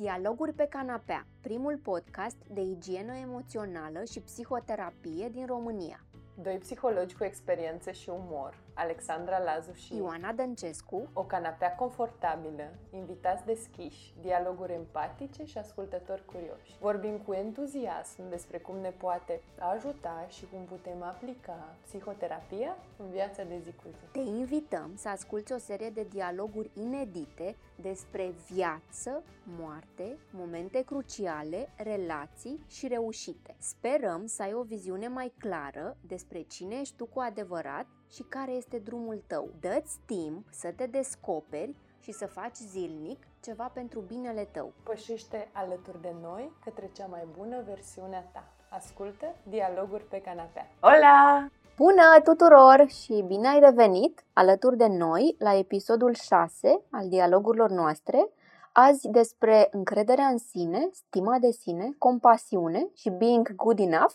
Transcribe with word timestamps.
Dialoguri 0.00 0.52
pe 0.52 0.66
canapea, 0.66 1.26
primul 1.40 1.76
podcast 1.82 2.36
de 2.50 2.60
igienă 2.60 3.12
emoțională 3.16 4.04
și 4.10 4.20
psihoterapie 4.20 5.28
din 5.28 5.46
România. 5.46 6.04
Doi 6.42 6.58
psihologi 6.58 7.14
cu 7.14 7.24
experiență 7.24 7.90
și 7.90 8.08
umor, 8.08 8.58
Alexandra 8.78 9.38
Lazu 9.38 9.72
și 9.72 9.96
Ioana 9.96 10.32
Dăncescu, 10.32 11.08
o 11.12 11.22
canapea 11.22 11.74
confortabilă, 11.74 12.68
invitați 12.90 13.44
deschiși, 13.44 14.14
dialoguri 14.20 14.72
empatice 14.72 15.44
și 15.44 15.58
ascultători 15.58 16.24
curioși. 16.24 16.76
Vorbim 16.80 17.16
cu 17.18 17.32
entuziasm 17.32 18.28
despre 18.28 18.58
cum 18.58 18.76
ne 18.76 18.90
poate 18.90 19.40
ajuta 19.58 20.26
și 20.28 20.46
cum 20.52 20.64
putem 20.64 21.02
aplica 21.02 21.74
psihoterapia 21.82 22.76
în 22.96 23.10
viața 23.10 23.42
de 23.42 23.58
zi 23.64 23.72
cu 23.72 23.88
zi. 23.88 24.12
te 24.12 24.18
invităm 24.18 24.90
să 24.96 25.08
asculți 25.08 25.52
o 25.52 25.58
serie 25.58 25.90
de 25.90 26.06
dialoguri 26.10 26.70
inedite 26.74 27.56
despre 27.76 28.34
viață, 28.50 29.22
moarte, 29.58 30.18
momente 30.30 30.82
cruciale, 30.82 31.68
relații 31.76 32.64
și 32.68 32.86
reușite. 32.86 33.54
Sperăm 33.58 34.26
să 34.26 34.42
ai 34.42 34.52
o 34.52 34.62
viziune 34.62 35.08
mai 35.08 35.32
clară 35.38 35.96
despre 36.06 36.42
cine 36.42 36.74
ești 36.80 36.96
tu 36.96 37.06
cu 37.06 37.20
adevărat 37.20 37.86
și 38.10 38.22
care 38.22 38.50
este 38.50 38.78
drumul 38.78 39.22
tău. 39.26 39.48
Dă-ți 39.60 39.98
timp 40.06 40.46
să 40.50 40.72
te 40.76 40.86
descoperi 40.86 41.74
și 42.00 42.12
să 42.12 42.26
faci 42.26 42.56
zilnic 42.56 43.26
ceva 43.40 43.70
pentru 43.74 44.00
binele 44.00 44.48
tău. 44.52 44.72
Pășește 44.82 45.48
alături 45.52 46.00
de 46.00 46.14
noi 46.22 46.52
către 46.64 46.90
cea 46.92 47.06
mai 47.06 47.26
bună 47.36 47.62
versiune 47.66 48.16
a 48.16 48.20
ta. 48.20 48.44
Ascultă 48.70 49.34
Dialoguri 49.42 50.04
pe 50.04 50.20
canapea. 50.20 50.66
Hola! 50.80 51.48
Bună 51.76 52.20
tuturor 52.24 52.88
și 52.88 53.24
bine 53.26 53.48
ai 53.48 53.60
revenit 53.60 54.24
alături 54.32 54.76
de 54.76 54.86
noi 54.86 55.36
la 55.38 55.54
episodul 55.54 56.14
6 56.14 56.80
al 56.90 57.08
dialogurilor 57.08 57.70
noastre. 57.70 58.28
Azi 58.72 59.08
despre 59.08 59.68
încrederea 59.70 60.26
în 60.26 60.38
sine, 60.38 60.88
stima 60.92 61.38
de 61.38 61.50
sine, 61.50 61.94
compasiune 61.98 62.88
și 62.94 63.10
being 63.10 63.54
good 63.54 63.78
enough, 63.78 64.14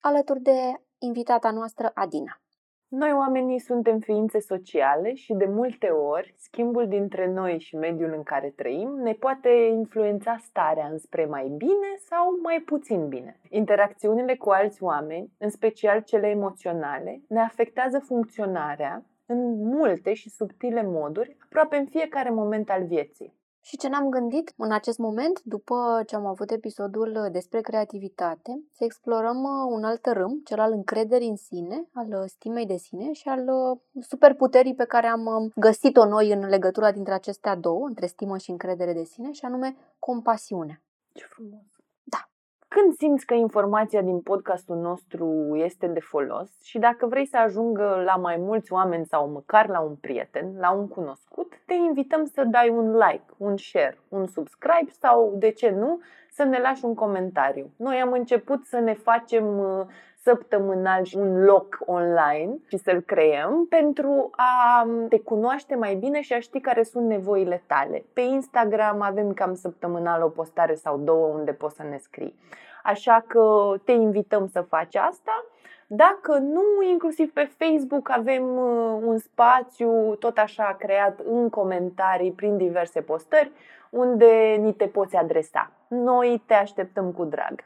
alături 0.00 0.40
de 0.40 0.80
invitata 0.98 1.50
noastră 1.50 1.90
Adina. 1.94 2.41
Noi 2.94 3.12
oamenii 3.12 3.58
suntem 3.58 3.98
ființe 3.98 4.40
sociale 4.40 5.14
și 5.14 5.32
de 5.32 5.44
multe 5.44 5.86
ori 5.86 6.34
schimbul 6.36 6.88
dintre 6.88 7.32
noi 7.32 7.58
și 7.58 7.76
mediul 7.76 8.12
în 8.16 8.22
care 8.22 8.52
trăim 8.56 8.88
ne 9.02 9.12
poate 9.12 9.48
influența 9.48 10.36
starea 10.38 10.86
înspre 10.86 11.24
mai 11.24 11.48
bine 11.56 11.90
sau 11.96 12.38
mai 12.42 12.62
puțin 12.66 13.08
bine. 13.08 13.40
Interacțiunile 13.48 14.36
cu 14.36 14.50
alți 14.50 14.82
oameni, 14.82 15.32
în 15.38 15.50
special 15.50 16.00
cele 16.00 16.26
emoționale, 16.26 17.22
ne 17.28 17.40
afectează 17.40 17.98
funcționarea 17.98 19.04
în 19.26 19.64
multe 19.64 20.12
și 20.12 20.30
subtile 20.30 20.82
moduri, 20.82 21.36
aproape 21.44 21.76
în 21.76 21.86
fiecare 21.86 22.30
moment 22.30 22.70
al 22.70 22.84
vieții. 22.84 23.40
Și 23.64 23.76
ce 23.76 23.88
ne-am 23.88 24.08
gândit 24.08 24.52
în 24.56 24.72
acest 24.72 24.98
moment, 24.98 25.42
după 25.42 26.02
ce 26.06 26.16
am 26.16 26.26
avut 26.26 26.50
episodul 26.50 27.28
despre 27.32 27.60
creativitate, 27.60 28.62
să 28.72 28.84
explorăm 28.84 29.42
uh, 29.42 29.72
un 29.74 29.84
alt 29.84 30.06
râm, 30.06 30.40
cel 30.44 30.60
al 30.60 30.72
încrederii 30.72 31.28
în 31.28 31.36
sine, 31.36 31.88
al 31.92 32.06
uh, 32.08 32.24
stimei 32.26 32.66
de 32.66 32.76
sine 32.76 33.12
și 33.12 33.28
al 33.28 33.48
uh, 33.48 33.78
superputerii 34.00 34.74
pe 34.74 34.84
care 34.84 35.06
am 35.06 35.26
um, 35.26 35.52
găsit-o 35.56 36.04
noi 36.04 36.32
în 36.32 36.48
legătura 36.48 36.92
dintre 36.92 37.12
acestea 37.12 37.56
două, 37.56 37.86
între 37.86 38.06
stimă 38.06 38.38
și 38.38 38.50
încredere 38.50 38.92
de 38.92 39.04
sine, 39.04 39.32
și 39.32 39.44
anume 39.44 39.76
compasiune. 39.98 40.82
Ce 41.12 41.24
frumos! 41.24 41.71
Da. 42.74 42.80
Când 42.80 42.94
simți 42.96 43.26
că 43.26 43.34
informația 43.34 44.02
din 44.02 44.20
podcastul 44.20 44.76
nostru 44.76 45.56
este 45.56 45.86
de 45.86 46.00
folos 46.00 46.50
și 46.62 46.78
dacă 46.78 47.06
vrei 47.06 47.26
să 47.26 47.36
ajungă 47.36 48.02
la 48.04 48.16
mai 48.16 48.36
mulți 48.38 48.72
oameni 48.72 49.06
sau 49.06 49.28
măcar 49.28 49.68
la 49.68 49.80
un 49.80 49.94
prieten, 49.94 50.52
la 50.58 50.70
un 50.70 50.88
cunoscut, 50.88 51.52
te 51.66 51.74
invităm 51.74 52.24
să 52.24 52.44
dai 52.44 52.68
un 52.68 52.92
like, 52.92 53.24
un 53.36 53.56
share, 53.56 53.98
un 54.08 54.26
subscribe 54.26 54.90
sau, 55.00 55.34
de 55.36 55.50
ce 55.50 55.70
nu, 55.70 56.00
să 56.30 56.44
ne 56.44 56.58
lași 56.58 56.84
un 56.84 56.94
comentariu. 56.94 57.70
Noi 57.76 57.96
am 58.00 58.12
început 58.12 58.64
să 58.64 58.78
ne 58.78 58.94
facem 58.94 59.58
uh, 59.58 59.86
săptămânal 60.22 61.02
un 61.14 61.44
loc 61.44 61.78
online 61.86 62.54
și 62.68 62.76
să-l 62.76 63.00
creăm 63.00 63.66
pentru 63.68 64.30
a 64.36 64.86
te 65.08 65.20
cunoaște 65.20 65.74
mai 65.74 65.94
bine 65.94 66.20
și 66.20 66.32
a 66.32 66.40
ști 66.40 66.60
care 66.60 66.82
sunt 66.82 67.06
nevoile 67.06 67.62
tale. 67.66 68.04
Pe 68.12 68.20
Instagram 68.20 69.00
avem 69.00 69.32
cam 69.32 69.54
săptămânal 69.54 70.22
o 70.22 70.28
postare 70.28 70.74
sau 70.74 70.98
două 70.98 71.26
unde 71.26 71.52
poți 71.52 71.76
să 71.76 71.82
ne 71.82 71.96
scrii. 71.96 72.34
Așa 72.82 73.24
că 73.26 73.74
te 73.84 73.92
invităm 73.92 74.46
să 74.46 74.60
faci 74.60 74.96
asta. 74.96 75.44
Dacă 75.86 76.38
nu, 76.38 76.62
inclusiv 76.90 77.32
pe 77.32 77.50
Facebook 77.58 78.10
avem 78.10 78.56
uh, 78.56 78.98
un 79.02 79.18
spațiu 79.18 80.14
tot 80.14 80.38
așa 80.38 80.76
creat 80.78 81.20
în 81.24 81.48
comentarii 81.48 82.32
prin 82.32 82.56
diverse 82.56 83.00
postări 83.00 83.50
unde 83.90 84.56
ni 84.60 84.74
te 84.74 84.86
poți 84.86 85.16
adresa. 85.16 85.70
Noi 85.88 86.42
te 86.46 86.54
așteptăm 86.54 87.12
cu 87.12 87.24
drag. 87.24 87.64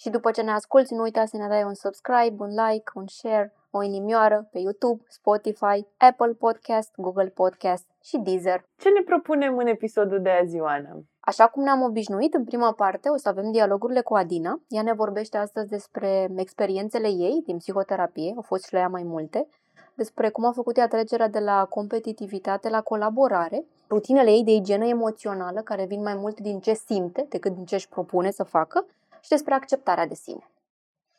Și 0.00 0.10
după 0.10 0.30
ce 0.30 0.42
ne 0.42 0.50
asculti, 0.50 0.94
nu 0.94 1.02
uita 1.02 1.24
să 1.24 1.36
ne 1.36 1.48
dai 1.48 1.64
un 1.64 1.74
subscribe, 1.74 2.42
un 2.42 2.48
like, 2.48 2.90
un 2.94 3.06
share, 3.06 3.54
o 3.70 3.82
inimioară 3.82 4.48
pe 4.52 4.58
YouTube, 4.58 5.02
Spotify, 5.08 5.86
Apple 5.96 6.32
Podcast, 6.32 6.92
Google 6.96 7.28
Podcast 7.28 7.86
și 8.02 8.18
Deezer. 8.18 8.64
Ce 8.76 8.88
ne 8.88 9.02
propunem 9.02 9.56
în 9.56 9.66
episodul 9.66 10.22
de 10.22 10.30
azi, 10.30 10.56
Ioana? 10.56 11.02
Așa 11.20 11.46
cum 11.48 11.62
ne-am 11.62 11.82
obișnuit, 11.82 12.34
în 12.34 12.44
prima 12.44 12.72
parte 12.72 13.08
o 13.08 13.16
să 13.16 13.28
avem 13.28 13.50
dialogurile 13.50 14.00
cu 14.00 14.14
Adina. 14.14 14.60
Ea 14.68 14.82
ne 14.82 14.92
vorbește 14.92 15.36
astăzi 15.36 15.68
despre 15.68 16.30
experiențele 16.36 17.08
ei 17.08 17.42
din 17.44 17.56
psihoterapie, 17.56 18.32
au 18.36 18.42
fost 18.42 18.64
și 18.64 18.72
la 18.72 18.78
ea 18.78 18.88
mai 18.88 19.02
multe, 19.02 19.48
despre 19.94 20.30
cum 20.30 20.44
a 20.44 20.52
făcut 20.52 20.76
ea 20.76 20.88
trecerea 20.88 21.28
de 21.28 21.38
la 21.38 21.64
competitivitate 21.64 22.68
la 22.68 22.80
colaborare, 22.80 23.64
rutinele 23.88 24.30
ei 24.30 24.44
de 24.44 24.52
igienă 24.52 24.86
emoțională, 24.86 25.60
care 25.60 25.84
vin 25.84 26.02
mai 26.02 26.14
mult 26.14 26.40
din 26.40 26.60
ce 26.60 26.72
simte 26.72 27.26
decât 27.28 27.52
din 27.52 27.64
ce 27.64 27.74
își 27.74 27.88
propune 27.88 28.30
să 28.30 28.42
facă, 28.42 28.86
și 29.22 29.28
despre 29.28 29.54
acceptarea 29.54 30.06
de 30.06 30.14
sine. 30.14 30.50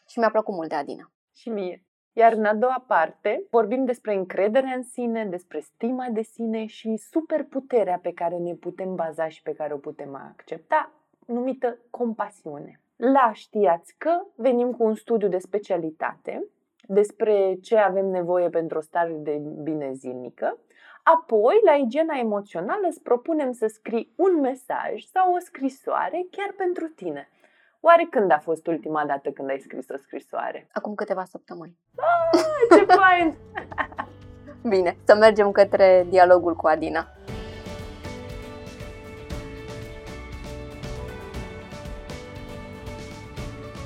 Și 0.08 0.20
mi-a 0.20 0.30
plăcut 0.30 0.54
mult 0.54 0.70
de 0.70 0.76
Adina. 0.76 1.12
Și 1.34 1.50
mie. 1.50 1.84
Iar 2.14 2.34
în 2.34 2.46
a 2.46 2.54
doua 2.54 2.84
parte 2.88 3.44
vorbim 3.50 3.86
despre 3.86 4.14
încrederea 4.14 4.74
în 4.76 4.84
sine, 4.84 5.26
despre 5.26 5.60
stima 5.60 6.08
de 6.10 6.22
sine 6.22 6.66
și 6.66 6.98
superputerea 6.98 8.00
pe 8.02 8.14
care 8.14 8.38
ne 8.38 8.54
putem 8.54 8.96
baza 8.96 9.28
și 9.28 9.42
pe 9.42 9.54
care 9.54 9.74
o 9.74 9.78
putem 9.78 10.16
accepta, 10.16 10.92
numită 11.26 11.78
compasiune. 11.90 12.82
La 12.96 13.32
știați 13.34 13.96
că 13.98 14.22
venim 14.36 14.72
cu 14.72 14.84
un 14.84 14.96
studiu 14.96 15.28
de 15.28 15.38
specialitate 15.38 16.46
despre 16.88 17.58
ce 17.62 17.78
avem 17.78 18.06
nevoie 18.06 18.50
pentru 18.50 18.78
o 18.78 18.82
stare 18.82 19.12
de 19.12 19.42
bine 19.64 19.94
zilnică, 19.94 20.58
apoi 21.04 21.60
la 21.66 21.74
igiena 21.74 22.18
emoțională 22.18 22.88
îți 22.88 23.02
propunem 23.02 23.52
să 23.52 23.68
scrii 23.68 24.14
un 24.16 24.40
mesaj 24.40 25.04
sau 25.04 25.34
o 25.34 25.40
scrisoare 25.40 26.28
chiar 26.32 26.54
pentru 26.58 26.88
tine. 26.88 27.30
Oare 27.84 28.08
când 28.10 28.32
a 28.32 28.40
fost 28.40 28.68
ultima 28.68 29.06
dată 29.06 29.30
când 29.30 29.50
ai 29.50 29.60
scris 29.60 29.90
o 29.90 29.98
scrisoare? 29.98 30.68
Acum 30.74 30.96
câteva 30.96 31.24
săptămâni. 31.24 31.78
Ah, 31.96 32.40
ce 32.78 32.86
fain! 33.02 33.36
Bine, 34.70 34.98
să 35.04 35.16
mergem 35.16 35.52
către 35.52 36.06
dialogul 36.10 36.56
cu 36.56 36.68
Adina. 36.68 37.08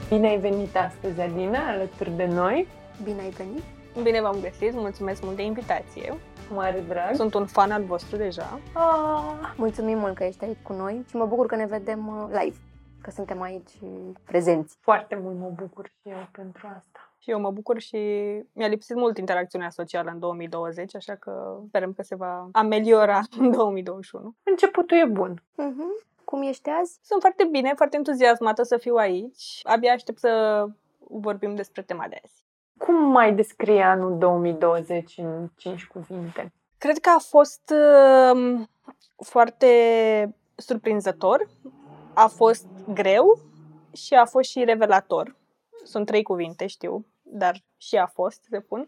Bine 0.09 0.27
ai 0.27 0.37
venit 0.37 0.75
astăzi, 0.75 1.21
Adina, 1.21 1.59
alături 1.69 2.11
de 2.11 2.25
noi. 2.25 2.67
Bine 3.03 3.21
ai 3.21 3.29
venit! 3.29 3.63
Bine 4.03 4.21
v-am 4.21 4.37
găsit, 4.41 4.73
mulțumesc 4.73 5.23
mult 5.23 5.35
de 5.35 5.43
invitație. 5.43 6.13
Cu 6.47 6.53
mare 6.53 6.83
drag. 6.87 7.15
Sunt 7.15 7.33
un 7.33 7.45
fan 7.45 7.71
al 7.71 7.83
vostru 7.83 8.15
deja. 8.17 8.59
Ah, 8.73 9.53
Mulțumim 9.55 9.97
mult 9.97 10.15
că 10.15 10.23
ești 10.23 10.43
aici 10.43 10.57
cu 10.63 10.73
noi 10.73 11.05
și 11.09 11.15
mă 11.15 11.25
bucur 11.25 11.45
că 11.45 11.55
ne 11.55 11.65
vedem 11.65 12.07
uh, 12.07 12.39
live, 12.41 12.55
că 13.05 13.11
suntem 13.11 13.41
aici 13.41 13.71
uh, 13.81 14.15
prezenți. 14.23 14.77
foarte 14.79 15.15
mult 15.21 15.37
mă 15.37 15.51
bucur 15.55 15.85
și 15.85 16.09
eu 16.09 16.27
pentru 16.31 16.67
asta. 16.67 17.13
Și 17.17 17.29
eu 17.29 17.39
mă 17.39 17.51
bucur 17.51 17.79
și 17.79 17.97
mi-a 18.53 18.67
lipsit 18.67 18.95
mult 18.95 19.17
interacțiunea 19.17 19.69
socială 19.69 20.09
în 20.11 20.19
2020, 20.19 20.95
așa 20.95 21.15
că 21.15 21.59
sperăm 21.67 21.93
că 21.93 22.01
se 22.01 22.15
va 22.15 22.49
ameliora 22.51 23.21
în 23.39 23.51
2021. 23.51 24.35
Începutul 24.43 24.97
e 24.97 25.05
bun. 25.05 25.41
Uh-huh. 25.41 26.05
Cum 26.23 26.41
ești 26.41 26.69
azi? 26.69 26.99
Sunt 27.01 27.21
foarte 27.21 27.47
bine, 27.51 27.73
foarte 27.75 27.95
entuziasmată 27.95 28.63
să 28.63 28.77
fiu 28.77 28.95
aici. 28.95 29.59
Abia 29.63 29.93
aștept 29.93 30.19
să 30.19 30.65
vorbim 30.99 31.55
despre 31.55 31.81
tema 31.81 32.05
de 32.09 32.19
azi. 32.23 32.43
Cum 32.77 32.95
mai 32.95 33.33
descrie 33.33 33.81
anul 33.81 34.17
2020 34.17 35.17
în 35.17 35.49
5 35.55 35.85
cuvinte? 35.85 36.53
Cred 36.77 36.97
că 36.97 37.09
a 37.15 37.19
fost 37.19 37.73
uh, 37.73 38.61
foarte 39.15 39.67
surprinzător, 40.55 41.47
a 42.15 42.27
fost 42.27 42.65
greu 42.93 43.39
și 43.93 44.13
a 44.13 44.25
fost 44.25 44.49
și 44.49 44.63
revelator. 44.63 45.35
Sunt 45.83 46.05
trei 46.05 46.23
cuvinte, 46.23 46.67
știu, 46.67 47.05
dar 47.21 47.55
și 47.77 47.95
a 47.95 48.05
fost, 48.05 48.43
se 48.49 48.59
pun. 48.59 48.87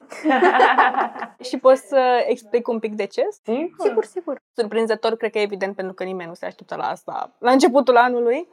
și 1.47 1.57
pot 1.57 1.77
să 1.77 2.23
explic 2.27 2.67
un 2.67 2.79
pic 2.79 2.95
de 2.95 3.05
ce. 3.05 3.27
Sigur? 3.43 3.87
Sigur, 3.87 4.05
sigur. 4.05 4.41
Surprinzător, 4.53 5.15
cred 5.15 5.31
că 5.31 5.37
e 5.37 5.41
evident, 5.41 5.75
pentru 5.75 5.93
că 5.93 6.03
nimeni 6.03 6.29
nu 6.29 6.35
se 6.35 6.45
așteptă 6.45 6.75
la 6.75 6.89
asta 6.89 7.31
la 7.37 7.51
începutul 7.51 7.97
anului. 7.97 8.47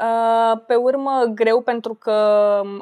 Uh, 0.00 0.60
Pe 0.66 0.74
urmă, 0.74 1.24
greu 1.34 1.60
pentru 1.60 1.94
că 1.94 2.12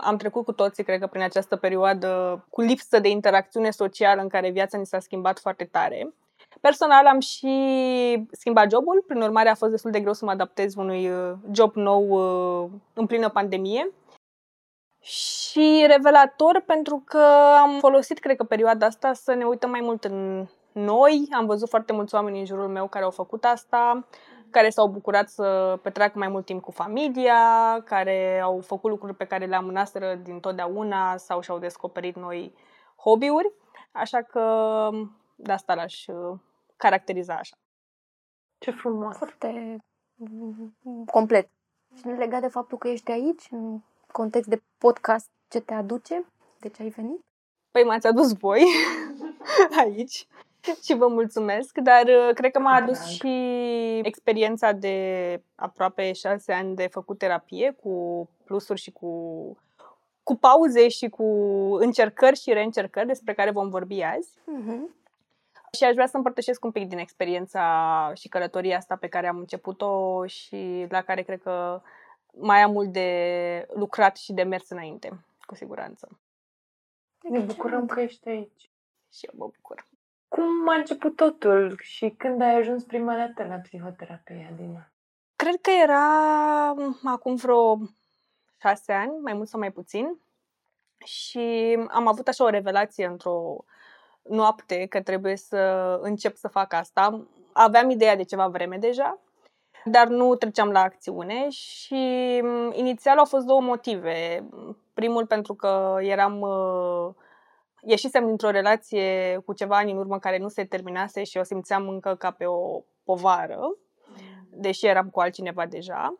am 0.00 0.16
trecut 0.16 0.44
cu 0.44 0.52
toții, 0.52 0.84
cred 0.84 1.00
că, 1.00 1.06
prin 1.06 1.22
această 1.22 1.56
perioadă 1.56 2.44
cu 2.50 2.60
lipsă 2.60 2.98
de 2.98 3.08
interacțiune 3.08 3.70
socială 3.70 4.20
în 4.20 4.28
care 4.28 4.50
viața 4.50 4.78
ni 4.78 4.86
s-a 4.86 4.98
schimbat 4.98 5.38
foarte 5.38 5.64
tare. 5.64 6.14
Personal 6.61 7.06
am 7.06 7.20
și 7.20 8.26
schimbat 8.31 8.70
jobul, 8.70 9.05
prin 9.06 9.23
urmare 9.23 9.49
a 9.49 9.55
fost 9.55 9.70
destul 9.70 9.91
de 9.91 10.00
greu 10.00 10.12
să 10.12 10.25
mă 10.25 10.31
adaptez 10.31 10.75
unui 10.75 11.08
uh, 11.08 11.32
job 11.50 11.75
nou 11.75 12.08
uh, 12.08 12.70
în 12.94 13.06
plină 13.06 13.29
pandemie. 13.29 13.91
Și 15.00 15.85
revelator 15.87 16.62
pentru 16.67 17.03
că 17.05 17.25
am 17.62 17.79
folosit, 17.79 18.19
cred 18.19 18.37
că, 18.37 18.44
perioada 18.44 18.87
asta 18.87 19.12
să 19.12 19.35
ne 19.35 19.44
uităm 19.44 19.70
mai 19.70 19.81
mult 19.82 20.05
în 20.05 20.47
noi. 20.73 21.29
Am 21.32 21.47
văzut 21.47 21.69
foarte 21.69 21.93
mulți 21.93 22.14
oameni 22.14 22.38
în 22.38 22.44
jurul 22.44 22.69
meu 22.69 22.87
care 22.87 23.05
au 23.05 23.11
făcut 23.11 23.44
asta, 23.44 24.06
care 24.50 24.70
s-au 24.70 24.88
bucurat 24.88 25.29
să 25.29 25.79
petreacă 25.82 26.19
mai 26.19 26.29
mult 26.29 26.44
timp 26.44 26.62
cu 26.62 26.70
familia, 26.70 27.35
care 27.85 28.41
au 28.41 28.61
făcut 28.61 28.91
lucruri 28.91 29.14
pe 29.14 29.25
care 29.25 29.47
le 29.47 29.56
amânaseră 29.56 30.14
din 30.23 30.41
totdeauna 30.41 31.17
sau 31.17 31.41
și-au 31.41 31.59
descoperit 31.59 32.17
noi 32.17 32.55
hobby-uri. 32.97 33.52
Așa 33.93 34.23
că 34.23 34.43
de 35.37 35.53
asta 35.53 35.75
l-aș 35.75 36.06
uh, 36.06 36.38
caracteriza 36.77 37.35
așa. 37.35 37.56
Ce 38.59 38.71
frumos! 38.71 39.17
Foarte 39.17 39.77
mm, 40.15 41.05
complet. 41.05 41.49
Și 41.97 42.06
legat 42.06 42.41
de 42.41 42.49
faptul 42.49 42.79
că 42.79 42.88
ești 42.88 43.11
aici, 43.11 43.47
în 43.50 43.81
context 44.12 44.49
de 44.49 44.62
podcast, 44.79 45.31
ce 45.49 45.61
te 45.61 45.75
aduce? 45.75 46.25
De 46.61 46.69
ce 46.69 46.83
ai 46.83 46.88
venit? 46.88 47.21
Păi 47.71 47.85
m-ați 47.85 48.06
adus 48.06 48.33
voi 48.33 48.65
aici 49.85 50.27
și 50.83 50.94
vă 50.94 51.06
mulțumesc, 51.06 51.79
dar 51.79 52.05
uh, 52.06 52.35
cred 52.35 52.50
că 52.50 52.61
m-a 52.61 52.75
adus 52.75 53.05
și 53.05 53.29
experiența 54.03 54.73
de 54.73 54.97
aproape 55.55 56.12
șase 56.12 56.53
ani 56.53 56.75
de 56.75 56.87
făcut 56.87 57.19
terapie 57.19 57.77
cu 57.83 58.29
plusuri 58.44 58.81
și 58.81 58.91
cu, 58.91 59.11
cu 60.23 60.37
pauze 60.37 60.88
și 60.88 61.09
cu 61.09 61.25
încercări 61.81 62.41
și 62.41 62.53
reîncercări 62.53 63.06
despre 63.06 63.35
care 63.35 63.50
vom 63.50 63.69
vorbi 63.69 64.03
azi. 64.03 64.31
Mm-hmm. 64.31 65.06
Și 65.72 65.84
aș 65.84 65.94
vrea 65.94 66.06
să 66.06 66.16
împărtășesc 66.16 66.64
un 66.64 66.70
pic 66.70 66.88
din 66.88 66.98
experiența 66.98 68.12
și 68.14 68.28
călătoria 68.28 68.76
asta 68.76 68.96
pe 68.96 69.08
care 69.08 69.26
am 69.26 69.38
început-o 69.38 70.26
și 70.26 70.86
la 70.88 71.02
care 71.02 71.22
cred 71.22 71.42
că 71.42 71.82
mai 72.32 72.62
am 72.62 72.70
mult 72.70 72.92
de 72.92 73.66
lucrat 73.74 74.16
și 74.16 74.32
de 74.32 74.42
mers 74.42 74.70
înainte, 74.70 75.24
cu 75.46 75.54
siguranță. 75.54 76.08
Ne 77.22 77.38
bucurăm 77.38 77.86
că 77.86 78.00
ești 78.00 78.28
aici. 78.28 78.70
Și 79.12 79.26
eu 79.26 79.32
mă 79.38 79.50
bucur. 79.56 79.86
Cum 80.28 80.68
a 80.68 80.74
început 80.74 81.16
totul 81.16 81.78
și 81.82 82.14
când 82.18 82.40
ai 82.40 82.54
ajuns 82.54 82.84
prima 82.84 83.16
dată 83.16 83.44
la 83.48 83.54
psihoterapie, 83.54 84.48
Adina? 84.52 84.90
Cred 85.36 85.60
că 85.60 85.70
era 85.82 86.04
acum 87.04 87.34
vreo 87.34 87.78
șase 88.60 88.92
ani, 88.92 89.18
mai 89.20 89.32
mult 89.32 89.48
sau 89.48 89.60
mai 89.60 89.72
puțin. 89.72 90.20
Și 91.04 91.76
am 91.88 92.06
avut 92.06 92.28
așa 92.28 92.44
o 92.44 92.48
revelație 92.48 93.06
într-o 93.06 93.64
noapte 94.28 94.87
că 94.87 95.00
trebuie 95.02 95.37
să 95.37 95.58
încep 96.02 96.37
să 96.37 96.49
fac 96.49 96.73
asta. 96.73 97.26
Aveam 97.52 97.90
ideea 97.90 98.17
de 98.17 98.23
ceva 98.23 98.49
vreme 98.49 98.76
deja, 98.76 99.19
dar 99.84 100.06
nu 100.06 100.34
treceam 100.34 100.70
la 100.70 100.81
acțiune 100.81 101.49
și 101.49 102.43
inițial 102.73 103.19
au 103.19 103.25
fost 103.25 103.46
două 103.46 103.61
motive. 103.61 104.49
Primul 104.94 105.26
pentru 105.26 105.55
că 105.55 105.96
eram 106.00 106.40
uh, 106.40 107.14
ieșisem 107.81 108.26
dintr-o 108.26 108.50
relație 108.50 109.38
cu 109.44 109.52
ceva 109.52 109.76
ani 109.76 109.90
în 109.90 109.99
urmă 109.99 110.19
care 110.19 110.38
nu 110.38 110.49
se 110.49 110.64
terminase 110.64 111.25
și 111.25 111.38
o 111.38 111.43
simțeam 111.43 111.88
încă 111.88 112.14
ca 112.14 112.31
pe 112.31 112.44
o 112.44 112.82
povară, 113.05 113.76
deși 114.50 114.87
eram 114.87 115.08
cu 115.11 115.20
altcineva 115.20 115.67
deja. 115.67 116.14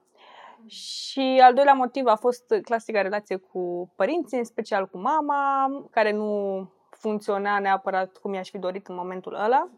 Și 0.67 1.41
al 1.43 1.55
doilea 1.55 1.73
motiv 1.73 2.07
a 2.07 2.15
fost 2.15 2.55
clasica 2.63 3.03
relație 3.03 3.37
cu 3.37 3.93
părinții, 3.97 4.39
în 4.39 4.45
special 4.45 4.87
cu 4.87 4.99
mama, 4.99 5.67
care 5.91 6.13
nu 6.13 6.61
funcționa 6.99 7.59
neapărat 7.59 8.17
cum 8.17 8.33
i-aș 8.33 8.51
fi 8.51 8.59
dorit 8.59 8.89
în 8.89 8.95
momentul 8.95 9.35
ăla. 9.35 9.69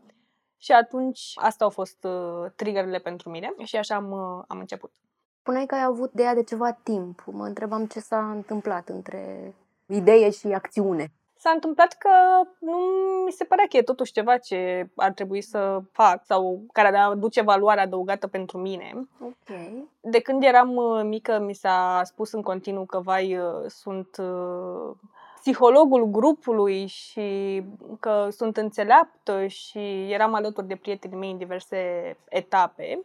Și 0.57 0.73
atunci, 0.73 1.33
astea 1.35 1.67
au 1.67 1.73
fost 1.73 2.05
uh, 2.05 2.51
triggerele 2.57 2.99
pentru 2.99 3.31
mine 3.31 3.53
și 3.65 3.77
așa 3.77 3.95
am, 3.95 4.11
uh, 4.11 4.45
am 4.49 4.59
început. 4.59 4.93
Spuneai 5.41 5.67
că 5.67 5.75
ai 5.75 5.85
avut 5.85 6.13
de 6.13 6.23
ea 6.23 6.35
de 6.35 6.43
ceva 6.43 6.73
timp. 6.73 7.23
Mă 7.27 7.45
întrebam 7.45 7.87
ce 7.87 8.01
s-a 8.01 8.31
întâmplat 8.31 8.89
între 8.89 9.55
idee 9.87 10.31
și 10.31 10.47
acțiune. 10.47 11.13
S-a 11.41 11.51
întâmplat 11.51 11.93
că 11.93 12.11
nu 12.59 12.77
mi 13.25 13.33
se 13.33 13.45
părea 13.45 13.65
că 13.69 13.77
e 13.77 13.83
totuși 13.83 14.13
ceva 14.13 14.37
ce 14.37 14.91
ar 14.97 15.13
trebui 15.13 15.41
să 15.41 15.83
fac 15.93 16.25
sau 16.25 16.63
care 16.73 16.89
ar 16.89 17.11
aduce 17.11 17.43
valoare 17.43 17.81
adăugată 17.81 18.27
pentru 18.27 18.59
mine. 18.59 19.09
Ok. 19.21 19.57
De 20.01 20.21
când 20.21 20.43
eram 20.43 20.77
uh, 20.77 21.03
mică 21.03 21.39
mi 21.39 21.55
s-a 21.55 22.01
spus 22.05 22.33
în 22.33 22.43
continuu 22.43 22.85
că, 22.85 23.01
vai, 23.01 23.39
uh, 23.39 23.65
sunt 23.67 24.17
uh, 24.17 24.91
psihologul 25.39 26.05
grupului 26.05 26.87
și 26.87 27.63
că 28.01 28.29
sunt 28.31 28.57
înțeleaptă 28.57 29.47
și 29.47 30.13
eram 30.13 30.35
alături 30.35 30.67
de 30.67 30.77
prietenii 30.77 31.19
mei 31.19 31.31
în 31.31 31.39
diverse 31.39 32.17
etape. 32.29 33.01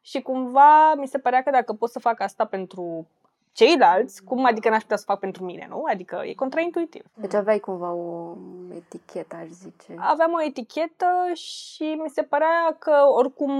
Și 0.00 0.22
cumva 0.22 0.94
mi 0.94 1.06
se 1.06 1.18
părea 1.18 1.42
că 1.42 1.50
dacă 1.50 1.72
pot 1.72 1.90
să 1.90 1.98
fac 1.98 2.20
asta 2.20 2.44
pentru 2.44 3.06
ceilalți, 3.52 4.24
cum 4.24 4.44
adică 4.44 4.68
n-aș 4.68 4.82
putea 4.82 4.96
să 4.96 5.04
fac 5.06 5.18
pentru 5.18 5.44
mine, 5.44 5.66
nu? 5.68 5.82
Adică 5.92 6.22
e 6.24 6.34
contraintuitiv. 6.34 7.04
Deci 7.14 7.34
aveai 7.34 7.58
cumva 7.58 7.92
o 7.92 8.34
etichetă, 8.76 9.36
aș 9.36 9.48
zice. 9.48 9.94
Aveam 9.96 10.32
o 10.32 10.42
etichetă 10.42 11.06
și 11.34 11.98
mi 12.02 12.08
se 12.08 12.22
părea 12.22 12.76
că 12.78 12.92
oricum 13.16 13.52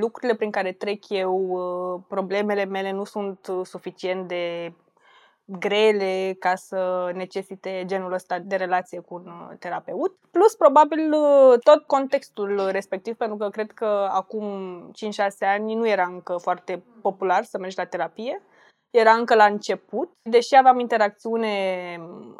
lucrurile 0.00 0.34
prin 0.34 0.50
care 0.50 0.72
trec 0.72 1.08
eu, 1.08 1.46
uh, 1.50 2.00
problemele 2.08 2.64
mele 2.64 2.92
nu 2.92 3.04
sunt 3.04 3.38
suficient 3.64 4.28
de 4.28 4.72
grele 5.48 6.36
ca 6.38 6.54
să 6.54 7.10
necesite 7.14 7.82
genul 7.86 8.12
ăsta 8.12 8.38
de 8.38 8.56
relație 8.56 9.00
cu 9.00 9.14
un 9.14 9.26
uh, 9.26 9.56
terapeut. 9.58 10.16
Plus, 10.30 10.54
probabil, 10.54 11.12
uh, 11.12 11.58
tot 11.64 11.82
contextul 11.86 12.68
respectiv, 12.70 13.16
pentru 13.16 13.36
că 13.36 13.48
cred 13.48 13.70
că 13.70 14.08
acum 14.10 14.44
5-6 14.92 14.92
ani 15.40 15.74
nu 15.74 15.88
era 15.88 16.06
încă 16.06 16.36
foarte 16.36 16.82
popular 17.02 17.44
să 17.44 17.58
mergi 17.58 17.76
la 17.76 17.84
terapie 17.84 18.42
era 18.90 19.12
încă 19.12 19.34
la 19.34 19.44
început, 19.44 20.12
deși 20.22 20.56
aveam 20.56 20.78
interacțiune 20.78 21.52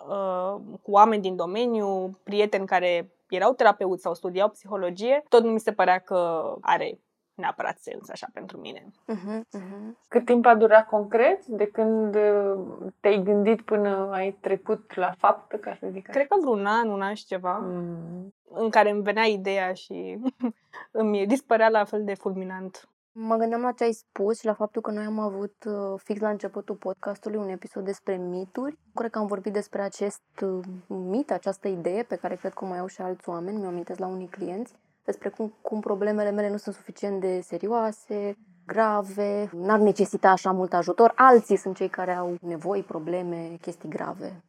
uh, 0.08 0.60
cu 0.82 0.90
oameni 0.90 1.22
din 1.22 1.36
domeniu, 1.36 2.18
prieteni 2.22 2.66
care 2.66 3.12
erau 3.28 3.52
terapeuți 3.52 4.02
sau 4.02 4.14
studiau 4.14 4.48
psihologie, 4.48 5.24
tot 5.28 5.44
nu 5.44 5.50
mi 5.50 5.60
se 5.60 5.72
părea 5.72 5.98
că 5.98 6.52
are 6.60 7.00
neapărat 7.38 7.78
sens 7.78 8.08
așa 8.08 8.26
pentru 8.32 8.58
mine. 8.58 8.84
Uh-huh, 8.84 9.40
uh-huh. 9.58 9.92
Cât 10.08 10.24
timp 10.24 10.46
a 10.46 10.54
durat 10.54 10.86
concret 10.86 11.46
de 11.46 11.66
când 11.66 12.14
uh, 12.14 12.90
te-ai 13.00 13.22
gândit 13.22 13.62
până 13.62 14.08
ai 14.12 14.32
trecut 14.40 14.94
la 14.94 15.12
faptă, 15.18 15.56
ca 15.56 15.76
să 15.80 15.88
zic 15.90 16.08
așa? 16.08 16.18
Cred 16.18 16.28
că 16.28 16.36
vreun 16.40 16.66
an, 16.66 16.88
un 16.88 17.02
an 17.02 17.14
și 17.14 17.26
ceva, 17.26 17.58
mm. 17.58 18.34
în 18.50 18.70
care 18.70 18.90
îmi 18.90 19.02
venea 19.02 19.24
ideea 19.24 19.72
și 19.72 20.18
îmi 21.00 21.26
dispărea 21.26 21.68
la 21.68 21.84
fel 21.84 22.04
de 22.04 22.14
fulminant. 22.14 22.88
Mă 23.12 23.36
gândeam 23.36 23.60
la 23.60 23.72
ce 23.72 23.84
ai 23.84 23.92
spus 23.92 24.38
și 24.38 24.44
la 24.44 24.52
faptul 24.52 24.82
că 24.82 24.90
noi 24.90 25.04
am 25.04 25.18
avut 25.18 25.64
uh, 25.66 26.00
fix 26.02 26.20
la 26.20 26.28
începutul 26.28 26.74
podcastului 26.74 27.38
un 27.38 27.48
episod 27.48 27.84
despre 27.84 28.16
mituri. 28.16 28.78
Cred 28.94 29.10
că 29.10 29.18
am 29.18 29.26
vorbit 29.26 29.52
despre 29.52 29.82
acest 29.82 30.22
uh, 30.42 30.64
mit, 30.86 31.30
această 31.30 31.68
idee 31.68 32.02
pe 32.02 32.16
care 32.16 32.34
cred 32.34 32.52
că 32.52 32.64
o 32.64 32.68
mai 32.68 32.78
au 32.78 32.86
și 32.86 33.00
alți 33.00 33.28
oameni, 33.28 33.56
mi-o 33.56 33.68
amintesc 33.68 33.98
la 33.98 34.06
unii 34.06 34.28
clienți, 34.28 34.74
despre 35.10 35.28
cum, 35.28 35.54
cum 35.60 35.80
problemele 35.80 36.30
mele 36.30 36.50
nu 36.50 36.56
sunt 36.56 36.74
suficient 36.74 37.20
de 37.20 37.40
serioase, 37.40 38.36
grave, 38.66 39.50
n-ar 39.52 39.78
necesita 39.78 40.30
așa 40.30 40.52
mult 40.52 40.72
ajutor. 40.72 41.12
Alții 41.16 41.56
sunt 41.56 41.76
cei 41.76 41.88
care 41.88 42.14
au 42.14 42.36
nevoi, 42.40 42.82
probleme, 42.82 43.56
chestii 43.60 43.88
grave. 43.88 44.42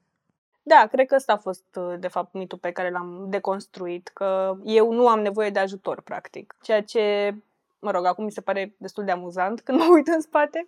Da, 0.62 0.88
cred 0.92 1.08
că 1.08 1.16
ăsta 1.16 1.34
a 1.34 1.38
fost, 1.38 1.66
uh, 1.76 2.00
de 2.00 2.08
fapt, 2.08 2.34
mitul 2.34 2.58
pe 2.58 2.72
care 2.72 2.92
l-am 2.92 3.26
deconstruit, 3.30 4.08
că 4.08 4.58
eu 4.64 4.92
nu 4.92 5.08
am 5.08 5.20
nevoie 5.20 5.50
de 5.50 5.60
ajutor, 5.60 6.02
practic. 6.02 6.56
Ceea 6.62 6.84
ce 6.84 7.36
mă 7.80 7.92
rog, 7.92 8.06
acum 8.06 8.24
mi 8.24 8.32
se 8.32 8.42
pare 8.42 8.76
destul 8.78 9.04
de 9.04 9.12
amuzant 9.12 9.62
când 9.62 9.78
mă 9.78 9.88
uit 9.94 10.08
în 10.08 10.22
spate. 10.22 10.68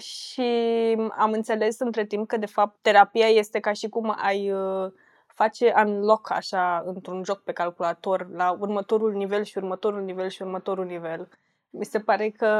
Și 0.00 0.50
am 1.16 1.32
înțeles 1.32 1.78
între 1.78 2.04
timp 2.04 2.28
că, 2.28 2.36
de 2.36 2.46
fapt, 2.46 2.76
terapia 2.80 3.26
este 3.26 3.60
ca 3.60 3.72
și 3.72 3.88
cum 3.88 4.14
ai 4.16 4.52
uh, 4.52 4.92
face 5.38 5.72
unlock 5.84 6.30
așa 6.30 6.82
într-un 6.86 7.24
joc 7.24 7.42
pe 7.42 7.52
calculator 7.52 8.28
la 8.32 8.56
următorul 8.60 9.12
nivel 9.12 9.42
și 9.42 9.58
următorul 9.58 10.02
nivel 10.02 10.28
și 10.28 10.42
următorul 10.42 10.84
nivel. 10.84 11.28
Mi 11.70 11.84
se 11.84 11.98
pare 11.98 12.28
că 12.28 12.50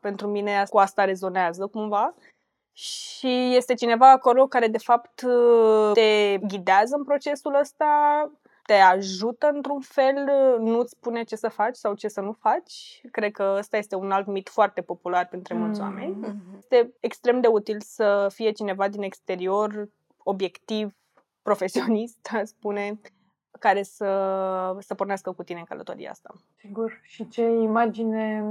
pentru 0.00 0.26
mine 0.26 0.64
cu 0.68 0.78
asta 0.78 1.04
rezonează 1.04 1.66
cumva 1.66 2.14
și 2.72 3.54
este 3.56 3.74
cineva 3.74 4.10
acolo 4.10 4.46
care 4.46 4.68
de 4.68 4.78
fapt 4.78 5.22
uh, 5.22 5.90
te 5.92 6.38
ghidează 6.38 6.96
în 6.96 7.04
procesul 7.04 7.54
ăsta 7.60 8.30
te 8.66 8.74
ajută 8.74 9.50
într-un 9.54 9.80
fel, 9.80 10.14
nu-ți 10.60 10.90
spune 10.90 11.22
ce 11.22 11.36
să 11.36 11.48
faci 11.48 11.76
sau 11.76 11.94
ce 11.94 12.08
să 12.08 12.20
nu 12.20 12.32
faci. 12.32 13.00
Cred 13.10 13.32
că 13.32 13.54
ăsta 13.58 13.76
este 13.76 13.96
un 13.96 14.10
alt 14.10 14.26
mit 14.26 14.48
foarte 14.48 14.80
popular 14.80 15.26
pentru 15.26 15.54
mulți 15.54 15.80
mm-hmm. 15.80 15.82
oameni. 15.82 16.40
Este 16.58 16.94
extrem 17.00 17.40
de 17.40 17.46
util 17.46 17.80
să 17.80 18.28
fie 18.32 18.50
cineva 18.50 18.88
din 18.88 19.02
exterior, 19.02 19.88
obiectiv, 20.22 20.94
profesionist, 21.44 22.30
spune, 22.54 23.00
care 23.58 23.82
să, 23.82 24.76
să 24.78 24.94
pornească 24.94 25.32
cu 25.32 25.42
tine 25.42 25.58
în 25.58 25.64
călătoria 25.64 26.10
asta. 26.10 26.34
Sigur. 26.56 27.00
Și 27.02 27.28
ce 27.28 27.42
imagine 27.42 28.44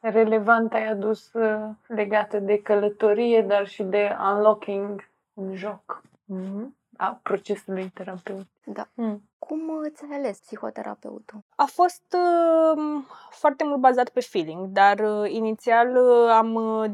relevantă 0.00 0.76
ai 0.76 0.88
adus 0.88 1.32
uh, 1.32 1.68
legată 1.86 2.38
de 2.38 2.62
călătorie, 2.62 3.42
dar 3.42 3.66
și 3.66 3.82
de 3.82 4.16
unlocking 4.20 5.08
în 5.34 5.54
joc. 5.54 6.02
Mm-hmm. 6.32 6.66
a 6.96 7.20
procesului 7.22 7.90
terapeutic. 7.94 8.48
Da. 8.64 8.88
Mm. 8.94 9.22
Cum 9.38 9.68
uh, 9.68 9.90
ți-ai 9.94 10.18
ales 10.18 10.38
psihoterapeutul? 10.38 11.38
A 11.56 11.64
fost 11.64 12.16
uh, 12.16 12.82
foarte 13.30 13.64
mult 13.64 13.80
bazat 13.80 14.08
pe 14.08 14.20
feeling, 14.20 14.66
dar 14.66 14.98
uh, 14.98 15.30
inițial 15.30 15.96
uh, 15.96 16.30
am 16.30 16.54
uh, 16.54 16.90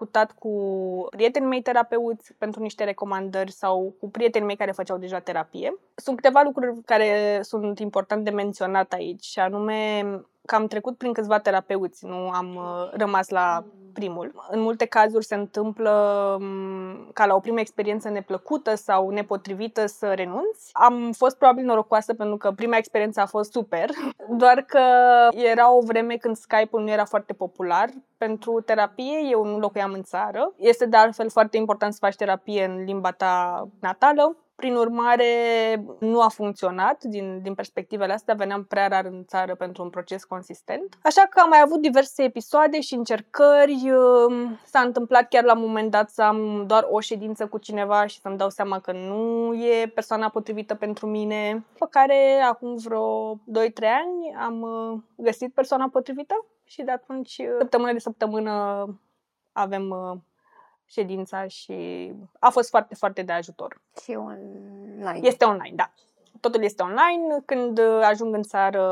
discutat 0.00 0.32
cu 0.38 1.06
prietenii 1.10 1.48
mei 1.48 1.62
terapeuți 1.62 2.34
pentru 2.38 2.62
niște 2.62 2.84
recomandări 2.84 3.52
sau 3.52 3.94
cu 4.00 4.10
prietenii 4.10 4.46
mei 4.46 4.56
care 4.56 4.72
făceau 4.72 4.98
deja 4.98 5.18
terapie. 5.18 5.74
Sunt 5.94 6.16
câteva 6.16 6.42
lucruri 6.44 6.82
care 6.84 7.40
sunt 7.42 7.78
important 7.78 8.24
de 8.24 8.30
menționat 8.30 8.92
aici, 8.92 9.24
și 9.24 9.38
anume 9.38 10.02
că 10.46 10.54
am 10.54 10.66
trecut 10.66 10.96
prin 10.96 11.12
câțiva 11.12 11.38
terapeuți, 11.38 12.06
nu 12.06 12.28
am 12.28 12.54
uh, 12.54 12.90
rămas 12.92 13.28
la 13.28 13.64
primul. 13.92 14.32
În 14.50 14.60
multe 14.60 14.84
cazuri 14.84 15.24
se 15.24 15.34
întâmplă 15.34 15.92
m, 16.40 17.10
ca 17.12 17.26
la 17.26 17.34
o 17.34 17.40
primă 17.40 17.60
experiență 17.60 18.08
neplăcută 18.08 18.74
sau 18.74 19.10
nepotrivită 19.10 19.86
să 19.86 20.12
renunți. 20.14 20.70
Am 20.72 21.12
fost 21.12 21.36
probabil 21.36 21.64
norocoasă 21.64 22.14
pentru 22.14 22.36
că 22.36 22.50
prima 22.50 22.76
experiență 22.76 23.20
a 23.20 23.26
fost 23.26 23.52
super, 23.52 23.90
doar 24.42 24.62
că 24.62 24.80
era 25.30 25.74
o 25.76 25.80
vreme 25.80 26.16
când 26.16 26.36
Skype-ul 26.36 26.82
nu 26.82 26.90
era 26.90 27.04
foarte 27.04 27.32
popular 27.32 27.88
pentru 28.16 28.60
terapie, 28.60 29.18
eu 29.30 29.44
nu 29.44 29.58
locuiam 29.58 29.92
în 29.92 30.02
țară. 30.02 30.52
Este 30.56 30.86
de 30.86 30.96
altfel 30.96 31.30
foarte 31.30 31.56
important 31.56 31.92
să 31.92 31.98
faci 32.02 32.16
terapie 32.16 32.64
în 32.64 32.84
limba 32.84 33.10
ta 33.10 33.66
natală. 33.80 34.36
Prin 34.60 34.74
urmare, 34.74 35.24
nu 35.98 36.20
a 36.20 36.28
funcționat 36.28 37.04
din, 37.04 37.40
din 37.42 37.54
perspectivele 37.54 38.12
astea, 38.12 38.34
veneam 38.34 38.64
prea 38.64 38.88
rar 38.88 39.04
în 39.04 39.24
țară 39.24 39.54
pentru 39.54 39.82
un 39.82 39.90
proces 39.90 40.24
consistent. 40.24 40.98
Așa 41.02 41.26
că 41.30 41.40
am 41.40 41.48
mai 41.48 41.60
avut 41.64 41.80
diverse 41.80 42.22
episoade 42.22 42.80
și 42.80 42.94
încercări. 42.94 43.90
um, 43.90 44.58
S-a 44.64 44.80
întâmplat 44.80 45.28
chiar 45.28 45.44
la 45.44 45.54
un 45.54 45.60
moment 45.60 45.90
dat 45.90 46.10
să 46.10 46.22
am 46.22 46.64
doar 46.66 46.86
o 46.90 47.00
ședință 47.00 47.46
cu 47.46 47.58
cineva 47.58 48.06
și 48.06 48.20
să-mi 48.20 48.36
dau 48.36 48.50
seama 48.50 48.78
că 48.78 48.92
nu 48.92 49.54
e 49.54 49.86
persoana 49.94 50.28
potrivită 50.28 50.74
pentru 50.74 51.06
mine. 51.06 51.64
După 51.72 51.86
care, 51.86 52.40
acum 52.48 52.76
vreo 52.76 53.34
2-3 53.34 53.38
ani, 53.82 54.34
am 54.38 54.60
uh, 54.60 54.98
găsit 55.16 55.54
persoana 55.54 55.88
potrivită 55.88 56.46
și 56.64 56.82
de 56.82 56.90
atunci, 56.90 57.36
uh, 57.38 57.54
săptămână 57.58 57.92
de 57.92 57.98
săptămână, 57.98 58.84
avem 59.52 59.88
uh, 59.90 60.18
ședința 60.90 61.46
și 61.46 62.12
a 62.38 62.50
fost 62.50 62.68
foarte, 62.68 62.94
foarte 62.94 63.22
de 63.22 63.32
ajutor. 63.32 63.80
Și 64.02 64.10
online. 64.10 65.20
Este 65.28 65.44
online, 65.44 65.74
da. 65.74 65.92
Totul 66.40 66.62
este 66.62 66.82
online. 66.82 67.42
Când 67.44 67.78
uh, 67.78 68.00
ajung 68.02 68.34
în 68.34 68.42
țară, 68.42 68.82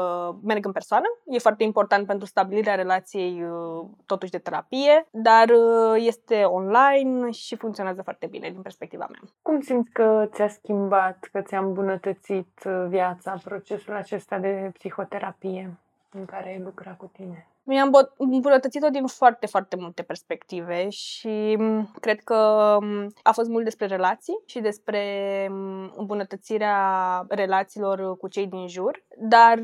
merg 0.43 0.65
în 0.67 0.73
persoană. 0.73 1.05
E 1.27 1.39
foarte 1.39 1.63
important 1.63 2.07
pentru 2.07 2.27
stabilirea 2.27 2.75
relației 2.75 3.43
uh, 3.43 3.87
totuși 4.07 4.31
de 4.31 4.39
terapie, 4.39 5.07
dar 5.11 5.49
uh, 5.49 5.95
este 5.97 6.43
online 6.43 7.31
și 7.31 7.57
funcționează 7.57 8.03
foarte 8.03 8.27
bine 8.27 8.51
din 8.51 8.63
perspectiva 8.63 9.07
mea. 9.11 9.21
Cum 9.43 9.61
simți 9.61 9.91
că 9.91 10.29
ți-a 10.33 10.49
schimbat, 10.49 11.29
că 11.33 11.41
ți-a 11.41 11.59
îmbunătățit 11.59 12.63
uh, 12.67 12.85
viața 12.89 13.41
procesul 13.45 13.95
acesta 13.95 14.39
de 14.39 14.71
psihoterapie 14.73 15.77
în 16.13 16.25
care 16.25 16.49
ai 16.49 16.61
lucrat 16.65 16.97
cu 16.97 17.11
tine? 17.13 17.47
Mi-am 17.69 17.91
bo- 17.91 18.17
îmbunătățit-o 18.17 18.89
din 18.89 19.07
foarte, 19.07 19.47
foarte 19.47 19.77
multe 19.77 20.03
perspective 20.03 20.89
și 20.89 21.57
m, 21.59 21.91
cred 22.01 22.21
că 22.21 22.77
m, 22.81 23.13
a 23.23 23.33
fost 23.33 23.49
mult 23.49 23.65
despre 23.65 23.87
relații 23.87 24.43
și 24.47 24.61
despre 24.61 25.03
m, 25.51 25.93
îmbunătățirea 25.97 27.25
relațiilor 27.29 28.17
cu 28.17 28.29
cei 28.29 28.47
din 28.47 28.69
jur, 28.69 29.05
dar 29.19 29.59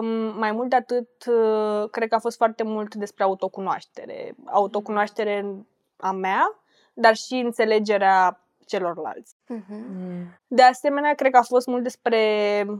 m, 0.00 0.38
mai 0.38 0.52
mult 0.52 0.68
de 0.68 0.76
atât, 0.76 1.08
uh, 1.26 1.90
cred 1.90 2.08
că 2.08 2.14
a 2.14 2.18
fost 2.18 2.36
foarte 2.36 2.62
mult 2.62 2.94
despre 2.94 3.24
autocunoaștere. 3.24 4.34
Autocunoaștere 4.44 5.54
a 5.96 6.12
mea, 6.12 6.60
dar 6.94 7.14
și 7.14 7.34
înțelegerea 7.34 8.40
celorlalți. 8.66 9.34
Mhm. 9.48 9.64
Mm. 9.68 10.40
De 10.46 10.62
asemenea, 10.62 11.14
cred 11.14 11.30
că 11.30 11.38
a 11.38 11.42
fost 11.42 11.66
mult 11.66 11.82
despre 11.82 12.20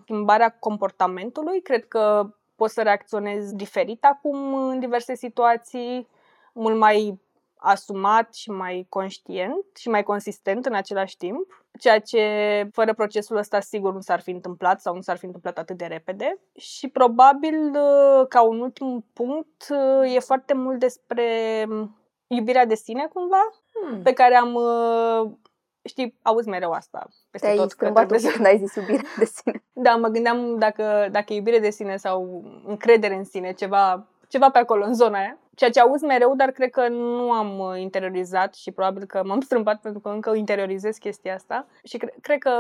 schimbarea 0.03 0.57
comportamentului. 0.59 1.63
Cred 1.63 1.89
că 1.89 2.31
pot 2.57 2.71
să 2.71 2.83
reacționez 2.83 3.53
diferit 3.53 4.05
acum 4.05 4.55
în 4.55 4.79
diverse 4.81 5.15
situații, 5.15 6.09
mult 6.53 6.77
mai 6.77 7.21
asumat 7.57 8.35
și 8.35 8.51
mai 8.51 8.87
conștient 8.89 9.65
și 9.77 9.89
mai 9.89 10.03
consistent 10.03 10.67
în 10.67 10.75
același 10.75 11.17
timp, 11.17 11.65
ceea 11.79 12.01
ce 12.01 12.23
fără 12.73 12.95
procesul 12.95 13.37
ăsta 13.37 13.61
sigur 13.61 13.93
nu 13.93 14.01
s-ar 14.01 14.21
fi 14.21 14.31
întâmplat 14.31 14.81
sau 14.81 14.95
nu 14.95 15.01
s-ar 15.01 15.17
fi 15.17 15.25
întâmplat 15.25 15.59
atât 15.59 15.77
de 15.77 15.85
repede. 15.85 16.39
Și 16.57 16.89
probabil 16.89 17.71
uh, 17.75 18.27
ca 18.29 18.43
un 18.43 18.61
ultim 18.61 19.05
punct 19.13 19.67
uh, 19.71 20.15
e 20.15 20.19
foarte 20.19 20.55
mult 20.55 20.79
despre 20.79 21.25
iubirea 22.27 22.67
de 22.67 22.75
sine 22.75 23.09
cumva, 23.13 23.43
Mm. 23.85 24.03
pe 24.03 24.13
care 24.13 24.35
am 24.35 24.55
uh, 24.55 25.31
știi, 25.87 26.19
auzi 26.23 26.49
mereu 26.49 26.71
asta 26.71 27.07
peste 27.31 27.47
Te-ai 27.47 27.59
tot. 27.59 27.73
că 27.73 27.85
schimbat 27.85 28.03
un 28.03 28.09
trebuie 28.09 28.19
pic 28.19 28.29
să- 28.31 28.35
când 28.37 28.47
ai 28.47 28.59
zis 28.67 28.75
iubire 28.75 29.03
de 29.19 29.25
sine. 29.37 29.63
Da, 29.73 29.97
mă 29.97 30.09
gândeam 30.09 30.59
dacă, 30.59 31.09
dacă 31.11 31.33
e 31.33 31.37
iubire 31.37 31.59
de 31.59 31.71
sine 31.71 31.97
sau 31.97 32.45
încredere 32.67 33.15
în 33.15 33.25
sine, 33.25 33.53
ceva, 33.53 34.07
ceva 34.29 34.51
pe 34.51 34.59
acolo, 34.59 34.85
în 34.85 34.95
zona 34.95 35.19
aia. 35.19 35.39
Ceea 35.55 35.71
ce 35.71 35.81
auzi 35.81 36.05
mereu, 36.05 36.35
dar 36.35 36.51
cred 36.51 36.71
că 36.71 36.89
nu 36.89 37.33
am 37.33 37.59
uh, 37.59 37.81
interiorizat 37.81 38.55
și 38.55 38.71
probabil 38.71 39.05
că 39.05 39.23
m-am 39.25 39.41
strâmbat 39.49 39.81
pentru 39.81 40.01
că 40.01 40.09
încă 40.09 40.35
interiorizez 40.35 40.97
chestia 40.97 41.35
asta. 41.35 41.67
Și 41.85 41.97
cre- 41.97 42.15
cred 42.21 42.39
că 42.39 42.51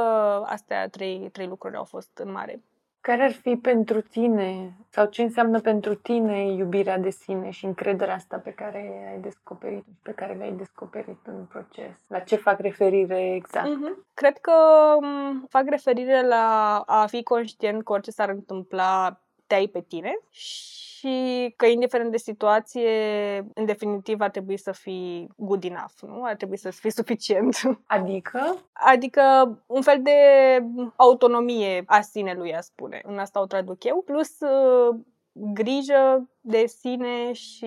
astea 0.44 0.88
trei, 0.88 1.28
trei 1.32 1.46
lucruri 1.46 1.76
au 1.76 1.84
fost 1.84 2.10
în 2.18 2.32
mare. 2.32 2.62
Care 3.06 3.22
ar 3.22 3.32
fi 3.32 3.56
pentru 3.56 4.00
tine 4.00 4.76
sau 4.88 5.06
ce 5.06 5.22
înseamnă 5.22 5.60
pentru 5.60 5.94
tine 5.94 6.46
iubirea 6.52 6.98
de 6.98 7.10
sine 7.10 7.50
și 7.50 7.64
încrederea 7.64 8.14
asta 8.14 8.36
pe 8.36 8.50
care 8.50 9.08
ai 9.12 9.20
descoperit 9.20 9.84
pe 10.02 10.12
care 10.12 10.32
le-ai 10.34 10.52
descoperit 10.52 11.18
în 11.26 11.44
proces? 11.44 12.04
La 12.06 12.18
ce 12.18 12.36
fac 12.36 12.58
referire 12.58 13.34
exact? 13.34 13.68
Mhm. 13.68 14.06
Cred 14.14 14.38
că 14.38 14.52
m, 15.00 15.46
fac 15.48 15.62
referire 15.68 16.26
la 16.26 16.82
a 16.86 17.06
fi 17.06 17.22
conștient 17.22 17.84
că 17.84 17.92
orice 17.92 18.10
s-ar 18.10 18.28
întâmpla, 18.28 19.20
te 19.46 19.54
ai 19.54 19.66
pe 19.66 19.80
tine 19.80 20.18
și 20.30 21.54
că 21.56 21.66
indiferent 21.66 22.10
de 22.10 22.16
situație, 22.16 22.90
în 23.54 23.64
definitiv 23.64 24.20
ar 24.20 24.30
trebui 24.30 24.56
să 24.56 24.72
fii 24.72 25.28
good 25.36 25.64
enough, 25.64 26.00
nu? 26.00 26.24
Ar 26.24 26.34
trebui 26.34 26.56
să 26.56 26.70
fii 26.70 26.92
suficient. 26.92 27.56
Adică? 27.86 28.56
Adică 28.72 29.22
un 29.66 29.82
fel 29.82 30.02
de 30.02 30.12
autonomie 30.96 31.82
a 31.86 32.00
sinelui, 32.00 32.54
a 32.54 32.60
spune. 32.60 33.00
În 33.04 33.18
asta 33.18 33.40
o 33.40 33.46
traduc 33.46 33.84
eu. 33.84 34.02
Plus 34.02 34.40
uh, 34.40 34.96
grijă 35.32 36.28
de 36.40 36.66
sine 36.66 37.32
și 37.32 37.66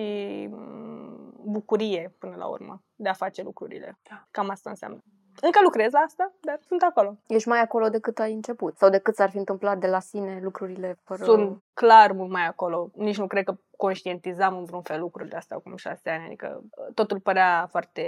mm, 0.50 1.32
bucurie 1.44 2.14
până 2.18 2.36
la 2.36 2.46
urmă 2.46 2.82
de 2.94 3.08
a 3.08 3.12
face 3.12 3.42
lucrurile. 3.42 3.98
Da. 4.08 4.26
Cam 4.30 4.48
asta 4.48 4.70
înseamnă. 4.70 5.02
Încă 5.40 5.58
lucrez 5.62 5.92
la 5.92 5.98
asta, 5.98 6.32
dar 6.40 6.58
sunt 6.66 6.82
acolo. 6.82 7.16
Ești 7.26 7.48
mai 7.48 7.60
acolo 7.60 7.88
decât 7.88 8.18
ai 8.18 8.32
început. 8.32 8.76
Sau 8.76 8.88
decât 8.88 9.14
s-ar 9.14 9.30
fi 9.30 9.36
întâmplat 9.36 9.78
de 9.78 9.86
la 9.86 10.00
sine 10.00 10.40
lucrurile 10.42 10.98
fără... 11.04 11.24
Sunt 11.24 11.62
clar 11.74 12.12
mult 12.12 12.30
mai 12.30 12.46
acolo. 12.46 12.90
Nici 12.94 13.18
nu 13.18 13.26
cred 13.26 13.44
că 13.44 13.54
conștientizam 13.76 14.56
în 14.56 14.64
vreun 14.64 14.82
fel 14.82 15.00
lucrurile 15.00 15.36
astea 15.36 15.56
acum 15.56 15.76
șase 15.76 16.10
ani. 16.10 16.24
Adică 16.24 16.62
uh, 16.62 16.94
totul 16.94 17.20
părea 17.20 17.66
foarte 17.70 18.04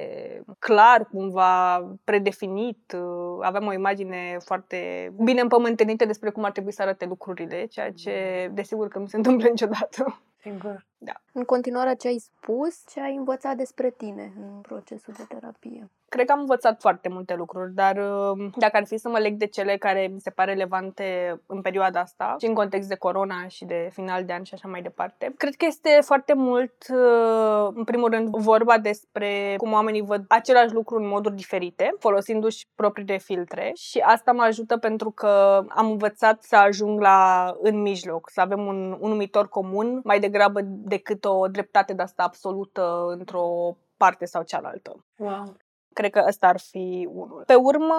clar, 0.58 1.04
cumva 1.04 1.84
predefinit. 2.04 2.92
uh, 2.96 3.38
Aveam 3.40 3.66
o 3.66 3.72
imagine 3.72 4.36
foarte 4.44 5.12
bine 5.22 5.40
împământenită 5.40 6.04
despre 6.04 6.30
cum 6.30 6.44
ar 6.44 6.50
trebui 6.50 6.72
să 6.72 6.82
arate 6.82 7.04
lucrurile, 7.04 7.66
ceea 7.66 7.92
ce 7.92 8.48
desigur 8.52 8.88
că 8.88 8.98
nu 8.98 9.06
se 9.06 9.16
întâmplă 9.16 9.48
niciodată. 9.48 10.22
Sigur. 10.42 10.86
În 11.32 11.44
continuare 11.44 11.94
ce 11.94 12.08
ai 12.08 12.18
spus, 12.18 12.82
ce 12.92 13.00
ai 13.00 13.14
învățat 13.14 13.56
despre 13.56 13.90
tine 13.90 14.32
în 14.36 14.60
procesul 14.60 15.14
de 15.16 15.24
terapie. 15.28 15.90
Cred 16.08 16.26
că 16.26 16.32
am 16.32 16.40
învățat 16.40 16.80
foarte 16.80 17.08
multe 17.08 17.34
lucruri, 17.34 17.72
dar 17.74 17.96
uh, 17.96 18.50
dacă 18.56 18.76
ar 18.76 18.86
fi 18.86 18.96
să 18.96 19.08
mă 19.08 19.18
leg 19.18 19.34
de 19.34 19.46
cele 19.46 19.76
care 19.76 20.10
mi 20.12 20.20
se 20.20 20.30
pare 20.30 20.50
relevante 20.50 21.40
în 21.46 21.60
perioada 21.60 22.00
asta 22.00 22.36
și 22.40 22.46
în 22.46 22.54
context 22.54 22.88
de 22.88 22.94
corona 22.94 23.46
și 23.48 23.64
de 23.64 23.88
final 23.92 24.24
de 24.24 24.32
an 24.32 24.42
și 24.42 24.54
așa 24.54 24.68
mai 24.68 24.82
departe, 24.82 25.32
cred 25.36 25.54
că 25.54 25.64
este 25.68 25.98
foarte 26.00 26.34
mult, 26.34 26.74
uh, 26.88 27.68
în 27.74 27.84
primul 27.84 28.10
rând, 28.10 28.36
vorba 28.36 28.78
despre 28.78 29.54
cum 29.56 29.72
oamenii 29.72 30.02
văd 30.02 30.24
același 30.28 30.72
lucru 30.72 30.96
în 30.96 31.08
moduri 31.08 31.34
diferite, 31.34 31.94
folosindu-și 31.98 32.66
propriile 32.74 33.16
filtre 33.16 33.70
și 33.74 33.98
asta 33.98 34.32
mă 34.32 34.42
ajută 34.42 34.76
pentru 34.76 35.10
că 35.10 35.64
am 35.68 35.90
învățat 35.90 36.42
să 36.42 36.56
ajung 36.56 37.00
la 37.00 37.52
în 37.60 37.80
mijloc, 37.80 38.30
să 38.30 38.40
avem 38.40 38.66
un, 38.66 38.96
un 39.00 39.08
numitor 39.08 39.48
comun 39.48 40.00
mai 40.04 40.20
degrabă 40.20 40.31
decât 40.64 41.24
o 41.24 41.46
dreptate 41.46 41.92
de 41.92 42.02
asta 42.02 42.22
absolută 42.22 43.04
într-o 43.08 43.76
parte 43.96 44.24
sau 44.24 44.42
cealaltă. 44.42 45.04
Wow. 45.16 45.56
Cred 45.92 46.10
că 46.10 46.24
ăsta 46.26 46.46
ar 46.46 46.58
fi 46.58 47.08
unul. 47.12 47.42
Pe 47.46 47.54
urmă, 47.54 47.94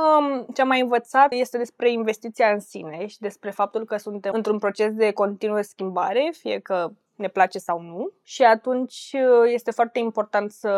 ce 0.53 0.61
am 0.61 0.67
mai 0.67 0.81
învățat 0.81 1.31
este 1.31 1.57
despre 1.57 1.91
investiția 1.91 2.51
în 2.51 2.59
sine 2.59 3.05
și 3.05 3.19
despre 3.19 3.51
faptul 3.51 3.85
că 3.85 3.97
suntem 3.97 4.33
într-un 4.33 4.59
proces 4.59 4.93
de 4.93 5.11
continuă 5.11 5.61
schimbare, 5.61 6.33
fie 6.37 6.59
că 6.59 6.89
ne 7.15 7.27
place 7.27 7.59
sau 7.59 7.81
nu. 7.81 8.11
Și 8.23 8.43
atunci 8.43 9.15
este 9.45 9.71
foarte 9.71 9.99
important 9.99 10.51
să 10.51 10.71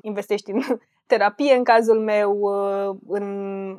investești 0.00 0.50
în 0.50 0.60
terapie, 1.08 1.54
în 1.54 1.64
cazul 1.64 2.00
meu, 2.00 2.42
în 3.08 3.24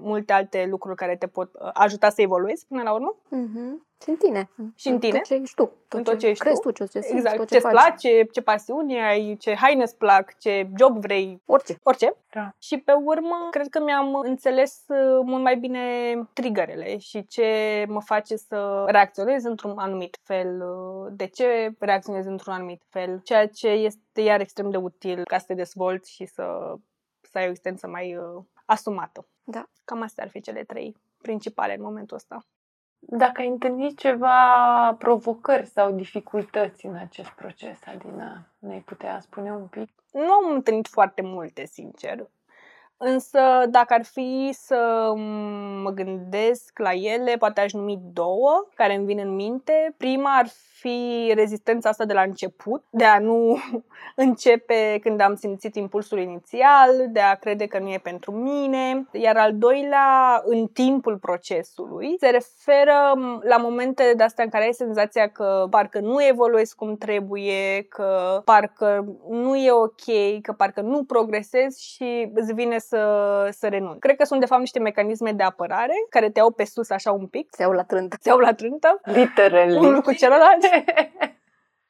multe 0.01 0.33
alte 0.33 0.65
lucruri 0.69 0.95
care 0.95 1.15
te 1.15 1.27
pot 1.27 1.49
ajuta 1.73 2.09
să 2.09 2.21
evoluezi 2.21 2.65
până 2.67 2.81
la 2.81 2.91
urmă. 2.93 3.15
Mhm. 3.29 3.87
Și 4.03 4.09
în 4.09 4.15
tine. 4.15 4.49
Și 4.75 4.87
în 4.87 4.99
tine. 4.99 5.17
Tot 5.17 5.23
ce 5.27 5.33
ești 5.33 5.55
tu. 5.55 5.63
Tot 5.87 5.97
În 5.99 6.03
tot 6.03 6.17
ce 6.17 6.27
ești 6.27 6.43
crezi 6.43 6.61
tu. 6.61 6.71
tu, 6.71 6.85
ce 6.85 6.99
simți, 6.99 7.15
Exact. 7.15 7.35
tot 7.35 7.47
ce 7.47 7.53
Ce-ți 7.53 7.65
faci. 7.65 7.71
place, 7.75 8.23
ce 8.31 8.41
pasiune 8.41 9.05
ai, 9.05 9.35
ce 9.39 9.55
haine 9.55 9.81
îți 9.83 9.97
plac, 9.97 10.37
ce 10.37 10.67
job 10.77 10.97
vrei, 10.97 11.41
Orice. 11.45 11.75
orice. 11.83 12.15
Da. 12.33 12.49
Și 12.59 12.77
pe 12.77 12.91
urmă, 12.91 13.47
cred 13.51 13.67
că 13.67 13.81
mi-am 13.83 14.15
înțeles 14.15 14.83
uh, 14.87 15.19
mult 15.25 15.43
mai 15.43 15.55
bine 15.57 15.79
triggerele 16.33 16.97
și 16.97 17.25
ce 17.27 17.45
mă 17.87 18.01
face 18.01 18.35
să 18.35 18.83
reacționez 18.87 19.43
într-un 19.43 19.73
anumit 19.77 20.17
fel, 20.23 20.61
uh, 20.61 21.11
de 21.15 21.25
ce 21.27 21.75
reacționez 21.79 22.25
într-un 22.25 22.53
anumit 22.53 22.81
fel, 22.89 23.19
ceea 23.23 23.47
ce 23.47 23.67
este 23.67 24.21
iar 24.21 24.39
extrem 24.39 24.69
de 24.69 24.77
util 24.77 25.23
ca 25.23 25.37
să 25.37 25.45
te 25.47 25.53
dezvolți 25.53 26.11
și 26.11 26.25
să, 26.25 26.73
să 27.29 27.37
ai 27.37 27.45
o 27.45 27.49
existență 27.49 27.87
mai 27.87 28.15
uh, 28.15 28.43
asumată. 28.65 29.27
Da. 29.43 29.69
Cam 29.85 30.01
astea 30.01 30.23
ar 30.23 30.29
fi 30.29 30.41
cele 30.41 30.63
trei 30.63 30.95
principale 31.21 31.75
în 31.75 31.81
momentul 31.81 32.15
ăsta. 32.15 32.45
Dacă 32.99 33.41
ai 33.41 33.47
întâlnit 33.47 33.97
ceva 33.97 34.95
provocări 34.97 35.65
sau 35.65 35.91
dificultăți 35.91 36.85
în 36.85 36.95
acest 36.95 37.29
proces, 37.29 37.79
Adina, 37.85 38.45
ne-ai 38.59 38.79
putea 38.81 39.19
spune 39.19 39.51
un 39.51 39.67
pic? 39.67 39.89
Nu 40.11 40.31
am 40.31 40.51
întâlnit 40.53 40.87
foarte 40.87 41.21
multe, 41.21 41.65
sincer. 41.65 42.29
Însă, 43.01 43.39
dacă 43.69 43.93
ar 43.93 44.05
fi 44.05 44.49
să 44.51 45.13
mă 45.83 45.89
gândesc 45.89 46.79
la 46.79 46.91
ele, 46.91 47.35
poate 47.37 47.61
aș 47.61 47.73
numi 47.73 47.99
două 48.13 48.67
care 48.75 48.95
îmi 48.95 49.05
vin 49.05 49.19
în 49.19 49.35
minte. 49.35 49.93
Prima 49.97 50.37
ar 50.37 50.47
fi 50.79 51.31
rezistența 51.35 51.89
asta 51.89 52.05
de 52.05 52.13
la 52.13 52.21
început, 52.21 52.83
de 52.89 53.03
a 53.03 53.19
nu 53.19 53.57
începe 54.25 54.99
când 55.01 55.21
am 55.21 55.35
simțit 55.35 55.75
impulsul 55.75 56.19
inițial, 56.19 57.07
de 57.09 57.19
a 57.19 57.35
crede 57.35 57.65
că 57.65 57.79
nu 57.79 57.89
e 57.89 57.99
pentru 58.03 58.31
mine. 58.31 59.07
Iar 59.11 59.37
al 59.37 59.57
doilea, 59.57 60.41
în 60.45 60.67
timpul 60.67 61.17
procesului, 61.17 62.15
se 62.19 62.29
referă 62.29 63.13
la 63.41 63.57
momente 63.57 64.13
de 64.17 64.23
astea 64.23 64.43
în 64.43 64.49
care 64.49 64.63
ai 64.63 64.73
senzația 64.73 65.27
că 65.27 65.67
parcă 65.69 65.99
nu 65.99 66.23
evoluezi 66.23 66.75
cum 66.75 66.97
trebuie, 66.97 67.85
că 67.89 68.41
parcă 68.45 69.05
nu 69.29 69.55
e 69.55 69.71
ok, 69.71 70.41
că 70.41 70.53
parcă 70.57 70.81
nu 70.81 71.03
progresezi 71.03 71.85
și 71.85 72.31
îți 72.33 72.53
vine 72.53 72.77
să, 72.89 73.47
să 73.51 73.67
renunți. 73.67 73.99
Cred 73.99 74.15
că 74.15 74.23
sunt 74.23 74.39
de 74.39 74.45
fapt 74.45 74.59
niște 74.61 74.79
mecanisme 74.79 75.31
de 75.31 75.43
apărare 75.43 75.93
care 76.09 76.29
te 76.29 76.39
iau 76.39 76.51
pe 76.51 76.63
sus 76.65 76.89
așa 76.89 77.11
un 77.11 77.27
pic, 77.27 77.47
Se 77.55 77.61
iau 77.61 77.71
la 77.71 77.83
trântă. 77.83 78.17
te 78.21 78.29
iau 78.29 78.37
la 78.37 78.53
trântă, 78.53 78.99
Literally. 79.03 79.77
unul 79.77 80.01
cu 80.01 80.13
celălalt. 80.13 80.63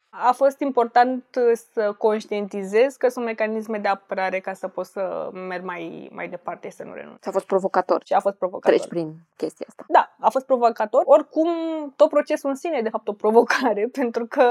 A 0.09 0.31
fost 0.31 0.59
important 0.59 1.23
să 1.73 1.93
conștientizez 1.97 2.95
că 2.95 3.07
sunt 3.09 3.25
mecanisme 3.25 3.77
de 3.77 3.87
apărare 3.87 4.39
ca 4.39 4.53
să 4.53 4.67
pot 4.67 4.85
să 4.85 5.29
merg 5.33 5.63
mai, 5.63 6.09
mai 6.13 6.27
departe 6.29 6.69
și 6.69 6.75
să 6.75 6.83
nu 6.83 6.93
renunț. 6.93 7.23
S-a 7.23 7.31
fost 7.31 7.45
provocator. 7.45 8.01
Și 8.05 8.13
a 8.13 8.19
fost 8.19 8.35
provocator. 8.35 8.77
Treci 8.77 8.89
prin 8.89 9.13
chestia 9.37 9.65
asta. 9.69 9.83
Da, 9.87 10.15
a 10.19 10.29
fost 10.29 10.45
provocator. 10.45 11.01
Oricum, 11.05 11.47
tot 11.95 12.09
procesul 12.09 12.49
în 12.49 12.55
sine 12.55 12.77
e 12.77 12.81
de 12.81 12.89
fapt 12.89 13.07
o 13.07 13.13
provocare, 13.13 13.87
pentru 13.99 14.25
că 14.25 14.43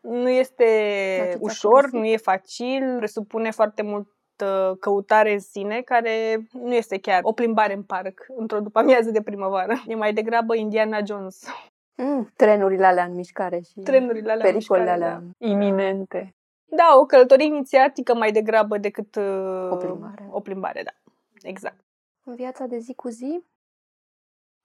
nu 0.00 0.28
este 0.28 0.64
La 1.18 1.24
ce 1.24 1.30
ți-a 1.30 1.38
ușor, 1.40 1.70
folosit? 1.72 1.92
nu 1.98 2.04
e 2.04 2.16
facil, 2.16 2.96
presupune 2.96 3.50
foarte 3.50 3.82
mult 3.82 4.06
uh, 4.06 4.12
căutare 4.80 5.32
în 5.32 5.40
sine, 5.40 5.80
care 5.80 6.38
nu 6.52 6.74
este 6.74 6.98
chiar 6.98 7.20
o 7.22 7.32
plimbare 7.32 7.74
în 7.74 7.82
parc 7.82 8.26
într-o 8.36 8.60
după 8.60 8.78
amiază 8.78 9.10
de 9.10 9.22
primăvară. 9.22 9.74
E 9.86 9.94
mai 9.94 10.12
degrabă 10.12 10.54
Indiana 10.54 10.98
Jones. 11.06 11.44
Mm, 11.94 12.32
trenurile 12.36 12.86
alea 12.86 13.04
în 13.04 13.14
mișcare 13.14 13.60
și 13.60 13.80
Trenurile 13.80 14.32
alea 14.32 14.46
în 14.46 14.52
pericolele 14.52 14.90
mișcare, 14.90 15.04
alea. 15.04 15.22
Iminente. 15.38 16.34
Da, 16.64 16.96
o 17.00 17.06
călătorie 17.06 17.46
inițiatică 17.46 18.14
mai 18.14 18.32
degrabă 18.32 18.78
decât 18.78 19.16
uh, 19.16 19.68
O 19.70 19.76
plimbare. 19.76 20.28
O 20.30 20.40
plimbare, 20.40 20.82
da. 20.82 20.90
Exact. 21.42 21.84
În 22.24 22.34
viața 22.34 22.64
de 22.66 22.78
zi 22.78 22.94
cu 22.94 23.08
zi, 23.08 23.44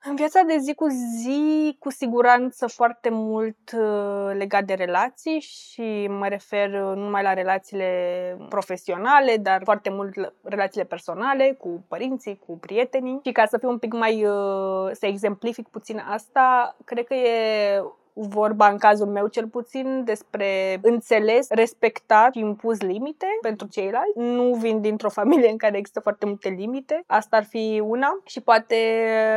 În 0.05 0.15
viața 0.15 0.41
de 0.41 0.57
zi 0.57 0.74
cu 0.74 0.88
zi, 1.22 1.75
cu 1.79 1.89
siguranță 1.91 2.67
foarte 2.67 3.10
mult 3.10 3.72
uh, 3.72 4.31
legat 4.38 4.63
de 4.63 4.74
relații 4.74 5.39
și 5.39 6.07
mă 6.07 6.27
refer 6.27 6.67
uh, 6.67 6.95
nu 6.95 7.03
numai 7.03 7.24
la 7.24 7.33
relațiile 7.33 8.38
profesionale, 8.50 9.38
dar 9.38 9.62
foarte 9.63 9.89
mult 9.89 10.15
la 10.15 10.33
relațiile 10.41 10.86
personale 10.86 11.55
cu 11.60 11.86
părinții, 11.88 12.39
cu 12.45 12.57
prietenii. 12.57 13.19
Și 13.25 13.31
ca 13.31 13.45
să 13.45 13.57
fiu 13.57 13.69
un 13.69 13.77
pic 13.77 13.93
mai, 13.93 14.25
uh, 14.25 14.91
să 14.91 15.05
exemplific 15.05 15.67
puțin 15.67 16.03
asta, 16.10 16.75
cred 16.86 17.05
că 17.05 17.13
e 17.13 17.81
vorba 18.13 18.67
în 18.70 18.77
cazul 18.77 19.08
meu 19.08 19.27
cel 19.27 19.48
puțin 19.48 20.03
despre 20.03 20.79
înțeles, 20.82 21.50
respectat 21.50 22.34
și 22.34 22.39
impus 22.39 22.82
limite 22.82 23.25
pentru 23.41 23.67
ceilalți. 23.67 24.17
Nu 24.17 24.53
vin 24.53 24.82
dintr-o 24.82 25.10
familie 25.20 25.50
în 25.50 25.58
care 25.58 25.77
există 25.77 26.00
foarte 26.00 26.25
multe 26.25 26.50
limite. 26.50 27.03
Asta 27.08 27.38
ar 27.38 27.43
fi 27.43 27.81
una. 27.85 28.07
Și 28.25 28.42
poate 28.42 28.75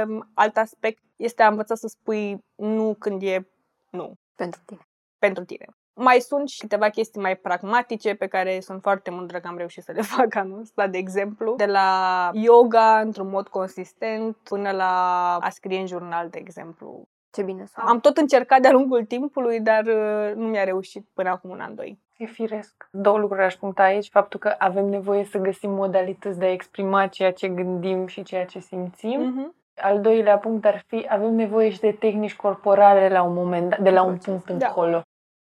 um, 0.08 0.30
alt 0.34 0.56
aspect 0.56 1.02
este 1.16 1.42
a 1.42 1.48
învăța 1.48 1.74
să 1.74 1.86
spui 1.86 2.38
nu 2.54 2.94
când 2.98 3.22
e 3.22 3.48
nu 3.90 4.14
pentru 4.34 4.60
tine. 4.66 4.80
pentru 5.18 5.44
tine. 5.44 5.66
Mai 5.98 6.20
sunt 6.20 6.48
și 6.48 6.60
câteva 6.60 6.88
chestii 6.88 7.20
mai 7.20 7.36
pragmatice 7.36 8.14
pe 8.14 8.26
care 8.26 8.60
sunt 8.60 8.82
foarte 8.82 9.10
mândră 9.10 9.40
că 9.40 9.48
am 9.48 9.56
reușit 9.56 9.82
să 9.82 9.92
le 9.92 10.02
fac 10.16 10.34
anul 10.34 10.60
ăsta, 10.60 10.86
de 10.86 10.98
exemplu, 10.98 11.54
de 11.56 11.66
la 11.66 12.30
yoga 12.32 13.00
într-un 13.00 13.28
mod 13.28 13.48
consistent 13.48 14.36
până 14.36 14.70
la 14.70 14.92
a 15.36 15.50
scrie 15.50 15.78
în 15.78 15.86
jurnal, 15.86 16.28
de 16.28 16.38
exemplu. 16.38 17.08
Ce 17.30 17.42
bine 17.42 17.66
sună. 17.66 17.86
Am 17.88 18.00
tot 18.00 18.16
încercat 18.16 18.60
de-a 18.60 18.72
lungul 18.72 19.04
timpului, 19.04 19.60
dar 19.60 19.84
uh, 19.84 20.32
nu 20.34 20.46
mi-a 20.46 20.64
reușit 20.64 21.06
până 21.14 21.28
acum 21.28 21.50
un 21.50 21.60
an, 21.60 21.74
doi. 21.74 21.98
E 22.16 22.24
firesc. 22.24 22.88
Două 22.90 23.18
lucruri 23.18 23.42
aș 23.42 23.54
puncta 23.54 23.82
aici. 23.82 24.08
Faptul 24.10 24.40
că 24.40 24.54
avem 24.58 24.84
nevoie 24.84 25.24
să 25.24 25.38
găsim 25.38 25.70
modalități 25.70 26.38
de 26.38 26.44
a 26.44 26.52
exprima 26.52 27.06
ceea 27.06 27.32
ce 27.32 27.48
gândim 27.48 28.06
și 28.06 28.22
ceea 28.22 28.44
ce 28.44 28.58
simțim. 28.58 29.20
Mm-hmm. 29.20 29.64
Al 29.82 30.00
doilea 30.00 30.38
punct 30.38 30.64
ar 30.64 30.84
fi, 30.86 31.06
avem 31.08 31.34
nevoie 31.34 31.70
și 31.70 31.80
de 31.80 31.92
tehnici 31.92 32.36
corporale 32.36 33.08
la 33.08 33.22
un 33.22 33.34
moment 33.34 33.70
dat, 33.70 33.78
de 33.78 33.90
la 33.90 34.02
un 34.02 34.18
punct 34.18 34.50
Da. 34.50 34.66
încolo. 34.66 35.02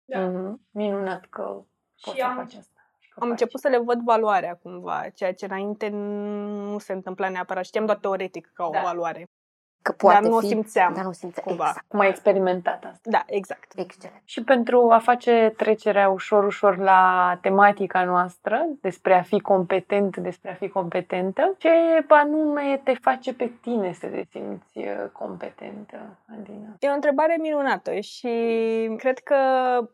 Da. 0.05 0.19
Mhm. 0.19 0.61
Minunat 0.71 1.25
că 1.29 1.41
poți 1.41 2.15
Și 2.15 2.21
să 2.21 2.25
am- 2.25 2.35
faci 2.35 2.53
asta. 2.55 2.81
Și 2.99 3.09
că 3.09 3.15
Am 3.19 3.27
faci. 3.27 3.29
început 3.29 3.59
să 3.59 3.67
le 3.67 3.77
văd 3.77 3.99
valoarea 4.03 4.59
cumva, 4.63 5.03
ceea 5.15 5.33
ce 5.33 5.45
înainte 5.45 5.89
nu 5.89 6.77
se 6.77 6.93
întâmpla 6.93 7.29
neapărat. 7.29 7.63
Știam 7.65 7.85
doar 7.85 7.97
teoretic 7.97 8.51
ca 8.53 8.65
o 8.65 8.69
Da. 8.69 8.81
valoare. 8.81 9.25
Că 9.87 9.93
poate 9.97 10.19
dar 10.21 10.29
nu 10.29 10.35
o 10.35 10.39
fi, 10.39 10.47
simțeam, 10.47 10.93
Dar 10.93 11.03
nu 11.03 11.11
simțeam. 11.11 11.45
cumva. 11.47 11.65
Exact. 11.67 11.85
Cum 11.87 11.99
ai 11.99 12.09
experimentat 12.09 12.83
asta? 12.83 13.09
Da, 13.09 13.23
exact. 13.27 13.71
Excelent. 13.75 14.21
Și 14.25 14.43
pentru 14.43 14.89
a 14.91 14.97
face 14.97 15.53
trecerea 15.57 16.09
ușor, 16.09 16.43
ușor 16.45 16.77
la 16.77 17.37
tematica 17.41 18.03
noastră, 18.03 18.65
despre 18.81 19.13
a 19.13 19.21
fi 19.21 19.39
competent, 19.39 20.17
despre 20.17 20.51
a 20.51 20.53
fi 20.53 20.69
competentă, 20.69 21.55
ce 21.57 21.69
anume 22.07 22.81
te 22.83 22.93
face 22.93 23.33
pe 23.33 23.51
tine 23.61 23.93
să 23.93 24.07
te 24.07 24.23
simți 24.29 24.77
uh, 24.77 25.09
competentă, 25.11 25.97
Adina? 26.39 26.75
E 26.79 26.89
o 26.89 26.93
întrebare 26.93 27.37
minunată 27.41 27.99
și 27.99 28.29
cred 28.97 29.19
că 29.19 29.35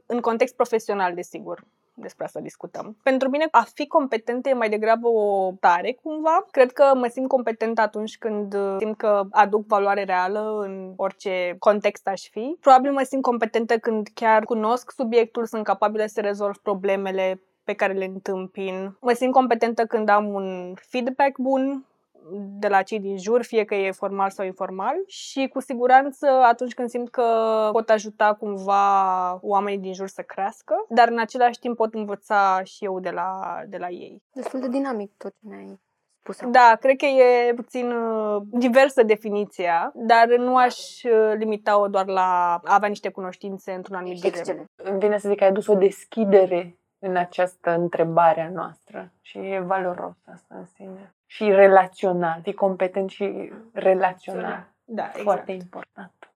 în 0.05 0.19
context 0.19 0.55
profesional, 0.55 1.13
desigur, 1.13 1.63
despre 1.93 2.25
asta 2.25 2.39
discutăm. 2.39 2.97
Pentru 3.03 3.29
mine, 3.29 3.47
a 3.51 3.65
fi 3.73 3.87
competentă 3.87 4.49
e 4.49 4.53
mai 4.53 4.69
degrabă 4.69 5.07
o 5.07 5.51
tare, 5.59 5.97
cumva. 6.03 6.45
Cred 6.51 6.71
că 6.71 6.91
mă 6.95 7.07
simt 7.07 7.27
competentă 7.27 7.81
atunci 7.81 8.17
când 8.17 8.53
uh, 8.53 8.75
simt 8.79 8.97
că 8.97 9.23
aduc 9.31 9.67
valoare 9.67 10.03
reală 10.03 10.59
în 10.61 10.93
orice 10.95 11.55
context 11.59 12.07
aș 12.07 12.29
fi. 12.29 12.57
Probabil 12.59 12.91
mă 12.91 13.03
simt 13.03 13.21
competentă 13.21 13.77
când 13.77 14.07
chiar 14.13 14.43
cunosc 14.43 14.91
subiectul, 14.91 15.45
sunt 15.45 15.63
capabilă 15.63 16.05
să 16.05 16.21
rezolv 16.21 16.57
problemele 16.57 17.41
pe 17.63 17.73
care 17.73 17.93
le 17.93 18.05
întâmpin. 18.05 18.97
Mă 19.01 19.11
simt 19.11 19.31
competentă 19.31 19.85
când 19.85 20.09
am 20.09 20.33
un 20.33 20.73
feedback 20.75 21.37
bun, 21.37 21.85
de 22.31 22.67
la 22.67 22.81
cei 22.81 22.99
din 22.99 23.17
jur, 23.17 23.43
fie 23.43 23.63
că 23.63 23.75
e 23.75 23.91
formal 23.91 24.29
sau 24.29 24.45
informal 24.45 24.95
și 25.07 25.49
cu 25.53 25.59
siguranță 25.59 26.27
atunci 26.27 26.73
când 26.73 26.89
simt 26.89 27.09
că 27.09 27.23
pot 27.71 27.89
ajuta 27.89 28.33
cumva 28.39 29.39
oamenii 29.41 29.79
din 29.79 29.93
jur 29.93 30.07
să 30.07 30.21
crească, 30.21 30.85
dar 30.89 31.07
în 31.07 31.19
același 31.19 31.59
timp 31.59 31.75
pot 31.75 31.93
învăța 31.93 32.61
și 32.63 32.85
eu 32.85 32.99
de 32.99 33.09
la, 33.09 33.59
de 33.67 33.77
la 33.77 33.89
ei. 33.89 34.23
Destul 34.33 34.59
de 34.59 34.67
dinamic 34.67 35.11
tot 35.17 35.31
ce 35.31 35.47
ne-ai 35.47 35.79
spus 36.19 36.39
acum. 36.39 36.51
Da, 36.51 36.77
cred 36.79 36.97
că 36.97 37.05
e 37.05 37.53
puțin 37.53 37.91
uh, 37.91 38.41
diversă 38.45 39.03
definiția, 39.03 39.91
dar 39.95 40.27
nu 40.27 40.57
aș 40.57 41.03
uh, 41.03 41.33
limita-o 41.37 41.87
doar 41.87 42.07
la 42.07 42.59
a 42.63 42.73
avea 42.73 42.89
niște 42.89 43.09
cunoștințe 43.09 43.71
într-un 43.71 43.95
anumit 43.95 44.21
domeniu. 44.21 44.39
Excelent. 44.39 44.69
Îmi 44.75 44.99
vine 44.99 45.17
să 45.17 45.27
zic 45.27 45.37
că 45.37 45.43
ai 45.43 45.49
adus 45.49 45.67
o 45.67 45.75
deschidere 45.75 46.77
în 46.99 47.15
această 47.15 47.69
întrebare 47.71 48.41
a 48.41 48.49
noastră 48.49 49.11
și 49.21 49.37
e 49.37 49.59
valoros 49.59 50.15
asta 50.33 50.55
în 50.55 50.65
sine. 50.65 51.13
Și 51.33 51.51
relațional, 51.51 52.39
fii 52.41 52.53
competent 52.53 53.09
și 53.09 53.51
relațional. 53.71 54.67
Da, 54.85 55.05
exact. 55.05 55.23
Foarte 55.23 55.51
important. 55.51 56.33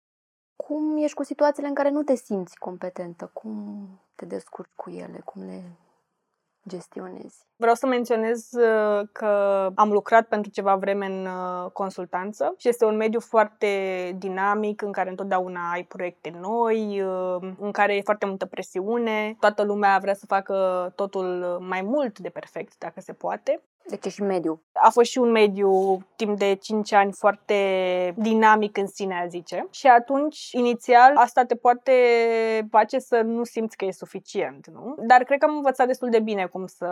Cum 0.55 0.97
ești 0.97 1.15
cu 1.15 1.23
situațiile 1.23 1.67
în 1.67 1.73
care 1.73 1.89
nu 1.89 2.03
te 2.03 2.15
simți 2.15 2.57
competentă? 2.57 3.29
Cum 3.33 3.87
te 4.15 4.25
descurci 4.25 4.71
cu 4.75 4.89
ele? 4.89 5.21
Cum 5.25 5.45
le 5.45 5.61
gestionezi? 6.67 7.45
Vreau 7.55 7.75
să 7.75 7.87
menționez 7.87 8.51
uh, 8.51 9.07
că 9.11 9.27
am 9.75 9.91
lucrat 9.91 10.27
pentru 10.27 10.51
ceva 10.51 10.75
vreme 10.75 11.05
în 11.05 11.25
uh, 11.25 11.71
consultanță 11.71 12.53
și 12.57 12.67
este 12.67 12.85
un 12.85 12.95
mediu 12.95 13.19
foarte 13.19 13.67
dinamic 14.17 14.81
în 14.81 14.91
care 14.91 15.09
întotdeauna 15.09 15.71
ai 15.71 15.83
proiecte 15.83 16.29
noi, 16.39 17.01
uh, 17.01 17.53
în 17.59 17.71
care 17.71 17.95
e 17.95 18.01
foarte 18.01 18.25
multă 18.25 18.45
presiune, 18.45 19.35
toată 19.39 19.63
lumea 19.63 19.97
vrea 20.01 20.13
să 20.13 20.25
facă 20.25 20.91
totul 20.95 21.57
mai 21.61 21.81
mult 21.81 22.19
de 22.19 22.29
perfect, 22.29 22.77
dacă 22.77 23.01
se 23.01 23.13
poate. 23.13 23.61
Deci 23.89 24.05
e 24.05 24.09
și 24.09 24.21
mediu. 24.21 24.61
A 24.73 24.89
fost 24.89 25.09
și 25.09 25.17
un 25.17 25.31
mediu 25.31 25.97
timp 26.15 26.37
de 26.37 26.53
5 26.53 26.93
ani 26.93 27.11
foarte 27.11 27.55
dinamic 28.17 28.77
în 28.77 28.87
sine, 28.87 29.21
a 29.23 29.27
zice. 29.27 29.67
Și 29.71 29.87
atunci, 29.87 30.49
inițial, 30.51 31.15
asta 31.15 31.43
te 31.43 31.55
poate 31.55 31.91
face 32.69 32.99
să 32.99 33.21
nu 33.21 33.43
simți 33.43 33.77
că 33.77 33.85
e 33.85 33.91
suficient, 33.91 34.67
nu? 34.73 34.95
Dar 34.99 35.23
cred 35.23 35.39
că 35.39 35.45
am 35.45 35.55
învățat 35.55 35.87
destul 35.87 36.09
de 36.09 36.19
bine 36.19 36.45
cum 36.45 36.65
să 36.65 36.87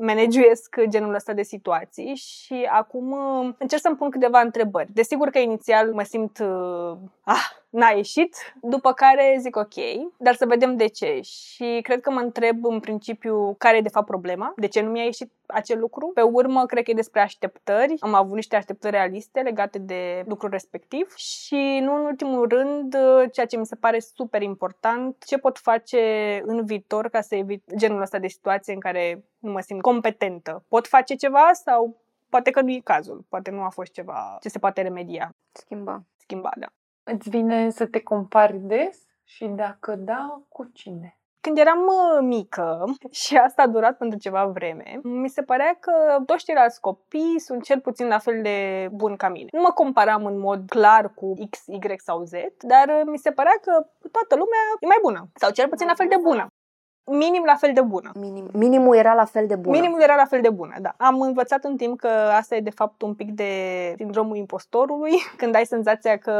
managiuiesc 0.00 0.76
genul 0.88 1.14
ăsta 1.14 1.32
de 1.32 1.42
situații 1.42 2.14
și 2.14 2.68
acum 2.70 3.10
uh, 3.10 3.54
încerc 3.58 3.82
să-mi 3.82 3.96
pun 3.96 4.10
câteva 4.10 4.40
întrebări. 4.40 4.92
Desigur 4.92 5.28
că 5.28 5.38
inițial 5.38 5.92
mă 5.92 6.02
simt 6.02 6.38
uh, 6.38 6.96
ah, 7.24 7.46
n-a 7.70 7.88
ieșit, 7.88 8.36
după 8.60 8.92
care 8.92 9.36
zic 9.40 9.56
ok, 9.56 9.74
dar 10.18 10.34
să 10.34 10.46
vedem 10.46 10.76
de 10.76 10.86
ce. 10.86 11.20
Și 11.22 11.78
cred 11.82 12.00
că 12.00 12.10
mă 12.10 12.20
întreb 12.20 12.64
în 12.64 12.80
principiu 12.80 13.54
care 13.58 13.76
e 13.76 13.80
de 13.80 13.88
fapt 13.88 14.06
problema, 14.06 14.52
de 14.56 14.66
ce 14.66 14.80
nu 14.80 14.90
mi-a 14.90 15.04
ieșit 15.04 15.32
acel 15.46 15.78
lucru. 15.78 16.10
Pe 16.14 16.20
urmă, 16.20 16.66
cred 16.66 16.84
că 16.84 16.90
e 16.90 16.94
despre 16.94 17.20
așteptări. 17.20 17.94
Am 17.98 18.14
avut 18.14 18.34
niște 18.34 18.56
așteptări 18.56 18.96
realiste 18.96 19.40
legate 19.40 19.78
de 19.78 20.24
lucrul 20.26 20.50
respectiv 20.50 21.14
și, 21.14 21.78
nu 21.82 21.94
în 21.94 22.04
ultimul 22.04 22.48
rând, 22.48 22.96
ceea 23.32 23.46
ce 23.46 23.56
mi 23.56 23.66
se 23.66 23.76
pare 23.76 23.98
super 23.98 24.42
important, 24.42 25.24
ce 25.26 25.38
pot 25.38 25.58
face 25.58 26.00
în 26.44 26.64
viitor 26.64 27.08
ca 27.08 27.20
să 27.20 27.34
evit 27.34 27.62
genul 27.76 28.00
ăsta 28.00 28.18
de 28.18 28.28
situație 28.28 28.74
în 28.74 28.80
care 28.80 29.24
nu 29.38 29.52
mă 29.52 29.60
simt 29.60 29.80
competentă. 29.80 30.64
Pot 30.68 30.86
face 30.86 31.14
ceva 31.14 31.50
sau 31.52 31.96
poate 32.28 32.50
că 32.50 32.60
nu 32.60 32.70
e 32.70 32.80
cazul, 32.84 33.24
poate 33.28 33.50
nu 33.50 33.62
a 33.62 33.68
fost 33.68 33.92
ceva 33.92 34.38
ce 34.40 34.48
se 34.48 34.58
poate 34.58 34.82
remedia. 34.82 35.34
Schimba. 35.52 36.02
Schimba, 36.16 36.50
da. 36.56 36.66
Îți 37.12 37.28
vine 37.28 37.70
să 37.70 37.86
te 37.86 38.00
compari 38.02 38.58
des? 38.58 38.98
Și 39.24 39.46
dacă 39.46 39.94
da, 39.94 40.42
cu 40.48 40.70
cine? 40.72 41.18
Când 41.40 41.58
eram 41.58 41.78
uh, 41.78 42.18
mică, 42.20 42.84
și 43.10 43.36
asta 43.36 43.62
a 43.62 43.66
durat 43.66 43.96
pentru 43.96 44.18
ceva 44.18 44.46
vreme, 44.46 45.00
mi 45.02 45.28
se 45.28 45.42
părea 45.42 45.76
că 45.80 46.22
toți 46.26 46.44
ceilalți 46.44 46.80
copii 46.80 47.40
sunt 47.40 47.62
cel 47.62 47.80
puțin 47.80 48.06
la 48.06 48.18
fel 48.18 48.42
de 48.42 48.88
buni 48.92 49.16
ca 49.16 49.28
mine. 49.28 49.48
Nu 49.52 49.60
mă 49.60 49.70
comparam 49.70 50.24
în 50.24 50.38
mod 50.38 50.68
clar 50.68 51.14
cu 51.14 51.34
X, 51.50 51.66
Y 51.66 51.78
sau 51.96 52.22
Z, 52.24 52.32
dar 52.58 52.88
uh, 52.88 53.02
mi 53.06 53.18
se 53.18 53.30
părea 53.30 53.58
că 53.60 53.72
toată 54.10 54.34
lumea 54.34 54.62
e 54.80 54.86
mai 54.86 54.98
bună, 55.02 55.28
sau 55.34 55.50
cel 55.50 55.68
puțin 55.68 55.86
la 55.86 55.94
fel 55.94 56.08
de 56.08 56.18
bună 56.22 56.46
minim 57.10 57.42
la 57.46 57.54
fel 57.54 57.72
de 57.74 57.80
bună. 57.80 58.10
Minim, 58.14 58.48
minimul 58.52 58.96
era 58.96 59.14
la 59.14 59.24
fel 59.24 59.46
de 59.46 59.56
bun. 59.56 59.72
Minimul 59.72 60.00
era 60.00 60.14
la 60.14 60.24
fel 60.24 60.40
de 60.40 60.50
bună, 60.50 60.74
da. 60.80 60.94
Am 60.96 61.20
învățat 61.20 61.64
în 61.64 61.76
timp 61.76 61.98
că 61.98 62.08
asta 62.36 62.56
e 62.56 62.60
de 62.60 62.70
fapt 62.70 63.02
un 63.02 63.14
pic 63.14 63.30
de 63.30 63.52
sindromul 63.96 64.36
impostorului, 64.36 65.12
când 65.40 65.54
ai 65.54 65.66
senzația 65.66 66.16
că 66.16 66.34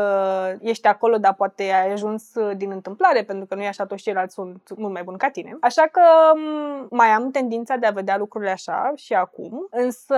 ești 0.61 0.87
acolo, 0.87 1.17
dar 1.17 1.35
poate 1.35 1.63
ai 1.63 1.93
ajuns 1.93 2.33
din 2.57 2.71
întâmplare, 2.71 3.23
pentru 3.23 3.47
că 3.47 3.55
nu 3.55 3.63
e 3.63 3.69
așa, 3.69 3.85
toți 3.85 4.03
ceilalți 4.03 4.35
sunt 4.35 4.63
mult 4.77 4.93
mai 4.93 5.03
buni 5.03 5.19
ca 5.19 5.31
tine. 5.31 5.57
Așa 5.61 5.83
că 5.93 6.03
mai 6.91 7.09
am 7.09 7.31
tendința 7.31 7.77
de 7.77 7.87
a 7.87 7.91
vedea 7.91 8.17
lucrurile 8.17 8.51
așa 8.51 8.93
și 8.97 9.15
acum, 9.15 9.67
însă 9.71 10.17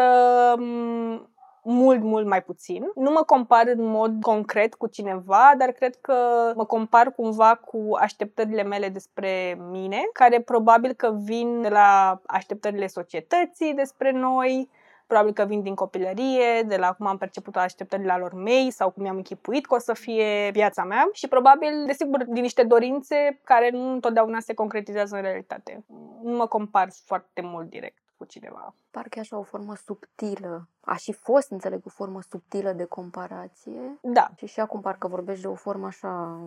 mult, 1.63 2.03
mult 2.03 2.27
mai 2.27 2.43
puțin. 2.43 2.85
Nu 2.95 3.11
mă 3.11 3.23
compar 3.23 3.67
în 3.67 3.85
mod 3.85 4.23
concret 4.23 4.75
cu 4.75 4.87
cineva, 4.87 5.53
dar 5.59 5.71
cred 5.71 5.97
că 6.01 6.15
mă 6.57 6.65
compar 6.65 7.13
cumva 7.13 7.55
cu 7.55 7.89
așteptările 8.01 8.63
mele 8.63 8.89
despre 8.89 9.59
mine, 9.71 10.01
care 10.13 10.41
probabil 10.41 10.93
că 10.93 11.19
vin 11.23 11.63
de 11.63 11.69
la 11.69 12.21
așteptările 12.27 12.87
societății 12.87 13.75
despre 13.75 14.11
noi, 14.11 14.71
probabil 15.07 15.33
că 15.33 15.45
vin 15.45 15.63
din 15.63 15.75
copilărie, 15.75 16.63
de 16.67 16.77
la 16.77 16.93
cum 16.93 17.07
am 17.07 17.19
perceput 17.19 17.57
așteptările 17.57 18.17
lor 18.19 18.35
mei 18.35 18.71
sau 18.71 18.91
cum 18.91 19.03
mi-am 19.03 19.17
închipuit 19.17 19.67
că 19.67 19.75
o 19.75 19.79
să 19.79 19.93
fie 19.93 20.51
viața 20.53 20.85
mea 20.85 21.09
și 21.13 21.29
probabil, 21.29 21.85
desigur, 21.87 22.25
din 22.25 22.43
niște 22.43 22.63
dorințe 22.63 23.41
care 23.45 23.71
nu 23.71 23.93
întotdeauna 23.93 24.41
se 24.41 24.55
concretizează 24.55 25.17
în 25.17 25.23
realitate. 25.23 25.85
Nu 26.23 26.37
mă 26.37 26.47
compar 26.47 26.89
foarte 27.05 27.41
mult 27.41 27.71
direct 27.71 28.00
cu 28.21 28.27
cineva. 28.27 28.75
Parcă 28.91 29.19
e 29.19 29.21
așa 29.21 29.39
o 29.39 29.43
formă 29.43 29.75
subtilă. 29.75 30.69
A 30.81 30.97
și 30.97 31.13
fost, 31.13 31.51
înțeleg, 31.51 31.81
o 31.87 31.89
formă 31.89 32.21
subtilă 32.31 32.73
de 32.73 32.85
comparație. 32.85 33.99
Da. 34.03 34.31
Și 34.37 34.47
și 34.47 34.61
acum 34.61 34.81
parcă 34.81 35.09
vorbești 35.09 35.43
de 35.43 35.49
o 35.49 35.55
formă 35.55 35.87
așa 35.87 36.41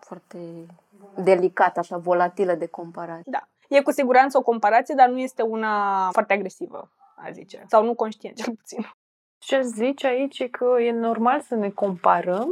foarte 0.00 0.66
delicată, 1.14 1.78
așa 1.78 1.96
volatilă 1.96 2.54
de 2.54 2.66
comparație. 2.66 3.32
Da. 3.32 3.48
E 3.68 3.82
cu 3.82 3.90
siguranță 3.90 4.38
o 4.38 4.42
comparație, 4.42 4.94
dar 4.94 5.08
nu 5.08 5.18
este 5.18 5.42
una 5.42 6.08
foarte 6.12 6.32
agresivă, 6.32 6.90
a 7.16 7.30
zice. 7.30 7.64
Sau 7.68 7.84
nu 7.84 7.94
conștient, 7.94 8.36
cel 8.36 8.54
puțin. 8.54 8.86
Ce 9.38 9.60
zici 9.60 10.04
aici 10.04 10.38
e 10.38 10.48
că 10.48 10.76
e 10.80 10.92
normal 10.92 11.40
să 11.40 11.54
ne 11.54 11.70
comparăm. 11.70 12.48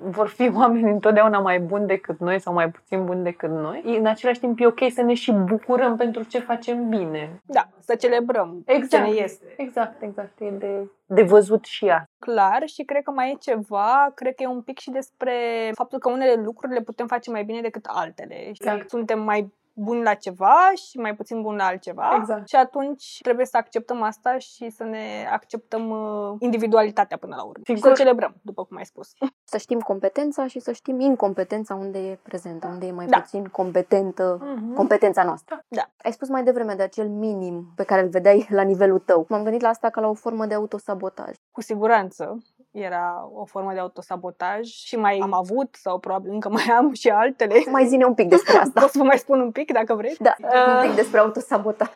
Vor 0.00 0.28
fi 0.28 0.50
oameni 0.58 0.90
întotdeauna 0.90 1.38
mai 1.38 1.60
buni 1.60 1.86
decât 1.86 2.18
noi 2.18 2.40
sau 2.40 2.52
mai 2.52 2.70
puțin 2.70 3.04
buni 3.04 3.22
decât 3.22 3.50
noi. 3.50 3.82
În 3.98 4.06
același 4.06 4.40
timp 4.40 4.60
e 4.60 4.66
ok 4.66 4.80
să 4.90 5.02
ne 5.02 5.14
și 5.14 5.32
bucurăm 5.32 5.96
pentru 5.96 6.22
ce 6.22 6.38
facem 6.38 6.88
bine. 6.88 7.40
Da, 7.44 7.68
să 7.78 7.94
celebrăm 7.94 8.62
exact, 8.66 9.04
ce 9.04 9.10
ne 9.10 9.22
este. 9.22 9.54
Exact, 9.56 10.02
exact. 10.02 10.40
E 10.40 10.50
de, 10.50 10.90
de 11.06 11.22
văzut 11.22 11.64
și 11.64 11.86
ea. 11.86 12.04
Clar 12.18 12.62
și 12.66 12.82
cred 12.82 13.02
că 13.02 13.10
mai 13.10 13.30
e 13.30 13.36
ceva, 13.40 14.12
cred 14.14 14.34
că 14.34 14.42
e 14.42 14.46
un 14.46 14.62
pic 14.62 14.78
și 14.78 14.90
despre 14.90 15.34
faptul 15.74 15.98
că 15.98 16.10
unele 16.10 16.42
lucruri 16.42 16.72
le 16.72 16.80
putem 16.80 17.06
face 17.06 17.30
mai 17.30 17.44
bine 17.44 17.60
decât 17.60 17.84
altele. 17.88 18.48
Exact. 18.48 18.88
Suntem 18.88 19.22
mai 19.22 19.52
bun 19.82 20.02
la 20.02 20.14
ceva 20.14 20.70
și 20.88 20.98
mai 20.98 21.14
puțin 21.14 21.42
bun 21.42 21.56
la 21.56 21.64
altceva. 21.64 22.14
Exact. 22.18 22.48
Și 22.48 22.56
atunci 22.56 23.18
trebuie 23.22 23.46
să 23.46 23.56
acceptăm 23.56 24.02
asta 24.02 24.38
și 24.38 24.70
să 24.70 24.84
ne 24.84 25.28
acceptăm 25.32 25.90
uh, 25.90 26.36
individualitatea 26.38 27.16
până 27.16 27.34
la 27.36 27.42
urmă. 27.42 27.62
Sigur. 27.64 27.76
Și 27.76 27.82
să 27.96 28.02
celebrăm, 28.02 28.34
după 28.42 28.64
cum 28.64 28.76
ai 28.76 28.84
spus. 28.86 29.12
Să 29.44 29.56
știm 29.56 29.78
competența 29.80 30.46
și 30.46 30.60
să 30.60 30.72
știm 30.72 31.00
incompetența 31.00 31.74
unde 31.74 31.98
e 31.98 32.18
prezentă, 32.22 32.66
unde 32.66 32.86
e 32.86 32.92
mai 32.92 33.06
Da. 33.06 33.20
puțin 33.20 33.44
competentă 33.44 34.38
Mhm. 34.42 34.74
competența 34.74 35.24
noastră. 35.24 35.64
Da. 35.68 35.90
Ai 36.02 36.12
spus 36.12 36.28
mai 36.28 36.42
devreme 36.42 36.74
de 36.74 36.82
acel 36.82 37.08
minim 37.08 37.72
pe 37.76 37.84
care 37.84 38.02
îl 38.02 38.08
vedeai 38.08 38.46
la 38.50 38.62
nivelul 38.62 38.98
tău. 38.98 39.26
M-am 39.28 39.42
gândit 39.42 39.60
la 39.60 39.68
asta 39.68 39.90
ca 39.90 40.00
la 40.00 40.08
o 40.08 40.14
formă 40.14 40.46
de 40.46 40.54
autosabotaj. 40.54 41.34
Cu 41.50 41.60
siguranță 41.60 42.38
era 42.70 43.28
o 43.32 43.44
formă 43.44 43.72
de 43.72 43.78
autosabotaj 43.78 44.66
și 44.68 44.96
mai 44.96 45.18
am 45.22 45.32
avut 45.32 45.74
sau 45.74 45.98
probabil 45.98 46.30
încă 46.32 46.48
mai 46.48 46.64
am 46.64 46.92
și 46.92 47.08
altele. 47.08 47.62
Mai 47.70 47.86
zine 47.86 48.04
un 48.04 48.14
pic 48.14 48.28
despre 48.28 48.56
asta. 48.62 48.80
Pot 48.80 48.90
să 48.90 48.98
vă 48.98 49.04
mai 49.04 49.18
spun 49.18 49.40
un 49.40 49.50
pic 49.52 49.72
dacă 49.72 49.94
vreți? 49.94 50.22
Da, 50.22 50.34
un 50.38 50.48
Uh. 50.76 50.80
pic 50.86 50.94
despre 50.94 51.18
autosabotaj. 51.18 51.88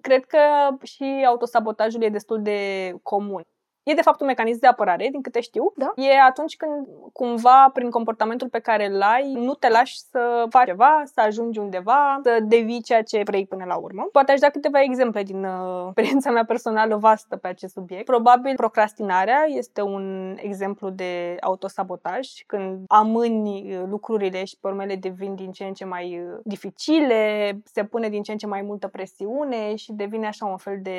Cred 0.00 0.24
că 0.24 0.38
și 0.82 1.24
autosabotajul 1.26 2.02
e 2.02 2.08
destul 2.08 2.42
de 2.42 2.92
comun. 3.02 3.42
E 3.88 3.94
de 3.94 4.02
fapt 4.02 4.20
un 4.20 4.26
mecanism 4.26 4.60
de 4.60 4.66
apărare, 4.66 5.08
din 5.10 5.20
câte 5.20 5.40
știu. 5.40 5.72
Da. 5.76 5.92
E 5.96 6.20
atunci 6.28 6.56
când 6.56 6.86
cumva, 7.12 7.70
prin 7.72 7.90
comportamentul 7.90 8.48
pe 8.48 8.58
care 8.58 8.86
îl 8.86 9.02
ai, 9.02 9.32
nu 9.32 9.54
te 9.54 9.68
lași 9.68 9.98
să 9.98 10.46
faci 10.48 10.66
ceva, 10.66 11.02
să 11.04 11.20
ajungi 11.20 11.58
undeva, 11.58 12.20
să 12.22 12.38
devii 12.42 12.82
ceea 12.82 13.02
ce 13.02 13.22
vrei 13.24 13.46
până 13.46 13.64
la 13.64 13.76
urmă. 13.76 14.08
Poate 14.12 14.32
aș 14.32 14.38
da 14.38 14.48
câteva 14.48 14.82
exemple 14.82 15.22
din 15.22 15.44
uh, 15.44 15.86
experiența 15.88 16.30
mea 16.30 16.44
personală 16.44 16.96
vastă 16.96 17.36
pe 17.36 17.48
acest 17.48 17.72
subiect. 17.72 18.04
Probabil 18.04 18.54
procrastinarea 18.56 19.44
este 19.46 19.82
un 19.82 20.36
exemplu 20.40 20.88
de 20.88 21.36
autosabotaj, 21.40 22.28
când 22.46 22.84
amâni 22.88 23.76
uh, 23.76 23.82
lucrurile 23.88 24.44
și 24.44 24.56
pe 24.60 24.68
urmă 24.68 24.82
ele 24.82 24.96
devin 24.96 25.34
din 25.34 25.50
ce 25.52 25.64
în 25.64 25.72
ce 25.72 25.84
mai 25.84 26.20
uh, 26.20 26.38
dificile, 26.44 27.52
se 27.64 27.84
pune 27.84 28.08
din 28.08 28.22
ce 28.22 28.32
în 28.32 28.38
ce 28.38 28.46
mai 28.46 28.62
multă 28.62 28.88
presiune 28.88 29.74
și 29.74 29.92
devine 29.92 30.26
așa 30.26 30.46
un 30.46 30.56
fel 30.56 30.78
de 30.82 30.98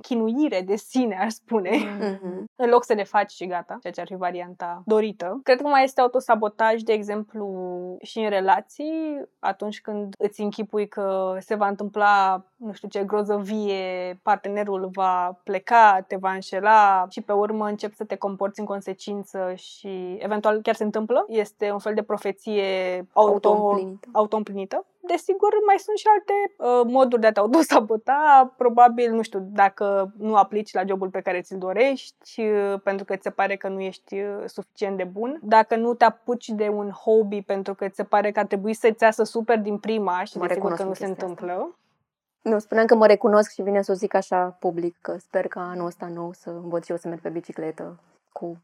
chinuire 0.00 0.62
de 0.66 0.76
sine, 0.76 1.18
aș 1.20 1.32
spune 1.32 1.70
Mhm. 2.28 2.44
în 2.56 2.68
loc 2.70 2.84
să 2.84 2.92
le 2.92 3.04
faci 3.04 3.30
și 3.30 3.46
gata, 3.46 3.78
ceea 3.80 3.92
ce 3.92 4.00
ar 4.00 4.06
fi 4.06 4.14
varianta 4.14 4.82
dorită. 4.86 5.40
Cred 5.42 5.60
că 5.60 5.68
mai 5.68 5.84
este 5.84 6.00
autosabotaj, 6.00 6.80
de 6.82 6.92
exemplu, 6.92 7.96
și 8.02 8.18
în 8.18 8.28
relații, 8.28 9.22
atunci 9.38 9.80
când 9.80 10.14
îți 10.18 10.40
închipui 10.40 10.88
că 10.88 11.36
se 11.38 11.54
va 11.54 11.68
întâmpla, 11.68 12.42
nu 12.56 12.72
știu 12.72 12.88
ce, 12.88 13.04
grozăvie, 13.04 14.18
partenerul 14.22 14.88
va 14.92 15.40
pleca, 15.44 16.04
te 16.06 16.16
va 16.16 16.32
înșela 16.32 17.06
și 17.10 17.20
pe 17.20 17.32
urmă 17.32 17.66
începi 17.66 17.96
să 17.96 18.04
te 18.04 18.16
comporți 18.16 18.60
în 18.60 18.66
consecință 18.66 19.52
și 19.54 20.16
eventual 20.18 20.60
chiar 20.62 20.74
se 20.74 20.84
întâmplă. 20.84 21.24
Este 21.28 21.70
un 21.72 21.78
fel 21.78 21.94
de 21.94 22.02
profeție 22.02 22.62
auto, 23.12 23.48
Auto-împlinită. 23.48 24.08
auto-împlinită. 24.12 24.84
Desigur, 25.08 25.52
mai 25.66 25.78
sunt 25.78 25.96
și 25.96 26.06
alte 26.06 26.32
uh, 26.56 26.92
moduri 26.92 27.20
de 27.20 27.26
a 27.26 27.32
te 27.32 27.40
autosabota. 27.40 28.54
Probabil, 28.56 29.12
nu 29.12 29.22
știu, 29.22 29.48
dacă 29.52 30.12
nu 30.18 30.36
aplici 30.36 30.72
la 30.72 30.84
jobul 30.86 31.08
pe 31.08 31.20
care 31.20 31.40
ți-l 31.40 31.58
dorești, 31.58 32.42
uh, 32.42 32.80
pentru 32.82 33.04
că 33.04 33.16
ți 33.16 33.22
se 33.22 33.30
pare 33.30 33.56
că 33.56 33.68
nu 33.68 33.80
ești 33.80 34.14
uh, 34.20 34.42
suficient 34.46 34.96
de 34.96 35.04
bun. 35.04 35.38
Dacă 35.42 35.76
nu 35.76 35.94
te 35.94 36.04
apuci 36.04 36.48
de 36.48 36.68
un 36.68 36.90
hobby 36.90 37.42
pentru 37.42 37.74
că 37.74 37.88
ți 37.88 37.96
se 37.96 38.04
pare 38.04 38.30
că 38.30 38.38
ar 38.38 38.46
trebui 38.46 38.74
să-ți 38.74 39.02
iasă 39.02 39.22
super 39.24 39.58
din 39.58 39.78
prima 39.78 40.24
și 40.24 40.38
Mă 40.38 40.46
desigur 40.46 40.70
recunosc 40.70 40.76
că 40.76 40.82
nu 40.82 40.88
în 40.88 40.94
se 40.94 41.04
chestia 41.04 41.26
întâmplă. 41.26 41.76
Nu, 42.42 42.58
spuneam 42.58 42.86
că 42.86 42.94
mă 42.94 43.06
recunosc 43.06 43.50
și 43.50 43.62
vine 43.62 43.82
să 43.82 43.90
o 43.90 43.94
zic 43.94 44.14
așa 44.14 44.56
public, 44.58 44.96
că 45.00 45.16
sper 45.18 45.46
că 45.46 45.58
anul 45.58 45.86
ăsta 45.86 46.06
nou 46.06 46.32
să 46.32 46.50
învăț 46.50 46.84
și 46.84 46.90
eu 46.90 46.96
să 46.96 47.08
merg 47.08 47.20
pe 47.20 47.28
bicicletă 47.28 47.98
cu 48.32 48.56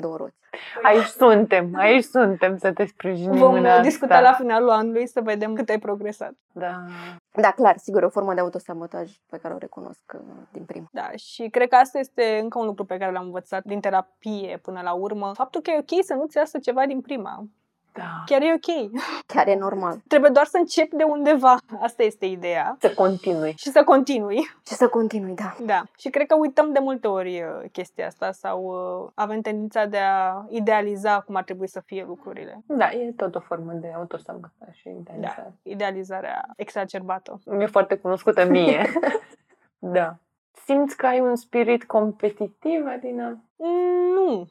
două 0.00 0.16
roți. 0.16 0.36
Aici 0.82 1.04
suntem, 1.04 1.70
aici 1.76 2.04
suntem 2.04 2.56
să 2.56 2.72
te 2.72 2.84
sprijinim 2.84 3.38
Vom 3.38 3.54
în 3.54 3.64
uh, 3.64 3.70
asta. 3.70 3.82
discuta 3.82 4.20
la 4.20 4.32
finalul 4.32 4.70
anului 4.70 5.06
să 5.06 5.20
vedem 5.20 5.54
cât 5.54 5.68
ai 5.68 5.78
progresat. 5.78 6.32
Da. 6.52 6.84
Da, 7.32 7.50
clar, 7.50 7.76
sigur, 7.76 8.02
e 8.02 8.06
o 8.06 8.08
formă 8.08 8.34
de 8.34 8.40
autosabotaj 8.40 9.10
pe 9.30 9.38
care 9.38 9.54
o 9.54 9.58
recunosc 9.58 10.12
uh, 10.14 10.20
din 10.52 10.64
prima. 10.64 10.88
Da, 10.92 11.10
și 11.16 11.48
cred 11.48 11.68
că 11.68 11.76
asta 11.76 11.98
este 11.98 12.38
încă 12.42 12.58
un 12.58 12.66
lucru 12.66 12.84
pe 12.84 12.96
care 12.96 13.12
l-am 13.12 13.24
învățat 13.24 13.64
din 13.64 13.80
terapie 13.80 14.58
până 14.62 14.80
la 14.82 14.92
urmă. 14.92 15.32
Faptul 15.34 15.60
că 15.60 15.70
e 15.70 15.78
ok 15.78 16.04
să 16.04 16.14
nu-ți 16.14 16.36
iasă 16.36 16.58
ceva 16.58 16.86
din 16.86 17.00
prima. 17.00 17.44
Da. 17.92 18.22
Chiar 18.26 18.42
e 18.42 18.52
ok. 18.52 18.90
Chiar 19.26 19.48
e 19.48 19.54
normal. 19.54 20.00
Trebuie 20.08 20.30
doar 20.30 20.46
să 20.46 20.56
începi 20.56 20.96
de 20.96 21.02
undeva. 21.04 21.56
Asta 21.80 22.02
este 22.02 22.26
ideea. 22.26 22.76
Să 22.80 22.94
continui. 22.94 23.54
Și 23.56 23.68
să 23.70 23.84
continui. 23.84 24.36
Și 24.66 24.74
să 24.74 24.88
continui, 24.88 25.34
da. 25.34 25.56
Da. 25.64 25.82
Și 25.98 26.08
cred 26.10 26.26
că 26.26 26.36
uităm 26.36 26.72
de 26.72 26.78
multe 26.78 27.08
ori 27.08 27.42
uh, 27.42 27.70
chestia 27.72 28.06
asta 28.06 28.32
sau 28.32 28.62
uh, 28.64 29.10
avem 29.14 29.40
tendința 29.40 29.84
de 29.84 29.98
a 29.98 30.44
idealiza 30.48 31.20
cum 31.20 31.34
ar 31.34 31.42
trebui 31.44 31.68
să 31.68 31.80
fie 31.80 32.04
lucrurile. 32.06 32.62
Da, 32.66 32.90
e 32.90 33.12
tot 33.16 33.34
o 33.34 33.40
formă 33.40 33.72
de 33.72 33.92
autosabotaj 33.96 34.74
și 34.74 34.88
idealizare. 34.88 35.42
Da. 35.62 35.70
Idealizarea 35.70 36.44
exacerbată. 36.56 37.40
Mi-e 37.44 37.66
foarte 37.66 37.96
cunoscută 37.96 38.44
mie. 38.44 38.90
da. 39.78 40.16
Simți 40.64 40.96
că 40.96 41.06
ai 41.06 41.20
un 41.20 41.36
spirit 41.36 41.84
competitiv, 41.84 42.86
Adina? 42.86 43.28
Mm, 43.56 44.12
Nu. 44.14 44.48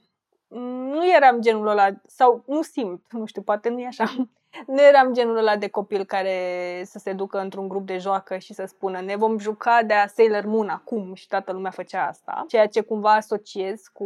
Mm, 0.47 0.87
Nu 0.89 1.13
eram 1.15 1.41
genul 1.41 1.67
ăla, 1.67 1.89
sau 2.05 2.43
nu 2.47 2.61
simt, 2.61 3.03
nu 3.11 3.25
știu, 3.25 3.41
poate 3.41 3.69
nu 3.69 3.79
e 3.79 3.87
așa. 3.87 4.27
Nu 4.67 4.81
eram 4.81 5.13
genul 5.13 5.37
ăla 5.37 5.55
de 5.57 5.67
copil 5.67 6.05
care 6.05 6.81
să 6.85 6.99
se 6.99 7.13
ducă 7.13 7.39
într-un 7.39 7.67
grup 7.67 7.85
de 7.85 7.97
joacă 7.97 8.37
și 8.37 8.53
să 8.53 8.65
spună 8.65 9.01
ne 9.01 9.15
vom 9.15 9.37
juca 9.37 9.83
de 9.83 9.93
a 9.93 10.07
Sailor 10.07 10.45
Moon 10.45 10.69
acum 10.69 11.13
și 11.13 11.27
toată 11.27 11.51
lumea 11.51 11.71
făcea 11.71 12.07
asta. 12.07 12.45
Ceea 12.47 12.67
ce 12.67 12.81
cumva 12.81 13.13
asociez 13.13 13.81
cu 13.93 14.05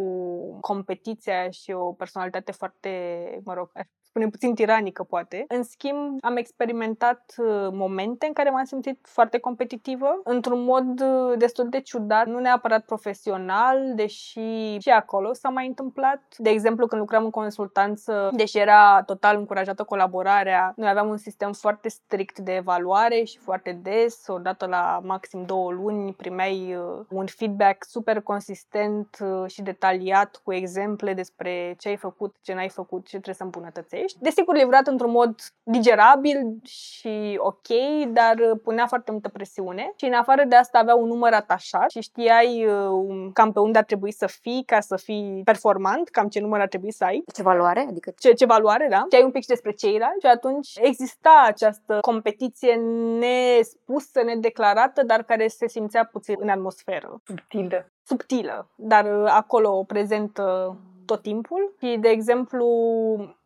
competiția 0.59 1.49
și 1.49 1.71
o 1.71 1.91
personalitate 1.93 2.51
foarte, 2.51 3.41
mă 3.45 3.53
rog, 3.53 3.69
aș 3.73 3.85
spune 4.11 4.27
puțin 4.29 4.55
tiranică 4.55 5.03
poate. 5.03 5.45
În 5.47 5.63
schimb, 5.63 6.17
am 6.21 6.37
experimentat 6.37 7.33
uh, 7.37 7.67
momente 7.71 8.25
în 8.25 8.33
care 8.33 8.49
m-am 8.49 8.63
simțit 8.63 8.99
foarte 9.01 9.37
competitivă, 9.37 10.21
într-un 10.23 10.63
mod 10.63 11.01
uh, 11.01 11.37
destul 11.37 11.69
de 11.69 11.79
ciudat, 11.79 12.25
nu 12.25 12.39
neapărat 12.39 12.85
profesional, 12.85 13.91
deși 13.95 14.77
și 14.79 14.89
acolo 14.89 15.33
s-a 15.33 15.49
mai 15.49 15.67
întâmplat. 15.67 16.21
De 16.37 16.49
exemplu, 16.49 16.87
când 16.87 17.01
lucram 17.01 17.23
în 17.23 17.29
consultanță, 17.29 18.29
deși 18.33 18.57
era 18.57 19.03
total 19.05 19.37
încurajată 19.37 19.83
colaborarea, 19.83 20.73
noi 20.75 20.89
aveam 20.89 21.09
un 21.09 21.17
sistem 21.17 21.53
foarte 21.53 21.89
strict 21.89 22.39
de 22.39 22.55
evaluare 22.55 23.23
și 23.23 23.37
foarte 23.37 23.79
des, 23.81 24.27
odată 24.27 24.65
la 24.65 24.99
maxim 25.03 25.45
două 25.45 25.71
luni, 25.71 26.13
primeai 26.13 26.75
uh, 26.75 27.05
un 27.09 27.25
feedback 27.25 27.83
super 27.83 28.21
consistent 28.21 29.17
uh, 29.21 29.49
și 29.51 29.61
detaliat 29.61 30.41
cu 30.43 30.53
exemple 30.53 31.13
despre 31.13 31.75
ce 31.77 31.87
ai 31.87 31.95
făcut, 31.95 32.35
ce 32.41 32.53
n-ai 32.53 32.69
făcut, 32.69 33.03
ce 33.03 33.09
trebuie 33.09 33.35
să 33.35 33.43
îmbunătățești. 33.43 34.00
Desigur, 34.19 34.55
livrat 34.55 34.87
într-un 34.87 35.11
mod 35.11 35.35
digerabil 35.63 36.59
și 36.63 37.35
ok, 37.37 37.67
dar 38.07 38.35
uh, 38.37 38.59
punea 38.63 38.85
foarte 38.87 39.11
multă 39.11 39.29
presiune 39.29 39.93
și 39.95 40.05
în 40.05 40.13
afară 40.13 40.43
de 40.47 40.55
asta 40.55 40.79
avea 40.79 40.95
un 40.95 41.07
număr 41.07 41.33
atașat 41.33 41.89
și 41.89 42.01
știai 42.01 42.65
uh, 42.65 43.29
cam 43.33 43.51
pe 43.51 43.59
unde 43.59 43.77
ar 43.77 43.83
trebui 43.83 44.11
să 44.11 44.27
fii 44.27 44.63
ca 44.65 44.79
să 44.79 44.95
fii 44.95 45.41
performant, 45.43 46.09
cam 46.09 46.27
ce 46.27 46.39
număr 46.39 46.59
ar 46.59 46.67
trebui 46.67 46.91
să 46.91 47.03
ai 47.03 47.23
Ce 47.33 47.41
valoare? 47.41 47.85
Adică 47.89 48.13
ce, 48.19 48.33
ce 48.33 48.45
valoare, 48.45 48.87
da? 48.89 49.01
Știai 49.05 49.23
un 49.23 49.31
pic 49.31 49.41
și 49.41 49.47
despre 49.47 49.71
ceilalți 49.71 50.25
și 50.25 50.31
atunci 50.31 50.69
exista 50.81 51.43
această 51.45 51.97
competiție 52.01 52.75
nespusă, 53.19 54.21
nedeclarată, 54.25 55.03
dar 55.03 55.23
care 55.23 55.47
se 55.47 55.67
simțea 55.67 56.09
puțin 56.11 56.35
în 56.39 56.49
atmosferă. 56.49 57.21
Subtilă. 57.25 57.91
Subtilă, 58.03 58.69
dar 58.75 59.05
uh, 59.05 59.25
acolo 59.27 59.83
prezentă 59.87 60.77
tot 61.05 61.21
timpul. 61.21 61.75
Și, 61.79 61.97
de 61.99 62.09
exemplu, 62.09 62.67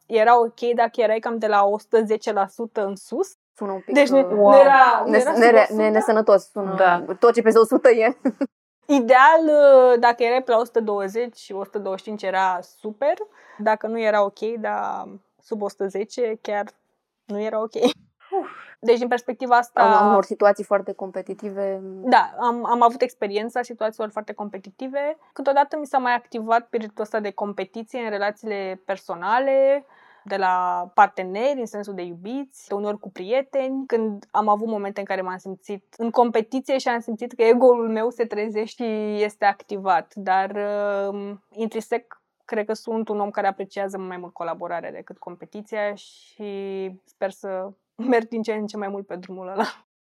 era 0.05 0.39
ok 0.39 0.59
dacă 0.75 1.01
erai 1.01 1.19
cam 1.19 1.37
de 1.37 1.47
la 1.47 1.61
110% 1.63 2.71
în 2.73 2.95
sus. 2.95 3.35
sună 3.55 3.71
un 3.71 3.79
pic... 3.79 3.93
Deci 3.93 4.09
ne, 4.09 4.19
uh, 4.19 4.31
Wow. 4.31 4.51
ne 4.51 4.57
era, 4.59 5.03
ne 5.05 5.17
ne, 5.37 5.45
era 5.45 5.57
ne, 5.57 5.65
sub 5.65 5.69
100. 5.69 5.81
ne, 5.81 5.89
nesănătos. 5.89 6.49
Sună, 6.51 6.75
Da. 6.77 7.05
Tot 7.19 7.33
ce 7.33 7.41
peste 7.41 7.59
100 7.59 7.89
e. 7.89 8.17
Ideal, 8.85 9.41
uh, 9.45 9.99
dacă 9.99 10.23
erai 10.23 10.43
pe 10.43 10.51
la 10.51 10.57
120 10.57 11.37
și 11.37 11.51
125 11.51 12.23
era 12.23 12.59
super. 12.61 13.13
Dacă 13.57 13.87
nu 13.87 13.99
era 13.99 14.23
ok, 14.23 14.39
dar 14.59 15.07
sub 15.41 15.61
110 15.61 16.37
chiar 16.41 16.65
nu 17.25 17.41
era 17.41 17.61
ok. 17.61 17.73
Deci, 18.85 18.97
din 18.99 19.07
perspectiva 19.07 19.55
asta... 19.55 19.81
Am 19.81 20.07
unor 20.07 20.23
situații 20.23 20.63
foarte 20.63 20.91
competitive. 20.91 21.81
Da, 21.83 22.33
am, 22.39 22.65
am 22.65 22.81
avut 22.81 23.01
experiența 23.01 23.61
situațiilor 23.61 24.09
foarte 24.09 24.33
competitive. 24.33 25.17
Câteodată 25.33 25.77
mi 25.79 25.85
s-a 25.85 25.97
mai 25.97 26.13
activat 26.15 26.65
spiritul 26.65 27.03
ăsta 27.03 27.19
de 27.19 27.31
competiție 27.31 27.99
în 27.99 28.09
relațiile 28.09 28.81
personale, 28.85 29.85
de 30.23 30.35
la 30.35 30.85
parteneri, 30.93 31.59
în 31.59 31.65
sensul 31.65 31.93
de 31.93 32.01
iubiți, 32.01 32.67
de 32.67 32.73
uneori 32.73 32.99
cu 32.99 33.11
prieteni, 33.11 33.85
când 33.85 34.25
am 34.31 34.47
avut 34.47 34.67
momente 34.67 34.99
în 34.99 35.05
care 35.05 35.21
m-am 35.21 35.37
simțit 35.37 35.93
în 35.97 36.09
competiție 36.09 36.77
și 36.77 36.87
am 36.87 36.99
simțit 36.99 37.33
că 37.33 37.43
ego-ul 37.43 37.89
meu 37.89 38.09
se 38.09 38.25
trezește 38.25 38.83
și 38.83 39.23
este 39.23 39.45
activat. 39.45 40.13
Dar 40.15 40.49
uh, 41.11 41.33
intrinsec 41.51 42.21
cred 42.45 42.65
că 42.65 42.73
sunt 42.73 43.07
un 43.07 43.19
om 43.19 43.29
care 43.29 43.47
apreciază 43.47 43.97
mai 43.97 44.17
mult 44.17 44.33
colaborarea 44.33 44.91
decât 44.91 45.17
competiția 45.17 45.93
și 45.93 46.91
sper 47.05 47.31
să 47.31 47.69
merg 47.95 48.27
din 48.27 48.41
ce 48.41 48.53
în 48.53 48.67
ce 48.67 48.77
mai 48.77 48.87
mult 48.87 49.07
pe 49.07 49.15
drumul 49.15 49.47
ăla. 49.47 49.65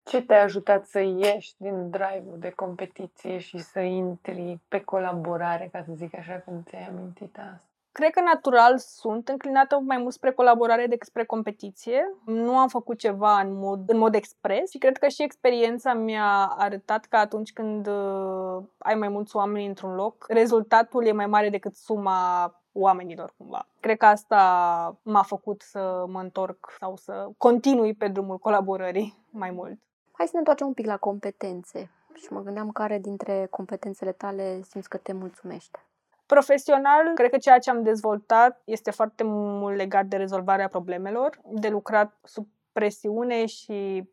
Ce 0.03 0.23
te-a 0.23 0.43
ajutat 0.43 0.87
să 0.87 1.01
ieși 1.01 1.55
din 1.57 1.91
drive-ul 1.91 2.37
de 2.39 2.51
competiție 2.51 3.39
și 3.39 3.59
să 3.59 3.81
intri 3.81 4.59
pe 4.69 4.81
colaborare, 4.81 5.69
ca 5.73 5.83
să 5.83 5.93
zic 5.95 6.15
așa, 6.17 6.43
cum 6.45 6.63
ți-ai 6.67 6.87
amintit 6.89 7.37
asta? 7.39 7.69
Cred 7.93 8.11
că 8.11 8.21
natural 8.21 8.79
sunt 8.79 9.29
înclinată 9.29 9.79
mai 9.79 9.97
mult 9.97 10.13
spre 10.13 10.33
colaborare 10.33 10.87
decât 10.87 11.07
spre 11.07 11.25
competiție. 11.25 12.15
Nu 12.25 12.59
am 12.59 12.69
făcut 12.69 12.99
ceva 12.99 13.41
în 13.41 13.59
mod, 13.59 13.91
în 13.91 13.99
mod 13.99 14.15
expres 14.15 14.71
și 14.71 14.79
cred 14.79 14.97
că 14.97 15.09
și 15.09 15.23
experiența 15.23 15.95
mi-a 15.95 16.55
arătat 16.59 17.05
că 17.05 17.17
atunci 17.17 17.53
când 17.53 17.87
uh, 17.87 18.63
ai 18.79 18.95
mai 18.95 19.09
mulți 19.09 19.37
oameni 19.37 19.67
într-un 19.67 19.95
loc, 19.95 20.25
rezultatul 20.29 21.07
e 21.07 21.13
mai 21.13 21.27
mare 21.27 21.49
decât 21.49 21.75
suma 21.75 22.53
oamenilor 22.79 23.33
cumva. 23.37 23.67
Cred 23.81 23.97
că 23.97 24.07
asta 24.07 24.97
m-a 25.03 25.23
făcut 25.23 25.63
să 25.63 26.05
mă 26.09 26.21
întorc 26.21 26.77
sau 26.81 26.97
să 26.97 27.29
continui 27.37 27.95
pe 27.95 28.09
drumul 28.09 28.39
colaborării 28.39 29.27
mai 29.31 29.51
mult. 29.51 29.79
Hai 30.13 30.27
să 30.27 30.33
ne 30.33 30.39
întoarcem 30.39 30.67
un 30.67 30.73
pic 30.73 30.87
la 30.87 30.97
competențe. 30.97 31.91
Și 32.15 32.33
mă 32.33 32.41
gândeam 32.41 32.71
care 32.71 32.99
dintre 32.99 33.47
competențele 33.51 34.13
tale 34.13 34.61
simți 34.63 34.89
că 34.89 34.97
te 34.97 35.13
mulțumește. 35.13 35.79
Profesional, 36.27 37.15
cred 37.15 37.31
că 37.31 37.37
ceea 37.37 37.59
ce 37.59 37.71
am 37.71 37.83
dezvoltat 37.83 38.63
este 38.65 38.91
foarte 38.91 39.23
mult 39.25 39.77
legat 39.77 40.07
de 40.07 40.17
rezolvarea 40.17 40.69
problemelor, 40.69 41.41
de 41.45 41.69
lucrat 41.69 42.19
sub 42.23 42.47
presiune 42.73 43.47
și 43.47 44.09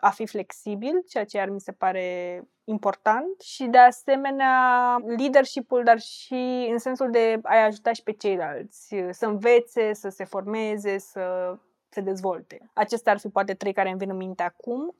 a 0.00 0.10
fi 0.10 0.26
flexibil, 0.26 1.04
ceea 1.08 1.24
ce 1.24 1.36
iar 1.36 1.48
mi 1.48 1.60
se 1.60 1.72
pare 1.72 2.42
important 2.64 3.40
și 3.40 3.64
de 3.64 3.78
asemenea 3.78 4.96
leadership-ul, 5.16 5.84
dar 5.84 6.00
și 6.00 6.68
în 6.70 6.78
sensul 6.78 7.10
de 7.10 7.38
a-i 7.42 7.64
ajuta 7.64 7.92
și 7.92 8.02
pe 8.02 8.12
ceilalți 8.12 8.94
să 9.10 9.26
învețe, 9.26 9.92
să 9.92 10.08
se 10.08 10.24
formeze, 10.24 10.98
să 10.98 11.54
se 11.88 12.00
dezvolte. 12.00 12.70
Acestea 12.72 13.12
ar 13.12 13.18
fi 13.18 13.28
poate 13.28 13.54
trei 13.54 13.72
care 13.72 13.88
îmi 13.88 13.98
vin 13.98 14.10
în 14.10 14.16
minte 14.16 14.42
acum. 14.42 14.94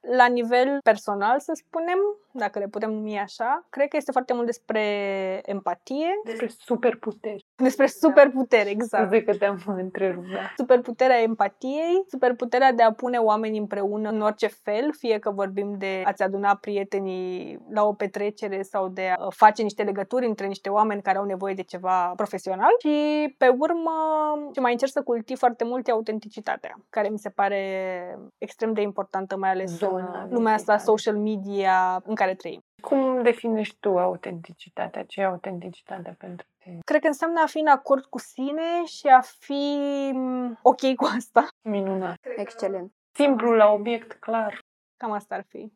La 0.00 0.26
nivel 0.26 0.78
personal, 0.84 1.40
să 1.40 1.52
spunem, 1.54 1.98
dacă 2.32 2.58
le 2.58 2.68
putem 2.68 2.90
numi 2.90 3.18
așa, 3.18 3.66
cred 3.70 3.88
că 3.88 3.96
este 3.96 4.12
foarte 4.12 4.32
mult 4.32 4.46
despre 4.46 4.82
empatie, 5.44 6.08
Despre 6.24 6.48
superputeri. 6.58 7.46
Despre 7.62 7.86
superputere, 7.86 8.70
exact. 8.70 9.04
Scuze 9.04 9.22
că 9.22 9.36
te-am 9.36 9.62
întrerupt, 9.66 10.26
da. 10.32 10.38
Superputerea 10.56 11.20
empatiei, 11.20 12.04
superputerea 12.08 12.72
de 12.72 12.82
a 12.82 12.92
pune 12.92 13.18
oamenii 13.18 13.58
împreună 13.58 14.08
în 14.08 14.20
orice 14.20 14.46
fel, 14.46 14.92
fie 14.98 15.18
că 15.18 15.30
vorbim 15.30 15.74
de 15.78 16.02
a-ți 16.04 16.22
aduna 16.22 16.54
prietenii 16.54 17.58
la 17.70 17.84
o 17.84 17.92
petrecere 17.92 18.62
sau 18.62 18.88
de 18.88 19.08
a 19.18 19.26
face 19.28 19.62
niște 19.62 19.82
legături 19.82 20.26
între 20.26 20.46
niște 20.46 20.68
oameni 20.68 21.02
care 21.02 21.18
au 21.18 21.24
nevoie 21.24 21.54
de 21.54 21.62
ceva 21.62 22.12
profesional. 22.16 22.70
Și 22.78 23.34
pe 23.38 23.48
urmă, 23.48 23.90
ce 24.52 24.60
mai 24.60 24.72
încerc 24.72 24.90
să 24.92 25.02
cultiv 25.02 25.38
foarte 25.38 25.64
mult 25.64 25.88
e 25.88 25.90
autenticitatea, 25.90 26.74
care 26.90 27.08
mi 27.08 27.18
se 27.18 27.28
pare 27.28 27.60
extrem 28.38 28.72
de 28.72 28.80
importantă, 28.80 29.36
mai 29.36 29.50
ales 29.50 29.70
Zona 29.70 30.22
în 30.22 30.32
lumea 30.32 30.54
asta 30.54 30.72
verticală. 30.72 30.98
social 30.98 31.16
media 31.16 32.02
în 32.04 32.14
care 32.14 32.34
trăim. 32.34 32.62
Cum 32.80 33.22
definești 33.22 33.76
tu 33.80 33.98
autenticitatea? 33.98 35.04
Ce 35.04 35.20
e 35.20 35.24
autenticitatea 35.24 36.14
pentru 36.18 36.46
tine? 36.58 36.78
Cred 36.84 37.00
că 37.00 37.06
înseamnă 37.06 37.40
a 37.40 37.46
fi 37.46 37.58
în 37.58 37.66
acord 37.66 38.04
cu 38.04 38.18
sine 38.18 38.84
și 38.84 39.06
a 39.06 39.20
fi 39.20 39.80
mm, 40.12 40.58
ok 40.62 40.94
cu 40.94 41.04
asta. 41.16 41.48
Minunat. 41.62 42.18
Excelent. 42.36 42.92
Simplu 43.12 43.54
la 43.54 43.72
obiect, 43.72 44.12
clar. 44.12 44.58
Cam 44.96 45.12
asta 45.12 45.34
ar 45.34 45.44
fi. 45.48 45.72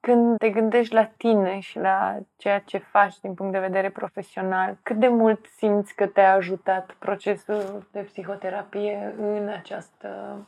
Când 0.00 0.36
te 0.38 0.50
gândești 0.50 0.94
la 0.94 1.04
tine 1.04 1.58
și 1.58 1.78
la 1.78 2.18
ceea 2.36 2.60
ce 2.60 2.78
faci 2.78 3.20
din 3.20 3.34
punct 3.34 3.52
de 3.52 3.58
vedere 3.58 3.90
profesional, 3.90 4.78
cât 4.82 4.96
de 4.96 5.08
mult 5.08 5.46
simți 5.46 5.94
că 5.94 6.06
te-a 6.06 6.32
ajutat 6.32 6.92
procesul 6.92 7.88
de 7.92 8.00
psihoterapie 8.00 9.14
în 9.18 9.48
această... 9.48 10.38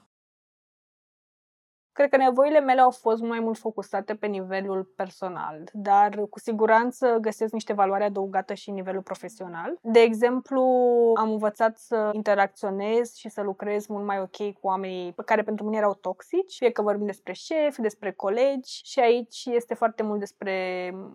Cred 1.98 2.10
că 2.10 2.16
nevoile 2.16 2.60
mele 2.60 2.80
au 2.80 2.90
fost 2.90 3.22
mai 3.22 3.40
mult 3.40 3.58
focusate 3.58 4.14
pe 4.14 4.26
nivelul 4.26 4.92
personal, 4.96 5.62
dar 5.72 6.26
cu 6.30 6.38
siguranță 6.38 7.18
găsesc 7.20 7.52
niște 7.52 7.72
valoare 7.72 8.04
adăugată 8.04 8.54
și 8.54 8.68
în 8.68 8.74
nivelul 8.74 9.02
profesional. 9.02 9.78
De 9.82 10.00
exemplu, 10.00 10.62
am 11.14 11.30
învățat 11.30 11.76
să 11.76 12.10
interacționez 12.12 13.14
și 13.14 13.28
să 13.28 13.42
lucrez 13.42 13.86
mult 13.86 14.04
mai 14.04 14.20
ok 14.20 14.36
cu 14.36 14.66
oamenii 14.66 15.12
pe 15.12 15.22
care 15.24 15.42
pentru 15.42 15.64
mine 15.64 15.76
erau 15.76 15.94
toxici, 15.94 16.56
fie 16.56 16.70
că 16.70 16.82
vorbim 16.82 17.06
despre 17.06 17.32
șefi, 17.32 17.80
despre 17.80 18.12
colegi 18.12 18.80
și 18.84 19.00
aici 19.00 19.44
este 19.44 19.74
foarte 19.74 20.02
mult 20.02 20.18
despre 20.18 20.54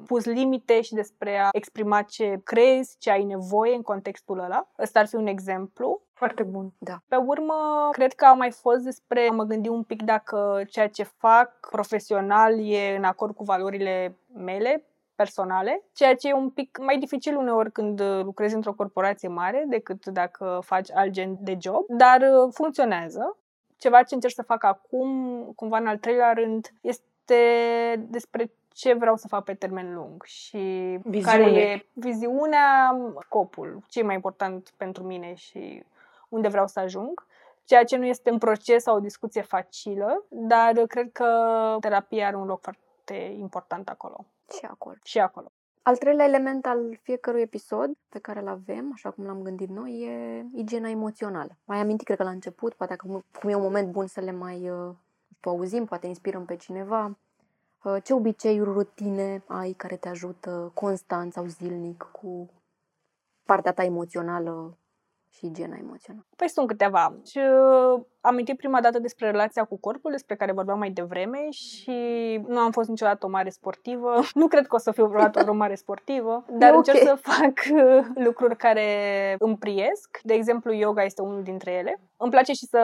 pus 0.05 0.25
limite 0.25 0.81
și 0.81 0.93
despre 0.93 1.39
a 1.39 1.49
exprima 1.51 2.01
ce 2.01 2.41
crezi, 2.43 2.95
ce 2.99 3.11
ai 3.11 3.23
nevoie 3.23 3.75
în 3.75 3.81
contextul 3.81 4.39
ăla. 4.39 4.69
Ăsta 4.79 4.99
ar 4.99 5.07
fi 5.07 5.15
un 5.15 5.27
exemplu. 5.27 6.01
Foarte 6.23 6.43
bun. 6.43 6.73
Pe 7.07 7.15
urmă, 7.15 7.89
cred 7.91 8.13
că 8.13 8.25
a 8.25 8.33
mai 8.33 8.51
fost 8.51 8.83
despre 8.83 9.27
a 9.29 9.33
mă 9.33 9.43
gândi 9.43 9.67
un 9.67 9.83
pic 9.83 10.01
dacă 10.01 10.63
ceea 10.69 10.87
ce 10.87 11.03
fac 11.03 11.69
profesional 11.69 12.59
e 12.59 12.95
în 12.95 13.03
acord 13.03 13.35
cu 13.35 13.43
valorile 13.43 14.17
mele 14.33 14.85
personale, 15.15 15.83
ceea 15.93 16.15
ce 16.15 16.27
e 16.27 16.33
un 16.33 16.49
pic 16.49 16.77
mai 16.81 16.97
dificil 16.97 17.37
uneori 17.37 17.71
când 17.71 18.01
lucrezi 18.01 18.55
într-o 18.55 18.73
corporație 18.73 19.27
mare 19.27 19.65
decât 19.67 20.05
dacă 20.05 20.59
faci 20.65 20.91
alt 20.91 21.11
gen 21.11 21.37
de 21.39 21.57
job, 21.61 21.85
dar 21.87 22.21
uh, 22.21 22.51
funcționează. 22.53 23.37
Ceva 23.77 24.03
ce 24.03 24.13
încerc 24.13 24.33
să 24.33 24.41
fac 24.41 24.63
acum, 24.63 25.43
cumva 25.55 25.77
în 25.77 25.87
al 25.87 25.97
treilea 25.97 26.33
rând, 26.33 26.73
este 26.81 27.35
despre 28.09 28.51
ce 28.73 28.93
vreau 28.93 29.15
să 29.15 29.27
fac 29.27 29.43
pe 29.43 29.53
termen 29.53 29.93
lung 29.93 30.23
și 30.23 30.57
Viziune. 31.03 31.37
care 31.37 31.51
e 31.51 31.85
viziunea, 31.93 32.97
scopul, 33.21 33.81
ce 33.87 33.99
e 33.99 34.03
mai 34.03 34.15
important 34.15 34.73
pentru 34.77 35.03
mine 35.03 35.33
și 35.33 35.83
unde 36.33 36.47
vreau 36.47 36.67
să 36.67 36.79
ajung. 36.79 37.25
Ceea 37.65 37.83
ce 37.83 37.97
nu 37.97 38.05
este 38.05 38.31
un 38.31 38.37
proces 38.37 38.83
sau 38.83 38.95
o 38.95 38.99
discuție 38.99 39.41
facilă, 39.41 40.25
dar 40.29 40.73
cred 40.73 41.11
că 41.11 41.27
terapia 41.79 42.27
are 42.27 42.35
un 42.35 42.45
loc 42.45 42.61
foarte 42.61 43.35
important 43.39 43.89
acolo 43.89 44.25
Și 44.57 44.65
acolo. 44.65 44.95
și 45.03 45.19
acolo. 45.19 45.51
Al 45.81 45.97
treilea 45.97 46.25
element 46.25 46.65
al 46.65 46.99
fiecărui 47.01 47.41
episod 47.41 47.91
pe 48.09 48.19
care 48.19 48.39
îl 48.39 48.47
avem, 48.47 48.91
așa 48.93 49.11
cum 49.11 49.25
l-am 49.25 49.41
gândit 49.41 49.69
noi, 49.69 49.91
e 50.01 50.45
igiena 50.55 50.89
emoțională. 50.89 51.57
Mai 51.63 51.79
amintit, 51.79 52.05
cred 52.05 52.17
că 52.17 52.23
la 52.23 52.29
început, 52.29 52.73
poate 52.73 52.95
că 52.95 53.07
cum 53.39 53.49
e 53.49 53.55
un 53.55 53.61
moment 53.61 53.91
bun 53.91 54.07
să 54.07 54.19
le 54.19 54.31
mai 54.31 54.69
uh, 54.69 54.95
știu, 55.35 55.51
auzim, 55.51 55.85
poate 55.85 56.07
inspirăm 56.07 56.45
pe 56.45 56.55
cineva. 56.55 57.17
Uh, 57.83 58.03
Ce 58.03 58.13
obiceiuri, 58.13 58.71
rutine 58.71 59.43
ai 59.47 59.71
care 59.71 59.95
te 59.95 60.09
ajută 60.09 60.71
constant 60.73 61.33
sau 61.33 61.45
zilnic 61.45 62.09
cu 62.11 62.49
partea 63.43 63.73
ta 63.73 63.83
emoțională 63.83 64.77
și 65.33 65.45
igiena 65.45 65.75
emoțională? 65.79 66.25
Păi 66.35 66.49
sunt 66.49 66.67
câteva. 66.67 67.15
Și 67.25 67.37
uh, 67.37 68.01
am 68.21 68.31
amintit 68.31 68.57
prima 68.57 68.81
dată 68.81 68.99
despre 68.99 69.31
relația 69.31 69.63
cu 69.63 69.77
corpul, 69.77 70.11
despre 70.11 70.35
care 70.35 70.51
vorbeam 70.51 70.77
mai 70.77 70.89
devreme 70.91 71.49
și 71.49 71.91
nu 72.47 72.59
am 72.59 72.71
fost 72.71 72.89
niciodată 72.89 73.25
o 73.25 73.29
mare 73.29 73.49
sportivă. 73.49 74.13
Nu 74.33 74.47
cred 74.47 74.67
că 74.67 74.75
o 74.75 74.77
să 74.77 74.91
fiu 74.91 75.05
vreodată 75.05 75.49
o 75.49 75.53
mare 75.53 75.75
sportivă, 75.75 76.45
dar 76.59 76.71
ok. 76.71 76.77
încerc 76.77 76.97
să 76.97 77.19
fac 77.21 77.53
uh, 77.71 78.05
lucruri 78.15 78.57
care 78.57 78.85
îmi 79.39 79.57
priesc. 79.57 80.19
De 80.23 80.33
exemplu, 80.33 80.73
yoga 80.73 81.03
este 81.03 81.21
unul 81.21 81.43
dintre 81.43 81.71
ele. 81.71 81.99
Îmi 82.17 82.31
place 82.31 82.53
și 82.53 82.65
să 82.65 82.79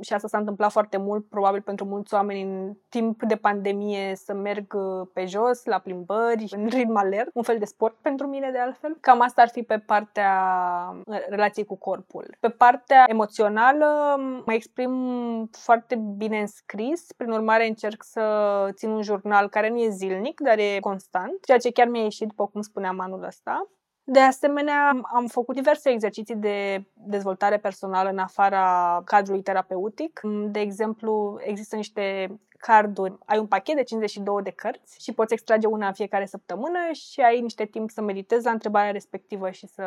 și 0.00 0.12
asta 0.12 0.28
s-a 0.28 0.38
întâmplat 0.38 0.70
foarte 0.70 0.96
mult, 0.96 1.28
probabil 1.28 1.60
pentru 1.60 1.84
mulți 1.84 2.14
oameni 2.14 2.42
în 2.42 2.76
timp 2.88 3.22
de 3.22 3.36
pandemie, 3.36 4.14
să 4.14 4.34
merg 4.34 4.74
uh, 4.74 5.06
pe 5.12 5.26
jos, 5.26 5.64
la 5.64 5.78
plimbări, 5.78 6.44
în 6.50 6.66
ritm 6.66 6.96
alert, 6.96 7.30
un 7.34 7.42
fel 7.42 7.58
de 7.58 7.64
sport 7.64 7.96
pentru 8.02 8.26
mine 8.26 8.50
de 8.50 8.58
altfel. 8.58 8.96
Cam 9.00 9.20
asta 9.20 9.42
ar 9.42 9.48
fi 9.48 9.62
pe 9.62 9.78
partea 9.78 10.32
uh, 11.04 11.18
relației 11.28 11.64
cu 11.64 11.76
corpul. 11.76 12.36
Pe 12.40 12.48
partea 12.48 13.04
emoțională 13.08 13.86
mă 14.46 14.52
exprim 14.52 14.92
foarte 15.52 15.96
bine 16.16 16.40
în 16.40 16.46
scris, 16.46 17.12
prin 17.16 17.30
urmare 17.30 17.66
încerc 17.66 18.02
să 18.02 18.24
țin 18.72 18.90
un 18.90 19.02
jurnal 19.02 19.48
care 19.48 19.68
nu 19.68 19.78
e 19.78 19.88
zilnic, 19.88 20.40
dar 20.40 20.58
e 20.58 20.78
constant, 20.80 21.44
ceea 21.44 21.58
ce 21.58 21.72
chiar 21.72 21.86
mi-a 21.88 22.02
ieșit, 22.02 22.28
după 22.28 22.46
cum 22.46 22.60
spuneam, 22.60 23.00
anul 23.00 23.24
ăsta. 23.24 23.68
De 24.12 24.20
asemenea, 24.20 25.00
am 25.02 25.26
făcut 25.26 25.54
diverse 25.54 25.90
exerciții 25.90 26.34
de 26.34 26.84
dezvoltare 26.92 27.58
personală 27.58 28.08
în 28.08 28.18
afara 28.18 29.02
cadrului 29.04 29.42
terapeutic. 29.42 30.20
De 30.46 30.60
exemplu, 30.60 31.38
există 31.42 31.76
niște 31.76 32.26
carduri, 32.58 33.18
ai 33.24 33.38
un 33.38 33.46
pachet 33.46 33.76
de 33.76 33.82
52 33.82 34.42
de 34.42 34.50
cărți 34.50 35.02
și 35.02 35.12
poți 35.12 35.32
extrage 35.32 35.66
una 35.66 35.86
în 35.86 35.92
fiecare 35.92 36.26
săptămână 36.26 36.78
și 36.92 37.20
ai 37.20 37.40
niște 37.40 37.64
timp 37.64 37.90
să 37.90 38.00
meditezi 38.00 38.44
la 38.44 38.50
întrebarea 38.50 38.90
respectivă 38.90 39.50
și 39.50 39.66
să 39.66 39.84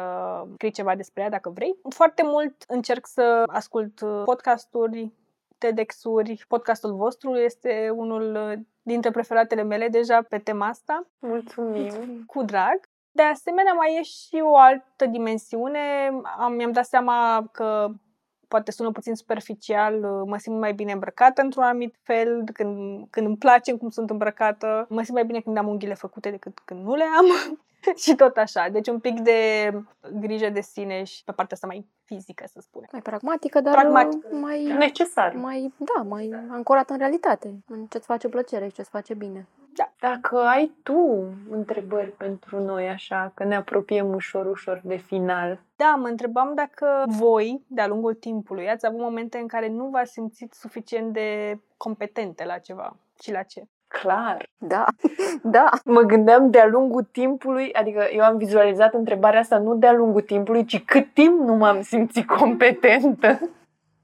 scrii 0.53 0.71
ceva 0.71 0.95
despre 0.95 1.21
ea 1.21 1.29
dacă 1.29 1.49
vrei. 1.49 1.75
Foarte 1.89 2.23
mult 2.25 2.63
încerc 2.67 3.07
să 3.07 3.43
ascult 3.47 4.01
podcasturi, 4.25 5.11
TEDx-uri. 5.57 6.45
Podcastul 6.47 6.93
vostru 6.93 7.35
este 7.35 7.89
unul 7.95 8.57
dintre 8.81 9.11
preferatele 9.11 9.63
mele 9.63 9.87
deja 9.87 10.21
pe 10.29 10.37
tema 10.37 10.67
asta, 10.67 11.07
Mulțumim. 11.19 12.23
cu 12.25 12.43
drag. 12.43 12.91
De 13.15 13.23
asemenea, 13.23 13.73
mai 13.73 13.95
e 13.99 14.03
și 14.03 14.41
o 14.43 14.57
altă 14.57 15.05
dimensiune. 15.05 15.79
Am, 16.37 16.53
mi-am 16.53 16.71
dat 16.71 16.85
seama 16.85 17.49
că 17.51 17.87
poate 18.47 18.71
sună 18.71 18.91
puțin 18.91 19.15
superficial, 19.15 19.99
mă 20.25 20.37
simt 20.37 20.59
mai 20.59 20.73
bine 20.73 20.91
îmbrăcată 20.91 21.41
într-un 21.41 21.63
anumit 21.63 21.95
fel, 22.01 22.43
când, 22.53 23.07
când 23.09 23.27
îmi 23.27 23.37
place 23.37 23.77
cum 23.77 23.89
sunt 23.89 24.09
îmbrăcată, 24.09 24.85
mă 24.89 25.01
simt 25.01 25.13
mai 25.13 25.25
bine 25.25 25.39
când 25.39 25.57
am 25.57 25.67
unghiile 25.67 25.93
făcute 25.93 26.29
decât 26.29 26.59
când 26.65 26.83
nu 26.83 26.95
le 26.95 27.03
am 27.17 27.25
și 28.03 28.15
tot 28.15 28.37
așa. 28.37 28.69
Deci 28.69 28.87
un 28.87 28.99
pic 28.99 29.19
de 29.19 29.71
grijă 30.19 30.49
de 30.49 30.61
sine 30.61 31.03
și 31.03 31.23
pe 31.23 31.31
partea 31.31 31.55
asta 31.55 31.67
mai 31.67 31.85
fizică, 32.05 32.43
să 32.47 32.59
spunem. 32.61 32.89
Mai 32.91 33.01
pragmatică, 33.01 33.61
dar 33.61 33.73
Pragmatică. 33.73 34.35
mai, 34.35 34.63
Necesar. 34.63 35.33
mai, 35.35 35.73
da, 35.77 36.01
mai 36.01 36.29
ancorat 36.49 36.89
în 36.89 36.97
realitate, 36.97 37.55
în 37.67 37.85
ce-ți 37.85 38.05
face 38.05 38.29
plăcere 38.29 38.67
și 38.67 38.73
ce-ți 38.73 38.89
face 38.89 39.13
bine. 39.13 39.47
Dacă 39.99 40.37
ai 40.39 40.71
tu 40.83 41.23
întrebări 41.49 42.11
pentru 42.11 42.59
noi, 42.59 42.89
așa, 42.89 43.31
că 43.35 43.43
ne 43.43 43.55
apropiem 43.55 44.13
ușor, 44.13 44.45
ușor 44.45 44.81
de 44.83 44.95
final. 44.95 45.59
Da, 45.75 45.95
mă 45.97 46.07
întrebam 46.07 46.53
dacă 46.55 47.03
voi, 47.07 47.63
de-a 47.67 47.87
lungul 47.87 48.13
timpului, 48.13 48.69
ați 48.69 48.85
avut 48.85 48.99
momente 48.99 49.37
în 49.37 49.47
care 49.47 49.67
nu 49.69 49.87
v-ați 49.89 50.11
simțit 50.11 50.53
suficient 50.53 51.13
de 51.13 51.59
competente 51.77 52.45
la 52.45 52.57
ceva 52.57 52.95
și 53.21 53.31
la 53.31 53.43
ce. 53.43 53.63
Clar. 54.01 54.49
Da, 54.57 54.85
da. 55.41 55.69
Mă 55.85 56.01
gândeam 56.01 56.49
de-a 56.49 56.67
lungul 56.67 57.03
timpului, 57.11 57.73
adică 57.73 58.07
eu 58.13 58.23
am 58.23 58.37
vizualizat 58.37 58.93
întrebarea 58.93 59.39
asta 59.39 59.57
nu 59.57 59.75
de-a 59.75 59.91
lungul 59.91 60.21
timpului, 60.21 60.65
ci 60.65 60.83
cât 60.83 61.13
timp 61.13 61.39
nu 61.39 61.53
m-am 61.53 61.81
simțit 61.81 62.27
competentă 62.27 63.39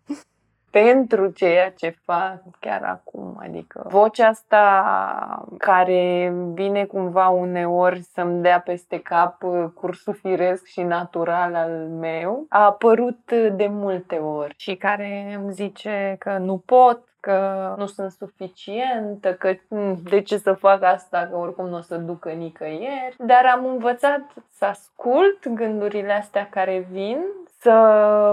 pentru 0.72 1.28
ceea 1.28 1.72
ce 1.72 1.96
fac 2.06 2.42
chiar 2.60 2.84
acum. 2.84 3.40
Adică 3.44 3.86
vocea 3.90 4.28
asta 4.28 5.46
care 5.58 6.34
vine 6.54 6.86
cumva 6.86 7.30
uneori 7.30 8.02
să-mi 8.02 8.42
dea 8.42 8.60
peste 8.60 9.00
cap 9.00 9.44
uh, 9.44 9.66
cursul 9.74 10.14
firesc 10.14 10.66
și 10.66 10.82
natural 10.82 11.56
al 11.56 11.88
meu, 11.88 12.46
a 12.50 12.66
apărut 12.66 13.32
de 13.32 13.68
multe 13.68 14.16
ori 14.16 14.54
și 14.58 14.76
care 14.76 15.40
îmi 15.42 15.54
zice 15.54 16.16
că 16.20 16.38
nu 16.38 16.58
pot, 16.66 17.04
că 17.20 17.74
nu 17.78 17.86
sunt 17.86 18.12
suficientă, 18.12 19.34
că 19.34 19.54
"Mm, 19.68 19.98
de 20.10 20.22
ce 20.22 20.38
să 20.38 20.54
fac 20.54 20.84
asta, 20.84 21.28
că 21.32 21.38
oricum 21.38 21.68
nu 21.68 21.78
o 21.78 21.82
să 21.82 21.96
ducă 21.96 22.30
nicăieri. 22.30 23.16
Dar 23.18 23.46
am 23.56 23.66
învățat 23.66 24.22
să 24.52 24.66
ascult 24.66 25.48
gândurile 25.48 26.14
astea 26.14 26.48
care 26.50 26.88
vin, 26.92 27.18
să 27.62 27.72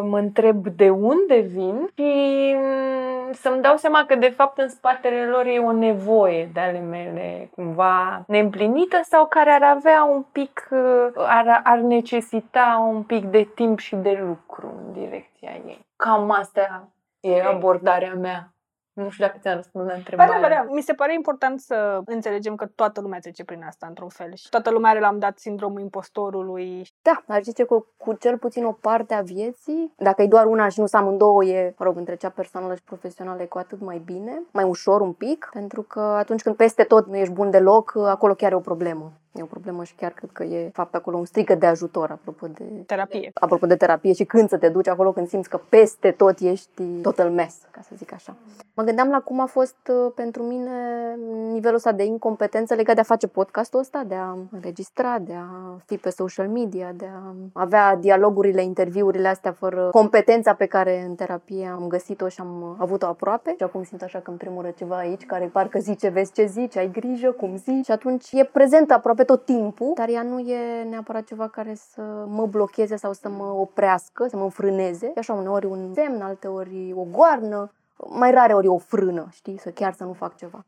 mă 0.05 0.18
întreb 0.18 0.66
de 0.66 0.90
unde 0.90 1.38
vin 1.40 1.88
și 1.94 2.55
mm, 2.57 3.33
să-mi 3.33 3.62
dau 3.62 3.77
seama 3.77 4.05
că 4.07 4.14
de 4.14 4.29
fapt 4.29 4.59
în 4.59 4.68
spatele 4.68 5.25
lor 5.27 5.46
e 5.46 5.59
o 5.59 5.72
nevoie 5.72 6.51
de 6.53 6.61
ale 6.61 6.79
mele 6.79 7.51
cumva 7.55 8.25
neîmplinită 8.27 9.01
sau 9.03 9.27
care 9.27 9.51
ar 9.51 9.62
avea 9.62 10.05
un 10.05 10.22
pic, 10.33 10.68
uh, 10.70 11.07
ar, 11.14 11.61
ar 11.64 11.79
necesita 11.79 12.87
un 12.92 13.03
pic 13.03 13.25
de 13.25 13.49
timp 13.55 13.79
și 13.79 13.94
de 13.96 14.22
lucru 14.29 14.75
în 14.87 14.92
direcția 14.92 15.51
ei. 15.66 15.87
Cam 15.96 16.31
asta 16.31 16.88
e 17.20 17.42
abordarea 17.42 18.14
mea. 18.14 18.51
Nu 18.96 19.11
știu 19.11 19.24
dacă 19.24 19.38
ți-am 19.40 19.54
răspuns 19.54 19.87
la 19.87 19.92
întrebare. 19.94 20.30
Părea, 20.30 20.42
părea. 20.42 20.66
Mi 20.70 20.80
se 20.82 20.92
pare 20.92 21.14
important 21.14 21.61
să 21.61 22.00
înțelegem 22.04 22.54
că 22.54 22.66
toată 22.74 23.00
lumea 23.00 23.18
trece 23.18 23.44
prin 23.44 23.62
asta 23.66 23.87
într-un 23.87 24.09
fel 24.09 24.35
și 24.35 24.48
toată 24.48 24.70
lumea 24.70 24.90
are 24.90 25.00
la 25.00 25.11
un 25.11 25.18
dat 25.18 25.38
sindromul 25.38 25.80
impostorului. 25.80 26.87
Da, 27.02 27.22
aș 27.35 27.42
zice 27.42 27.64
că 27.64 27.85
cu 27.96 28.12
cel 28.12 28.38
puțin 28.38 28.64
o 28.64 28.72
parte 28.72 29.14
a 29.14 29.20
vieții, 29.20 29.92
dacă 29.96 30.22
e 30.22 30.26
doar 30.26 30.46
una 30.46 30.68
și 30.68 30.80
nu 30.80 30.87
sunt 30.87 31.02
amândouă, 31.02 31.44
e, 31.44 31.74
mă 31.78 31.85
rog, 31.85 31.96
între 31.96 32.16
cea 32.16 32.30
personală 32.30 32.74
și 32.74 32.82
profesională 32.82 33.42
e 33.42 33.46
cu 33.46 33.59
atât 33.59 33.80
mai 33.80 34.02
bine, 34.04 34.42
mai 34.50 34.64
ușor 34.64 35.00
un 35.00 35.12
pic, 35.12 35.48
pentru 35.52 35.82
că 35.82 36.00
atunci 36.00 36.42
când 36.42 36.56
peste 36.56 36.82
tot 36.82 37.06
nu 37.06 37.16
ești 37.16 37.32
bun 37.32 37.50
deloc, 37.50 37.96
acolo 37.96 38.35
chiar 38.35 38.52
e 38.52 38.54
o 38.54 38.61
problemă. 38.61 39.12
E 39.32 39.42
o 39.42 39.46
problemă 39.46 39.85
și 39.85 39.94
chiar 39.94 40.12
cred 40.12 40.30
că 40.32 40.42
e, 40.42 40.62
de 40.62 40.70
fapt, 40.72 40.94
acolo 40.94 41.16
un 41.16 41.24
strigă 41.24 41.54
de 41.54 41.66
ajutor, 41.66 42.11
apropo 42.11 42.46
de 42.46 42.64
Terapie. 42.87 43.30
apropo 43.35 43.66
de 43.66 43.76
terapie 43.76 44.12
și 44.12 44.24
când 44.24 44.48
să 44.48 44.59
te 44.59 44.68
duci 44.68 44.88
acolo 44.88 45.12
când 45.12 45.28
simți 45.28 45.48
că 45.48 45.61
peste 45.68 46.11
tot 46.11 46.38
ești 46.38 46.82
total 47.02 47.30
mess, 47.30 47.56
ca 47.70 47.80
să 47.82 47.90
zic 47.96 48.12
așa. 48.12 48.37
Mă 48.74 48.82
gândeam 48.87 49.09
la 49.09 49.20
cum 49.20 49.40
a 49.40 49.46
fost 49.46 49.77
uh, 49.88 50.12
pentru 50.14 50.42
mine 50.42 50.70
nivelul 51.53 51.77
ăsta 51.77 51.92
de 51.92 52.05
incompetență 52.05 52.75
legat 52.75 52.94
de 52.94 53.01
a 53.01 53.05
face 53.05 53.27
podcastul 53.27 53.81
ăsta, 53.81 54.03
de 54.07 54.14
a 54.14 54.37
înregistra, 54.51 55.18
de 55.18 55.33
a 55.33 55.77
fi 55.87 55.96
pe 55.96 56.11
social 56.11 56.49
media, 56.49 56.92
de 56.96 57.09
a 57.14 57.35
avea 57.53 57.96
dialogurile, 57.96 58.62
interviurile 58.62 59.29
astea 59.29 59.53
fără 59.53 59.88
competența 59.90 60.55
pe 60.55 60.66
care 60.66 61.05
în 61.09 61.14
terapie 61.14 61.66
am 61.66 61.88
găsit-o 61.88 62.29
și 62.29 62.40
am 62.40 62.77
avut-o 62.79 63.07
aproape. 63.07 63.55
Și 63.57 63.62
acum 63.62 63.83
simt 63.83 64.03
așa 64.03 64.18
că 64.18 64.31
îmi 64.31 64.38
tremură 64.38 64.70
ceva 64.70 64.96
aici 64.96 65.27
care 65.27 65.51
parcă 65.53 65.79
zice, 65.79 66.09
vezi 66.09 66.33
ce 66.33 66.44
zici, 66.44 66.77
ai 66.77 66.90
grijă, 66.90 67.31
cum 67.31 67.57
zici. 67.57 67.85
Și 67.85 67.90
atunci 67.90 68.33
e 68.33 68.44
prezentă 68.44 68.94
aproape 68.94 69.25
tot 69.25 69.44
timpul, 69.44 69.92
dar 69.94 70.09
ea 70.09 70.22
nu 70.22 70.38
e 70.38 70.83
neapărat 70.90 71.25
ceva 71.25 71.49
care 71.49 71.75
să 71.75 72.03
mă 72.29 72.46
blocheze 72.46 72.96
sau 72.96 73.12
să 73.12 73.29
mă 73.29 73.44
oprească, 73.44 74.27
să 74.29 74.37
mă 74.37 74.42
înfrâneze. 74.42 75.07
E 75.07 75.12
așa 75.18 75.33
uneori 75.33 75.67
un 75.67 75.92
semn, 75.94 76.21
alteori 76.21 76.94
o 76.96 77.06
goarnă, 77.10 77.71
mai 78.09 78.31
rare 78.31 78.55
ori 78.55 78.67
o 78.67 78.79
frână, 78.79 79.29
știi, 79.31 79.59
să 79.59 79.71
chiar 79.71 79.92
să 79.92 80.05
nu 80.05 80.13
fac 80.13 80.37
ceva. 80.37 80.65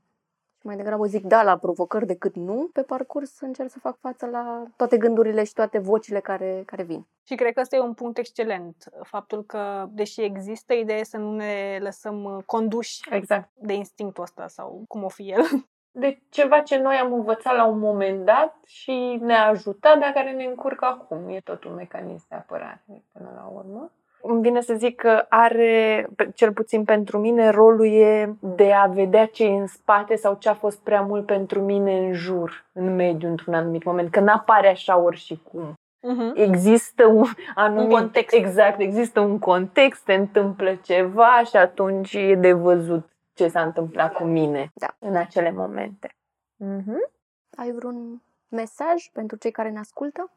Și 0.60 0.66
mai 0.66 0.76
degrabă 0.76 1.06
zic 1.06 1.24
da 1.24 1.42
la 1.42 1.56
provocări 1.56 2.06
decât 2.06 2.34
nu, 2.34 2.70
pe 2.72 2.82
parcurs 2.82 3.40
încerc 3.40 3.70
să 3.70 3.78
fac 3.78 3.98
față 3.98 4.26
la 4.26 4.62
toate 4.76 4.96
gândurile 4.96 5.44
și 5.44 5.52
toate 5.52 5.78
vocile 5.78 6.20
care, 6.20 6.62
care 6.66 6.82
vin. 6.82 7.06
Și 7.26 7.34
cred 7.34 7.52
că 7.52 7.60
ăsta 7.60 7.76
e 7.76 7.80
un 7.80 7.94
punct 7.94 8.18
excelent. 8.18 8.84
Faptul 9.02 9.44
că, 9.44 9.86
deși 9.90 10.20
există, 10.20 10.74
ideea 10.74 11.04
să 11.04 11.16
nu 11.16 11.32
ne 11.32 11.78
lăsăm 11.80 12.24
uh, 12.24 12.44
conduși 12.46 13.00
Exact. 13.10 13.50
de 13.54 13.72
instinctul 13.72 14.22
ăsta 14.22 14.48
sau 14.48 14.84
cum 14.88 15.04
o 15.04 15.08
fi 15.08 15.30
el. 15.30 15.42
De 15.90 16.22
ceva 16.28 16.60
ce 16.60 16.78
noi 16.78 16.96
am 16.96 17.12
învățat 17.12 17.56
la 17.56 17.64
un 17.64 17.78
moment 17.78 18.24
dat 18.24 18.58
și 18.66 19.18
ne-a 19.20 19.46
ajutat, 19.46 19.98
dar 19.98 20.10
care 20.10 20.32
ne 20.32 20.44
încurcă 20.44 20.84
acum. 20.84 21.28
E 21.28 21.40
tot 21.40 21.64
un 21.64 21.74
mecanism 21.74 22.26
de 22.28 22.34
apărare 22.34 22.84
până 23.12 23.32
la 23.34 23.50
urmă. 23.52 23.92
Îmi 24.22 24.40
vine 24.40 24.60
să 24.60 24.74
zic 24.74 24.96
că 24.96 25.26
are, 25.28 26.08
pe- 26.16 26.30
cel 26.34 26.52
puțin 26.52 26.84
pentru 26.84 27.18
mine, 27.18 27.48
rolul 27.48 27.86
e 27.92 28.36
de 28.40 28.72
a 28.72 28.86
vedea 28.86 29.26
ce 29.26 29.44
e 29.44 29.58
în 29.58 29.66
spate 29.66 30.16
sau 30.16 30.34
ce 30.38 30.48
a 30.48 30.54
fost 30.54 30.78
prea 30.80 31.00
mult 31.00 31.26
pentru 31.26 31.60
mine 31.60 31.98
în 32.06 32.12
jur, 32.12 32.66
în 32.72 32.94
mediu, 32.94 33.28
într-un 33.28 33.54
anumit 33.54 33.84
moment. 33.84 34.10
Că 34.10 34.20
n-apare 34.20 34.68
așa 34.68 34.96
ori 34.98 35.16
și 35.16 35.40
cum. 35.52 35.72
Mhm. 36.00 36.32
Există 36.34 37.06
un 37.06 37.24
anumit... 37.54 37.84
Un 37.92 37.98
context. 37.98 38.34
Exact, 38.36 38.80
există 38.80 39.20
un 39.20 39.38
context, 39.38 40.02
se 40.04 40.14
întâmplă 40.14 40.74
ceva 40.74 41.42
și 41.44 41.56
atunci 41.56 42.12
e 42.12 42.34
de 42.34 42.52
văzut 42.52 43.08
ce 43.34 43.48
s-a 43.48 43.62
întâmplat 43.62 44.12
cu 44.12 44.24
mine 44.24 44.70
Da. 44.74 44.96
în 44.98 45.16
acele 45.16 45.50
momente. 45.50 46.16
Mhm. 46.56 47.10
Ai 47.56 47.70
vreun 47.72 48.22
mesaj 48.48 49.04
pentru 49.12 49.36
cei 49.36 49.50
care 49.50 49.70
ne 49.70 49.78
ascultă? 49.78 50.30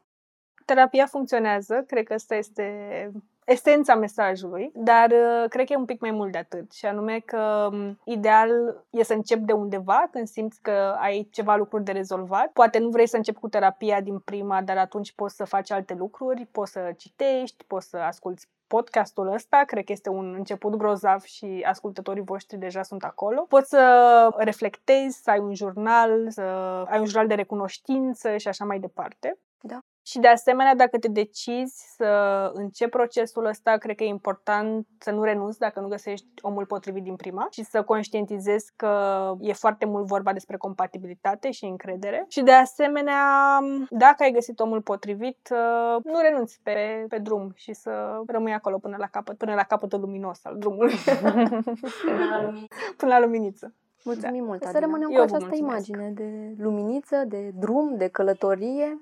Terapia 0.64 1.06
funcționează, 1.06 1.84
cred 1.86 2.04
că 2.06 2.12
asta 2.12 2.34
este 2.34 2.66
esența 3.44 3.94
mesajului, 3.94 4.70
dar 4.74 5.10
uh, 5.10 5.48
cred 5.48 5.66
că 5.66 5.72
e 5.72 5.76
un 5.76 5.84
pic 5.84 6.00
mai 6.00 6.10
mult 6.10 6.32
de 6.32 6.38
atât, 6.38 6.72
și 6.72 6.86
anume 6.86 7.18
că 7.18 7.68
m, 7.72 7.98
ideal 8.04 8.50
e 8.90 9.02
să 9.02 9.12
începi 9.12 9.44
de 9.44 9.52
undeva 9.52 10.08
când 10.10 10.26
simți 10.26 10.60
că 10.62 10.96
ai 10.98 11.28
ceva 11.30 11.56
lucruri 11.56 11.84
de 11.84 11.92
rezolvat. 11.92 12.46
Poate 12.46 12.78
nu 12.78 12.88
vrei 12.88 13.08
să 13.08 13.16
începi 13.16 13.40
cu 13.40 13.48
terapia 13.48 14.00
din 14.00 14.18
prima, 14.18 14.62
dar 14.62 14.76
atunci 14.78 15.12
poți 15.12 15.36
să 15.36 15.44
faci 15.44 15.70
alte 15.70 15.94
lucruri, 15.94 16.48
poți 16.52 16.72
să 16.72 16.92
citești, 16.96 17.64
poți 17.66 17.88
să 17.88 17.96
asculți 17.96 18.48
podcastul 18.66 19.32
ăsta, 19.32 19.62
cred 19.66 19.84
că 19.84 19.92
este 19.92 20.08
un 20.08 20.34
început 20.34 20.74
grozav 20.74 21.22
și 21.22 21.64
ascultătorii 21.66 22.22
voștri 22.22 22.58
deja 22.58 22.82
sunt 22.82 23.04
acolo. 23.04 23.40
Poți 23.48 23.68
să 23.68 24.28
reflectezi, 24.36 25.22
să 25.22 25.30
ai 25.30 25.38
un 25.38 25.54
jurnal, 25.54 26.30
să 26.30 26.42
ai 26.88 26.98
un 26.98 27.06
jurnal 27.06 27.26
de 27.26 27.34
recunoștință 27.34 28.36
și 28.36 28.48
așa 28.48 28.64
mai 28.64 28.78
departe. 28.78 29.38
Și 30.04 30.18
de 30.18 30.28
asemenea, 30.28 30.74
dacă 30.74 30.98
te 30.98 31.08
decizi 31.08 31.94
să 31.96 32.50
începi 32.54 32.90
procesul 32.90 33.44
ăsta, 33.44 33.76
cred 33.76 33.96
că 33.96 34.04
e 34.04 34.06
important 34.06 34.86
să 34.98 35.10
nu 35.10 35.22
renunți 35.22 35.58
dacă 35.58 35.80
nu 35.80 35.88
găsești 35.88 36.26
omul 36.40 36.66
potrivit 36.66 37.02
din 37.02 37.16
prima 37.16 37.46
și 37.50 37.64
să 37.64 37.82
conștientizezi 37.82 38.72
că 38.76 38.92
e 39.40 39.52
foarte 39.52 39.84
mult 39.86 40.06
vorba 40.06 40.32
despre 40.32 40.56
compatibilitate 40.56 41.50
și 41.50 41.64
încredere. 41.64 42.24
Și 42.28 42.42
de 42.42 42.52
asemenea, 42.52 43.20
dacă 43.90 44.22
ai 44.22 44.30
găsit 44.32 44.60
omul 44.60 44.80
potrivit, 44.82 45.48
uh, 45.50 46.04
nu 46.04 46.20
renunți 46.20 46.60
pe, 46.62 47.04
pe 47.08 47.18
drum 47.18 47.52
și 47.54 47.72
să 47.72 48.20
rămâi 48.26 48.52
acolo 48.52 48.78
până 48.78 48.96
la 48.98 49.06
capăt, 49.06 49.36
până 49.38 49.54
la 49.54 49.62
capătul 49.62 50.00
luminos 50.00 50.40
al 50.44 50.58
drumului, 50.58 50.94
până 52.96 53.12
la 53.12 53.20
luminiță. 53.20 53.74
Mulțumim 54.04 54.44
mult, 54.44 54.62
Să 54.62 54.68
Adina. 54.68 54.84
rămânem 54.84 55.08
Eu 55.10 55.20
cu 55.20 55.26
vă 55.28 55.34
această 55.34 55.46
mulțumesc. 55.48 55.86
imagine 55.88 56.10
de 56.14 56.54
luminiță, 56.62 57.24
de 57.26 57.50
drum, 57.54 57.96
de 57.96 58.08
călătorie. 58.08 59.00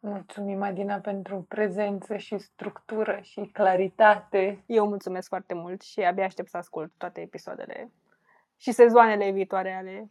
Mulțumim, 0.00 0.62
Adina, 0.62 0.96
pentru 0.96 1.44
prezență 1.48 2.16
și 2.16 2.38
structură 2.38 3.18
și 3.22 3.50
claritate. 3.52 4.62
Eu 4.66 4.86
mulțumesc 4.86 5.28
foarte 5.28 5.54
mult 5.54 5.80
și 5.80 6.00
abia 6.00 6.24
aștept 6.24 6.48
să 6.48 6.56
ascult 6.56 6.92
toate 6.96 7.20
episoadele 7.20 7.90
și 8.56 8.72
sezoanele 8.72 9.30
viitoare 9.30 9.72
ale 9.72 10.10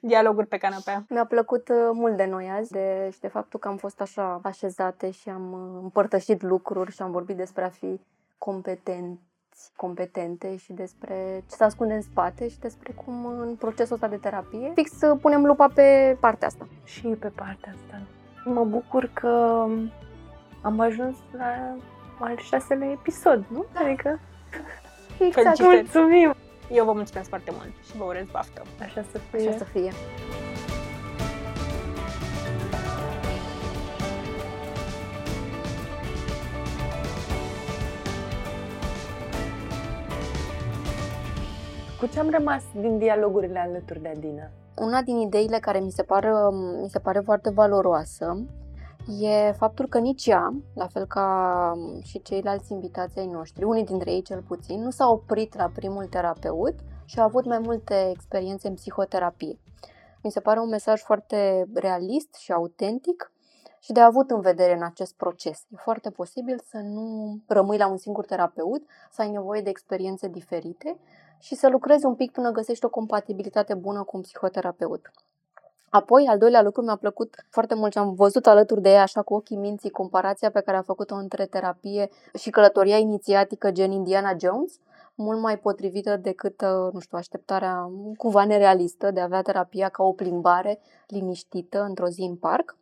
dialoguri 0.00 0.46
pe 0.46 0.56
canapea. 0.56 1.04
Mi-a 1.08 1.24
plăcut 1.24 1.68
uh, 1.68 1.90
mult 1.92 2.16
de 2.16 2.24
noi 2.24 2.48
azi 2.48 2.72
de, 2.72 3.08
și 3.12 3.20
de 3.20 3.28
faptul 3.28 3.60
că 3.60 3.68
am 3.68 3.76
fost 3.76 4.00
așa 4.00 4.40
așezate 4.42 5.10
și 5.10 5.28
am 5.28 5.52
uh, 5.52 5.80
împărtășit 5.82 6.42
lucruri 6.42 6.92
și 6.92 7.02
am 7.02 7.10
vorbit 7.10 7.36
despre 7.36 7.64
a 7.64 7.68
fi 7.68 8.00
competenți, 8.38 9.72
competente 9.76 10.56
și 10.56 10.72
despre 10.72 11.44
ce 11.48 11.54
se 11.54 11.64
ascunde 11.64 11.94
în 11.94 12.02
spate 12.02 12.48
și 12.48 12.58
despre 12.58 12.92
cum 12.92 13.26
în 13.26 13.56
procesul 13.56 13.94
ăsta 13.94 14.08
de 14.08 14.16
terapie 14.16 14.72
fix 14.74 15.00
uh, 15.00 15.18
punem 15.20 15.44
lupa 15.44 15.68
pe 15.74 16.16
partea 16.20 16.46
asta. 16.48 16.68
Și 16.84 17.06
pe 17.08 17.28
partea 17.28 17.72
asta. 17.72 18.15
Mă 18.48 18.64
bucur 18.64 19.10
că 19.12 19.64
am 20.62 20.80
ajuns 20.80 21.16
la 21.36 21.76
al 22.18 22.36
șaselea 22.38 22.90
episod, 22.90 23.44
nu? 23.48 23.64
Adică, 23.74 24.18
Exact. 25.26 25.32
Felicitări. 25.32 25.76
mulțumim! 25.76 26.34
Eu 26.70 26.84
vă 26.84 26.92
mulțumesc 26.92 27.28
foarte 27.28 27.50
mult 27.50 27.72
și 27.86 27.96
vă 27.96 28.04
urez 28.04 28.26
baftă. 28.32 28.62
Așa 28.80 29.04
să 29.10 29.18
fie. 29.18 29.48
Așa 29.48 29.56
să 29.56 29.64
fie. 29.64 29.90
Cu 42.00 42.06
ce 42.06 42.18
am 42.20 42.30
rămas 42.30 42.62
din 42.80 42.98
dialogurile 42.98 43.58
alături 43.58 44.02
de 44.02 44.08
Adina? 44.08 44.50
Una 44.78 45.02
din 45.02 45.16
ideile 45.16 45.58
care 45.58 45.78
mi 45.78 45.90
se, 45.90 46.02
pare, 46.02 46.30
mi 46.82 46.88
se 46.88 46.98
pare 46.98 47.20
foarte 47.20 47.50
valoroasă 47.50 48.46
e 49.20 49.52
faptul 49.52 49.88
că 49.88 49.98
nici 49.98 50.26
ea, 50.26 50.54
la 50.74 50.86
fel 50.86 51.06
ca 51.06 51.72
și 52.02 52.22
ceilalți 52.22 52.72
invitații 52.72 53.20
ai 53.20 53.26
noștri, 53.26 53.64
unii 53.64 53.84
dintre 53.84 54.12
ei 54.12 54.22
cel 54.22 54.42
puțin, 54.42 54.82
nu 54.82 54.90
s-a 54.90 55.08
oprit 55.08 55.56
la 55.56 55.70
primul 55.74 56.06
terapeut 56.06 56.74
și 57.04 57.18
a 57.18 57.22
avut 57.22 57.44
mai 57.44 57.58
multe 57.58 58.10
experiențe 58.10 58.68
în 58.68 58.74
psihoterapie. 58.74 59.58
Mi 60.22 60.30
se 60.30 60.40
pare 60.40 60.60
un 60.60 60.68
mesaj 60.68 61.00
foarte 61.00 61.66
realist 61.74 62.34
și 62.34 62.52
autentic 62.52 63.32
și 63.80 63.92
de 63.92 64.00
avut 64.00 64.30
în 64.30 64.40
vedere 64.40 64.74
în 64.74 64.82
acest 64.82 65.14
proces. 65.14 65.66
E 65.70 65.76
foarte 65.76 66.10
posibil 66.10 66.60
să 66.68 66.78
nu 66.78 67.38
rămâi 67.46 67.78
la 67.78 67.88
un 67.88 67.96
singur 67.96 68.24
terapeut, 68.24 68.82
să 69.10 69.22
ai 69.22 69.30
nevoie 69.30 69.60
de 69.60 69.70
experiențe 69.70 70.28
diferite 70.28 70.98
și 71.38 71.54
să 71.54 71.68
lucrezi 71.68 72.06
un 72.06 72.14
pic 72.14 72.32
până 72.32 72.50
găsești 72.50 72.84
o 72.84 72.88
compatibilitate 72.88 73.74
bună 73.74 74.02
cu 74.02 74.16
un 74.16 74.22
psihoterapeut. 74.22 75.10
Apoi, 75.90 76.26
al 76.26 76.38
doilea 76.38 76.62
lucru, 76.62 76.82
mi-a 76.82 76.96
plăcut 76.96 77.34
foarte 77.50 77.74
mult 77.74 77.92
și 77.92 77.98
am 77.98 78.14
văzut 78.14 78.46
alături 78.46 78.80
de 78.80 78.90
ea, 78.90 79.02
așa 79.02 79.22
cu 79.22 79.34
ochii 79.34 79.56
minții, 79.56 79.90
comparația 79.90 80.50
pe 80.50 80.60
care 80.60 80.76
a 80.76 80.82
făcut-o 80.82 81.14
între 81.14 81.46
terapie 81.46 82.10
și 82.38 82.50
călătoria 82.50 82.96
inițiatică 82.96 83.70
gen 83.70 83.90
Indiana 83.90 84.36
Jones, 84.40 84.78
mult 85.14 85.40
mai 85.40 85.58
potrivită 85.58 86.16
decât, 86.16 86.60
uh, 86.60 86.92
nu 86.92 87.00
știu, 87.00 87.18
așteptarea 87.18 87.90
cumva 88.16 88.44
nerealistă 88.44 89.10
de 89.10 89.20
a 89.20 89.24
avea 89.24 89.42
terapia 89.42 89.88
ca 89.88 90.02
o 90.02 90.12
plimbare 90.12 90.78
liniștită 91.06 91.82
într-o 91.82 92.08
zi 92.08 92.20
în 92.20 92.36
parc. 92.36 92.76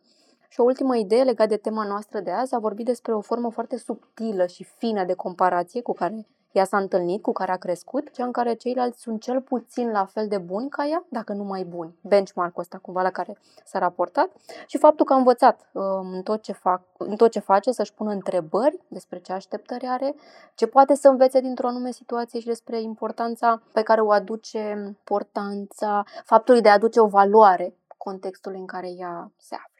Și 0.47 0.59
o 0.59 0.63
ultimă 0.63 0.95
idee 0.95 1.23
legată 1.23 1.49
de 1.49 1.57
tema 1.57 1.85
noastră 1.85 2.19
de 2.19 2.31
azi 2.31 2.55
a 2.55 2.59
vorbit 2.59 2.85
despre 2.85 3.13
o 3.13 3.21
formă 3.21 3.49
foarte 3.51 3.77
subtilă 3.77 4.45
și 4.45 4.63
fină 4.63 5.03
de 5.03 5.13
comparație 5.13 5.81
cu 5.81 5.93
care 5.93 6.25
ea 6.55 6.63
s-a 6.63 6.77
întâlnit, 6.77 7.21
cu 7.21 7.31
care 7.31 7.51
a 7.51 7.57
crescut, 7.57 8.11
cea 8.11 8.25
în 8.25 8.31
care 8.31 8.53
ceilalți 8.53 9.01
sunt 9.01 9.21
cel 9.21 9.41
puțin 9.41 9.91
la 9.91 10.05
fel 10.05 10.27
de 10.27 10.37
buni 10.37 10.69
ca 10.69 10.85
ea, 10.85 11.05
dacă 11.09 11.33
nu 11.33 11.43
mai 11.43 11.63
buni. 11.63 11.95
Benchmark-ul 12.01 12.61
ăsta 12.61 12.77
cumva 12.77 13.01
la 13.01 13.09
care 13.09 13.37
s-a 13.65 13.79
raportat 13.79 14.29
și 14.67 14.77
faptul 14.77 15.05
că 15.05 15.13
a 15.13 15.15
învățat 15.15 15.69
um, 15.71 16.13
în 16.13 16.21
tot 16.21 16.41
ce, 16.41 16.51
fac, 16.51 16.81
în 16.97 17.15
tot 17.15 17.31
ce 17.31 17.39
face 17.39 17.71
să-și 17.71 17.93
pună 17.93 18.11
întrebări 18.11 18.79
despre 18.87 19.19
ce 19.19 19.33
așteptări 19.33 19.85
are, 19.87 20.15
ce 20.55 20.67
poate 20.67 20.95
să 20.95 21.07
învețe 21.07 21.39
dintr-o 21.39 21.67
anume 21.67 21.91
situație 21.91 22.39
și 22.39 22.45
despre 22.45 22.81
importanța 22.81 23.61
pe 23.71 23.81
care 23.81 24.01
o 24.01 24.11
aduce, 24.11 24.73
importanța 24.87 26.03
faptului 26.23 26.61
de 26.61 26.69
a 26.69 26.73
aduce 26.73 26.99
o 26.99 27.07
valoare 27.07 27.75
contextului 27.97 28.59
în 28.59 28.65
care 28.65 28.89
ea 28.89 29.31
se 29.37 29.55
află. 29.55 29.74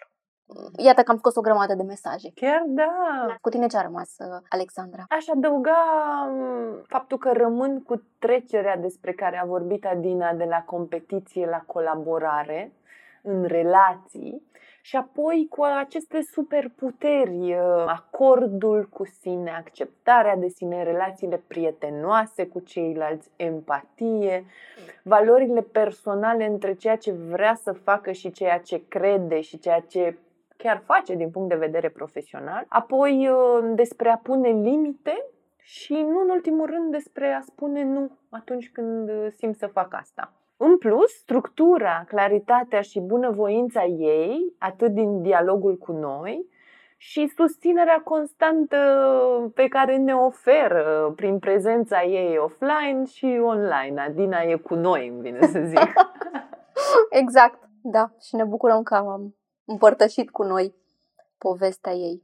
Iată 0.78 1.02
că 1.02 1.12
am 1.12 1.18
scos 1.18 1.36
o 1.36 1.42
grămadă 1.42 1.74
de 1.74 1.84
mesaje. 1.84 2.32
Chiar 2.36 2.64
da! 2.66 2.92
Cu 3.42 3.50
tine 3.50 3.68
ce 3.68 3.78
a 3.78 3.82
rămas, 3.82 4.16
uh, 4.20 4.42
Alexandra? 4.50 5.04
Aș 5.10 5.28
adăuga 5.28 5.78
m, 6.30 6.84
faptul 6.88 7.18
că 7.18 7.32
rămân 7.32 7.84
cu 7.84 8.04
trecerea 8.20 8.78
despre 8.78 9.12
care 9.12 9.38
a 9.38 9.46
vorbit 9.46 9.86
Adina 9.86 10.34
de 10.34 10.44
la 10.44 10.62
competiție 10.62 11.46
la 11.46 11.64
colaborare 11.66 12.72
în 13.22 13.44
relații 13.44 14.44
și 14.82 14.96
apoi 14.96 15.48
cu 15.50 15.64
aceste 15.64 16.22
superputeri, 16.22 17.54
uh, 17.54 17.84
acordul 17.86 18.90
cu 18.94 19.06
sine, 19.06 19.52
acceptarea 19.52 20.36
de 20.36 20.48
sine, 20.48 20.84
relațiile 20.84 21.44
prietenoase 21.48 22.48
cu 22.48 22.60
ceilalți, 22.60 23.30
empatie, 23.36 24.46
valorile 25.04 25.62
personale 25.62 26.46
între 26.46 26.74
ceea 26.74 26.96
ce 26.96 27.12
vrea 27.12 27.56
să 27.56 27.72
facă 27.72 28.12
și 28.12 28.32
ceea 28.32 28.60
ce 28.60 28.88
crede 28.88 29.42
și 29.42 29.60
ceea 29.60 29.80
ce 29.80 30.18
chiar 30.58 30.82
face 30.86 31.16
din 31.16 31.30
punct 31.30 31.50
de 31.50 31.56
vedere 31.56 31.90
profesional, 31.90 32.66
apoi 32.68 33.30
uh, 33.30 33.72
despre 33.76 34.10
a 34.10 34.18
pune 34.18 34.50
limite 34.50 35.26
și 35.58 35.94
nu 35.94 36.20
în 36.20 36.30
ultimul 36.30 36.66
rând 36.66 36.92
despre 36.92 37.32
a 37.32 37.42
spune 37.42 37.84
nu 37.84 38.18
atunci 38.30 38.72
când 38.72 39.10
uh, 39.10 39.28
simt 39.38 39.56
să 39.56 39.68
fac 39.68 39.94
asta. 39.94 40.34
În 40.58 40.78
plus, 40.78 41.12
structura, 41.12 42.06
claritatea 42.08 42.82
și 42.82 43.00
bunăvoința 43.00 43.84
ei, 43.84 44.56
atât 44.60 44.92
din 44.92 45.22
dialogul 45.22 45.78
cu 45.78 45.92
noi, 45.92 46.46
și 46.98 47.28
susținerea 47.28 48.02
constantă 48.04 48.78
pe 49.54 49.68
care 49.68 49.98
ne 49.98 50.14
oferă 50.14 51.14
prin 51.16 51.40
prezența 51.40 52.04
ei 52.04 52.38
offline 52.38 53.06
și 53.06 53.40
online. 53.42 54.02
Adina 54.02 54.42
e 54.42 54.56
cu 54.56 54.76
noi, 54.76 55.08
îmi 55.08 55.22
vine 55.22 55.48
să 55.48 55.60
zic. 55.66 55.94
exact, 57.22 57.70
da. 57.82 58.12
Și 58.22 58.36
ne 58.36 58.44
bucurăm 58.44 58.84
că 58.84 58.96
am 58.96 59.36
împărtășit 59.66 60.30
cu 60.30 60.44
noi 60.44 60.76
povestea 61.38 61.92
ei. 61.92 62.24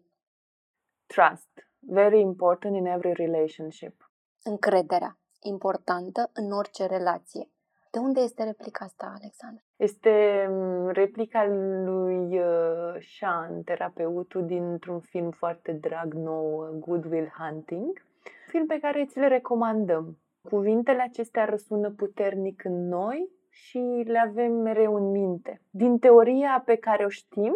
Trust. 1.06 1.68
Very 1.80 2.20
important 2.20 2.76
in 2.76 2.86
every 2.86 3.14
relationship. 3.14 4.12
Încrederea. 4.44 5.18
Importantă 5.42 6.30
în 6.34 6.52
orice 6.52 6.86
relație. 6.86 7.50
De 7.92 8.00
unde 8.00 8.20
este 8.20 8.44
replica 8.44 8.86
asta, 8.86 9.14
Alexandru? 9.20 9.64
Este 9.76 10.46
mm, 10.50 10.90
replica 10.90 11.46
lui 11.86 12.40
uh, 12.40 13.08
Sean, 13.18 13.64
terapeutul 13.64 14.46
dintr-un 14.46 15.00
film 15.00 15.32
foarte 15.32 15.72
drag 15.72 16.14
nou, 16.14 16.78
Good 16.80 17.06
Will 17.06 17.34
Hunting, 17.38 18.04
film 18.48 18.66
pe 18.66 18.80
care 18.80 19.06
ți 19.06 19.20
le 19.20 19.28
recomandăm. 19.28 20.18
Cuvintele 20.50 21.02
acestea 21.02 21.46
răsună 21.46 21.90
puternic 21.90 22.64
în 22.64 22.88
noi 22.88 23.30
și 23.52 24.04
le 24.06 24.20
avem 24.20 24.52
mereu 24.52 24.96
în 24.96 25.12
minte. 25.12 25.62
Din 25.70 25.98
teoria 25.98 26.62
pe 26.66 26.76
care 26.76 27.06
o 27.06 27.10
știm, 27.10 27.54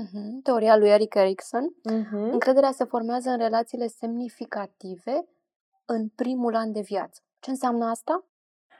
uh-huh. 0.00 0.42
teoria 0.42 0.76
lui 0.76 0.88
Eric 0.88 1.14
Erikson, 1.14 1.74
uh-huh. 1.90 2.32
încrederea 2.32 2.70
se 2.70 2.84
formează 2.84 3.30
în 3.30 3.38
relațiile 3.38 3.86
semnificative 3.86 5.26
în 5.84 6.08
primul 6.08 6.54
an 6.54 6.72
de 6.72 6.80
viață. 6.80 7.22
Ce 7.40 7.50
înseamnă 7.50 7.84
asta? 7.84 8.24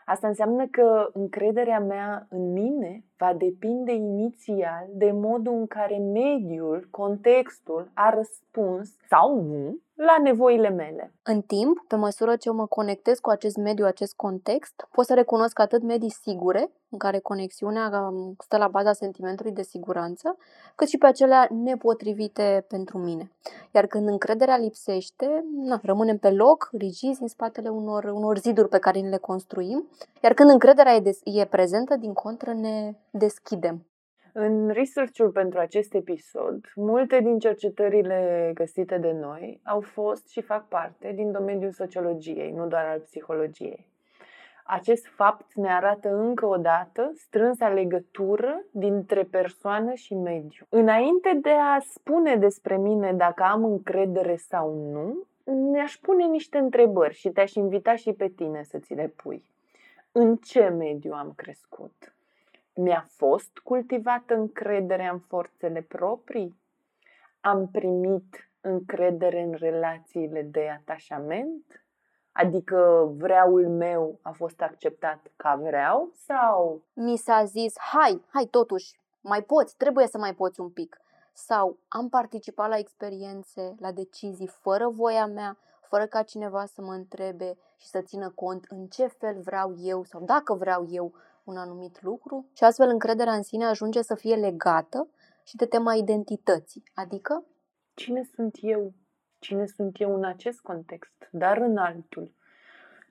Asta 0.05 0.29
înseamnă 0.29 0.67
că 0.67 1.11
încrederea 1.13 1.81
mea 1.81 2.27
în 2.31 2.53
mine 2.53 3.05
va 3.19 3.35
depinde 3.35 3.93
inițial 3.93 4.87
de 4.93 5.11
modul 5.13 5.53
în 5.53 5.67
care 5.67 5.97
mediul, 5.99 6.89
contextul 6.91 7.91
a 7.95 8.11
răspuns 8.11 8.91
sau 9.09 9.41
nu 9.41 9.79
la 9.95 10.17
nevoile 10.23 10.69
mele. 10.69 11.13
În 11.23 11.41
timp, 11.41 11.85
pe 11.89 11.97
măsură 11.97 12.37
ce 12.37 12.51
mă 12.51 12.67
conectez 12.67 13.19
cu 13.19 13.31
acest 13.31 13.57
mediu, 13.57 13.85
acest 13.85 14.15
context, 14.17 14.89
pot 14.91 15.07
să 15.07 15.15
recunosc 15.15 15.59
atât 15.59 15.83
medii 15.83 16.11
sigure, 16.11 16.71
în 16.91 16.99
care 16.99 17.19
conexiunea 17.19 18.11
um, 18.11 18.35
stă 18.39 18.57
la 18.57 18.69
baza 18.69 18.93
sentimentului 18.93 19.53
de 19.53 19.63
siguranță, 19.63 20.37
cât 20.75 20.89
și 20.89 20.99
pe 20.99 21.07
acelea 21.07 21.49
nepotrivite 21.51 22.65
pentru 22.69 22.99
mine. 22.99 23.31
Iar 23.75 23.87
când 23.87 24.09
încrederea 24.09 24.57
lipsește, 24.57 25.45
na, 25.55 25.81
rămânem 25.83 26.19
pe 26.19 26.31
loc, 26.31 26.69
rigizi 26.73 27.23
în 27.23 27.29
spatele 27.29 27.69
unor, 27.69 28.05
unor 28.05 28.39
ziduri 28.39 28.69
pe 28.69 28.79
care 28.79 28.99
ni 28.99 29.09
le 29.09 29.17
construim, 29.17 29.89
iar 30.23 30.35
când 30.35 30.51
încrederea 30.51 30.95
e, 30.95 31.01
des, 31.01 31.21
e 31.25 31.45
prezentă, 31.45 31.97
din 31.97 32.13
contră 32.13 32.53
ne 32.53 32.95
deschidem. 33.11 33.87
În 34.33 34.69
research-ul 34.69 35.31
pentru 35.31 35.59
acest 35.59 35.95
episod, 35.95 36.65
multe 36.75 37.21
din 37.21 37.39
cercetările 37.39 38.51
găsite 38.55 38.99
de 38.99 39.13
noi 39.13 39.61
au 39.65 39.81
fost 39.81 40.29
și 40.29 40.41
fac 40.41 40.69
parte 40.69 41.13
din 41.15 41.33
domeniul 41.33 41.71
sociologiei, 41.71 42.51
nu 42.51 42.67
doar 42.67 42.85
al 42.85 42.99
psihologiei. 42.99 43.87
Acest 44.65 45.07
fapt 45.07 45.55
ne 45.55 45.73
arată 45.73 46.15
încă 46.15 46.47
o 46.47 46.57
dată 46.57 47.13
strânsa 47.15 47.69
legătură 47.69 48.63
dintre 48.71 49.23
persoană 49.23 49.95
și 49.95 50.15
mediu. 50.15 50.67
Înainte 50.69 51.39
de 51.43 51.51
a 51.51 51.79
spune 51.81 52.37
despre 52.37 52.77
mine 52.77 53.13
dacă 53.13 53.43
am 53.43 53.65
încredere 53.65 54.37
sau 54.37 54.75
nu, 54.75 55.27
mi-aș 55.53 55.97
pune 55.97 56.25
niște 56.27 56.59
întrebări 56.59 57.15
și 57.15 57.29
te-aș 57.29 57.55
invita 57.55 57.97
și 57.97 58.13
pe 58.13 58.29
tine 58.29 58.63
să 58.63 58.79
ți 58.79 58.95
le 58.95 59.13
pui. 59.17 59.45
În 60.13 60.37
ce 60.37 60.69
mediu 60.69 61.13
am 61.13 61.33
crescut? 61.37 62.13
Mi-a 62.81 63.05
fost 63.09 63.59
cultivată 63.59 64.35
încrederea 64.35 65.11
în 65.13 65.19
forțele 65.19 65.81
proprii? 65.83 66.61
Am 67.41 67.69
primit 67.69 68.51
încredere 68.61 69.43
în 69.43 69.53
relațiile 69.53 70.43
de 70.43 70.69
atașament? 70.81 71.85
Adică 72.33 73.11
vreaul 73.17 73.69
meu 73.69 74.19
a 74.23 74.31
fost 74.31 74.61
acceptat 74.61 75.27
ca 75.37 75.55
vreau 75.63 76.11
sau... 76.13 76.83
Mi 76.93 77.17
s-a 77.17 77.45
zis, 77.45 77.75
hai, 77.79 78.25
hai 78.29 78.45
totuși, 78.51 79.01
mai 79.21 79.43
poți, 79.43 79.77
trebuie 79.77 80.07
să 80.07 80.19
mai 80.19 80.35
poți 80.35 80.61
un 80.61 80.71
pic. 80.71 81.01
Sau 81.33 81.79
am 81.89 82.09
participat 82.09 82.69
la 82.69 82.79
experiențe, 82.79 83.75
la 83.79 83.93
decizii 83.93 84.47
fără 84.47 84.89
voia 84.89 85.27
mea, 85.27 85.59
fără 85.81 86.07
ca 86.07 86.23
cineva 86.23 86.65
să 86.65 86.83
mă 86.83 86.93
întrebe 86.93 87.57
și 87.77 87.87
să 87.87 88.01
țină 88.01 88.31
cont 88.31 88.65
în 88.69 88.87
ce 88.87 89.07
fel 89.07 89.41
vreau 89.41 89.75
eu 89.79 90.05
sau 90.05 90.25
dacă 90.25 90.55
vreau 90.55 90.87
eu 90.91 91.13
un 91.49 91.57
anumit 91.57 92.03
lucru 92.03 92.47
și 92.53 92.65
astfel 92.65 92.89
încrederea 92.89 93.33
în 93.33 93.43
sine 93.43 93.65
ajunge 93.65 94.03
să 94.03 94.15
fie 94.15 94.35
legată 94.35 95.09
și 95.45 95.57
de 95.57 95.67
tema 95.67 95.95
identității, 95.95 96.83
adică 96.95 97.45
cine 97.95 98.23
sunt 98.35 98.57
eu, 98.61 98.93
cine 99.39 99.67
sunt 99.67 100.01
eu 100.01 100.15
în 100.15 100.25
acest 100.25 100.61
context, 100.61 101.29
dar 101.31 101.57
în 101.57 101.77
altul. 101.77 102.37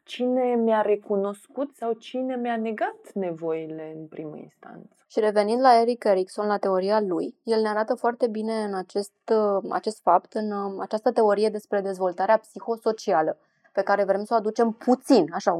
Cine 0.04 0.56
mi-a 0.56 0.82
recunoscut 0.82 1.76
sau 1.76 1.94
cine 1.94 2.36
mi-a 2.36 2.58
negat 2.58 3.12
nevoile 3.14 3.94
în 3.96 4.08
primă 4.08 4.38
instanță. 4.38 4.96
Și 5.08 5.20
revenind 5.20 5.62
la 5.62 5.82
Eric 5.82 6.04
Erikson, 6.04 6.48
la 6.48 6.58
teoria 6.58 7.02
lui, 7.02 7.36
el 7.44 7.62
ne 7.62 7.68
arată 7.68 7.96
foarte 7.96 8.28
bine 8.28 8.64
în 8.64 8.74
acest, 8.74 9.34
acest 9.70 10.02
fapt, 10.02 10.34
în 10.34 10.52
um, 10.52 10.80
această 10.80 11.12
teorie 11.12 11.50
despre 11.50 11.82
dezvoltarea 11.82 12.38
psihosocială, 12.38 13.38
pe 13.78 13.84
care 13.84 14.04
vrem 14.04 14.24
să 14.24 14.34
o 14.34 14.38
aducem 14.38 14.72
puțin, 14.72 15.30
așa, 15.34 15.54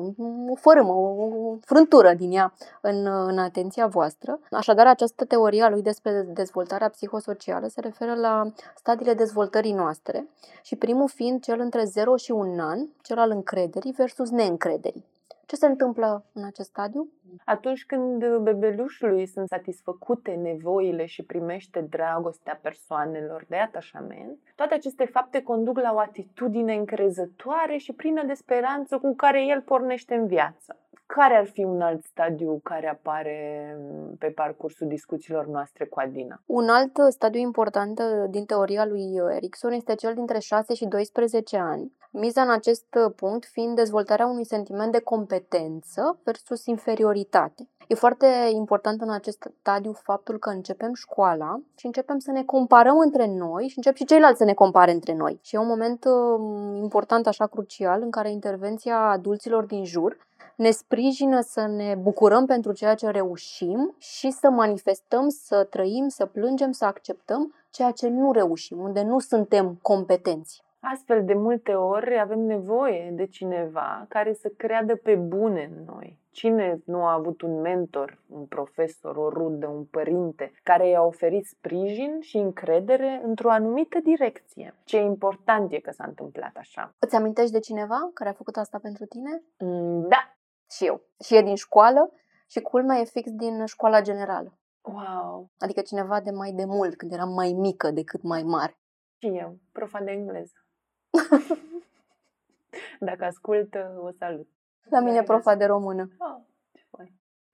o 0.50 0.56
fărâmă, 0.56 0.94
o 0.94 1.56
frântură 1.62 2.14
din 2.14 2.32
ea 2.32 2.54
în, 2.82 3.06
în 3.06 3.38
atenția 3.38 3.88
voastră. 3.88 4.40
Așadar, 4.52 4.88
această 4.88 5.26
teorie 5.26 5.64
a 5.64 5.70
lui 5.70 5.82
despre 5.82 6.22
dezvoltarea 6.34 6.90
psihosocială 6.90 7.68
se 7.68 7.82
referă 7.82 8.14
la 8.14 8.52
stadiile 8.76 9.14
dezvoltării 9.14 9.74
noastre 9.74 10.28
și 10.62 10.76
primul 10.76 11.10
fiind 11.10 11.44
cel 11.44 11.60
între 11.60 11.84
0 11.84 12.16
și 12.16 12.32
1 12.32 12.62
an, 12.62 12.80
cel 13.02 13.18
al 13.18 13.30
încrederii 13.30 13.92
versus 13.92 14.30
neîncrederii. 14.30 15.06
Ce 15.48 15.56
se 15.56 15.66
întâmplă 15.66 16.26
în 16.34 16.44
acest 16.44 16.70
stadiu? 16.70 17.12
Atunci 17.46 17.86
când 17.86 18.38
bebelușului 18.38 19.26
sunt 19.26 19.48
satisfăcute 19.48 20.32
nevoile 20.32 21.06
și 21.06 21.24
primește 21.24 21.82
dragostea 21.82 22.60
persoanelor 22.62 23.46
de 23.50 23.56
atașament, 23.56 24.40
toate 24.56 24.74
aceste 24.74 25.06
fapte 25.06 25.42
conduc 25.42 25.80
la 25.80 25.94
o 25.94 26.00
atitudine 26.00 26.74
încrezătoare 26.74 27.78
și 27.78 27.94
plină 27.94 28.24
de 28.24 28.34
speranță 28.34 28.98
cu 28.98 29.16
care 29.16 29.46
el 29.46 29.62
pornește 29.62 30.16
în 30.16 30.28
viață. 30.28 30.78
Care 31.08 31.36
ar 31.36 31.46
fi 31.46 31.64
un 31.64 31.82
alt 31.82 32.04
stadiu 32.04 32.60
care 32.64 32.90
apare 32.90 33.78
pe 34.20 34.28
parcursul 34.28 34.88
discuțiilor 34.88 35.46
noastre 35.46 35.86
cu 35.86 36.00
Adina? 36.00 36.42
Un 36.46 36.70
alt 36.70 36.92
stadiu 37.10 37.40
important 37.40 38.02
din 38.30 38.46
teoria 38.46 38.86
lui 38.86 39.22
Erikson 39.36 39.72
este 39.72 39.96
cel 39.96 40.14
dintre 40.14 40.40
6 40.40 40.74
și 40.74 40.86
12 40.86 41.58
ani. 41.58 41.92
Miza 42.12 42.42
în 42.42 42.52
acest 42.52 42.86
punct 43.16 43.46
fiind 43.46 43.76
dezvoltarea 43.76 44.26
unui 44.26 44.46
sentiment 44.46 44.92
de 44.92 45.00
competență 45.00 46.20
versus 46.24 46.66
inferioritate. 46.66 47.70
E 47.88 47.96
foarte 47.96 48.28
important 48.52 49.02
în 49.02 49.10
acest 49.10 49.52
stadiu 49.60 49.92
faptul 49.92 50.38
că 50.38 50.50
începem 50.50 50.94
școala 50.94 51.62
și 51.76 51.86
începem 51.86 52.20
să 52.20 52.32
ne 52.32 52.44
comparăm 52.44 53.00
între 53.00 53.28
noi 53.28 53.68
și 53.68 53.78
încep 53.78 53.96
și 53.96 54.06
ceilalți 54.06 54.38
să 54.38 54.44
ne 54.44 54.54
compare 54.54 54.92
între 54.92 55.14
noi. 55.14 55.40
Și 55.42 55.56
e 55.56 55.60
un 55.60 55.68
moment 55.68 56.06
um, 56.06 56.76
important, 56.76 57.28
așa 57.28 57.48
crucial, 57.48 58.02
în 58.02 58.12
care 58.12 58.32
intervenția 58.32 59.00
adulților 59.00 59.66
din 59.66 59.86
jur 59.86 60.27
ne 60.58 60.72
sprijină 60.72 61.42
să 61.42 61.66
ne 61.68 61.96
bucurăm 61.96 62.46
pentru 62.46 62.72
ceea 62.72 62.96
ce 62.96 63.10
reușim 63.10 63.96
și 63.98 64.32
să 64.32 64.50
manifestăm, 64.50 65.30
să 65.30 65.64
trăim, 65.70 66.08
să 66.08 66.26
plângem, 66.26 66.72
să 66.72 66.86
acceptăm 66.86 67.54
ceea 67.70 67.92
ce 67.92 68.08
nu 68.08 68.32
reușim, 68.32 68.80
unde 68.80 69.04
nu 69.04 69.20
suntem 69.20 69.80
competenți. 69.82 70.66
Astfel, 70.80 71.26
de 71.26 71.34
multe 71.34 71.74
ori 71.74 72.20
avem 72.20 72.40
nevoie 72.40 73.12
de 73.16 73.26
cineva 73.26 74.06
care 74.10 74.34
să 74.34 74.52
creadă 74.58 74.96
pe 74.96 75.16
bune 75.16 75.72
în 75.76 75.84
noi. 75.96 76.20
Cine 76.32 76.82
nu 76.86 77.06
a 77.06 77.14
avut 77.14 77.42
un 77.42 77.62
mentor, 77.62 78.22
un 78.30 78.46
profesor, 78.46 79.16
o 79.16 79.30
rudă, 79.30 79.68
un 79.68 79.84
părinte 79.84 80.52
care 80.64 80.90
i-a 80.90 81.02
oferit 81.02 81.46
sprijin 81.46 82.20
și 82.20 82.38
încredere 82.38 83.22
într-o 83.24 83.52
anumită 83.52 84.00
direcție? 84.04 84.76
Ce 84.84 84.98
important 84.98 85.72
e 85.72 85.80
că 85.80 85.92
s-a 85.92 86.06
întâmplat 86.08 86.56
așa. 86.56 86.94
Îți 87.00 87.16
amintești 87.16 87.52
de 87.52 87.60
cineva 87.60 88.10
care 88.14 88.30
a 88.30 88.34
făcut 88.34 88.56
asta 88.56 88.80
pentru 88.82 89.06
tine? 89.06 89.42
Mm, 89.58 90.08
da, 90.08 90.37
și 90.72 90.86
eu. 90.86 91.02
Și 91.24 91.36
e 91.36 91.42
din 91.42 91.56
școală 91.56 92.12
și 92.48 92.62
culmea 92.62 92.98
e 92.98 93.04
fix 93.04 93.32
din 93.32 93.66
școala 93.66 94.02
generală. 94.02 94.58
Wow! 94.82 95.50
Adică 95.60 95.82
cineva 95.82 96.22
de 96.22 96.32
mai 96.32 96.52
de 96.52 96.66
mult, 96.66 96.96
când 96.96 97.12
eram 97.12 97.30
mai 97.30 97.52
mică 97.52 97.92
decât 97.92 98.22
mai 98.22 98.44
mare. 98.44 98.78
Și 99.18 99.28
eu, 99.28 99.58
profa 99.72 100.00
de 100.00 100.12
engleză. 100.12 100.66
Dacă 103.00 103.26
ascult, 103.26 103.76
o 104.00 104.12
salut. 104.12 104.48
La 104.90 105.00
mine 105.00 105.24
profa 105.24 105.56
de 105.56 105.66
română. 105.66 106.08
Oh, 106.18 106.42
ce 106.74 106.84
fain. 106.90 107.14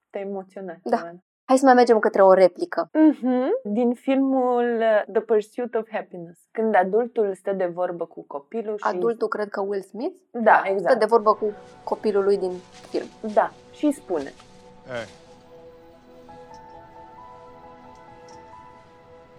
Te 0.10 0.20
emoționat. 0.20 0.80
Da. 0.84 1.14
Hai 1.46 1.58
să 1.58 1.66
mai 1.66 1.74
mergem 1.74 2.00
către 2.00 2.24
o 2.24 2.34
replică. 2.34 2.90
Mm-hmm. 2.90 3.72
Din 3.74 3.94
filmul 3.94 4.78
uh, 4.80 5.14
The 5.14 5.22
Pursuit 5.22 5.76
of 5.76 5.88
Happiness. 5.92 6.40
Când 6.52 6.76
adultul 6.76 7.34
stă 7.36 7.54
de 7.54 7.66
vorbă 7.66 8.06
cu 8.06 8.24
copilul 8.28 8.78
și... 8.78 8.84
Adultul, 8.88 9.28
cred 9.28 9.50
că 9.50 9.62
Will 9.62 9.82
Smith? 9.82 10.16
Da, 10.32 10.62
exact. 10.66 10.90
Stă 10.90 10.98
de 10.98 11.06
vorbă 11.06 11.34
cu 11.34 11.54
copilul 11.84 12.24
lui 12.24 12.38
din 12.38 12.52
film. 12.90 13.06
Da, 13.34 13.52
și 13.72 13.92
spune. 13.92 14.34
Hey. 14.88 15.08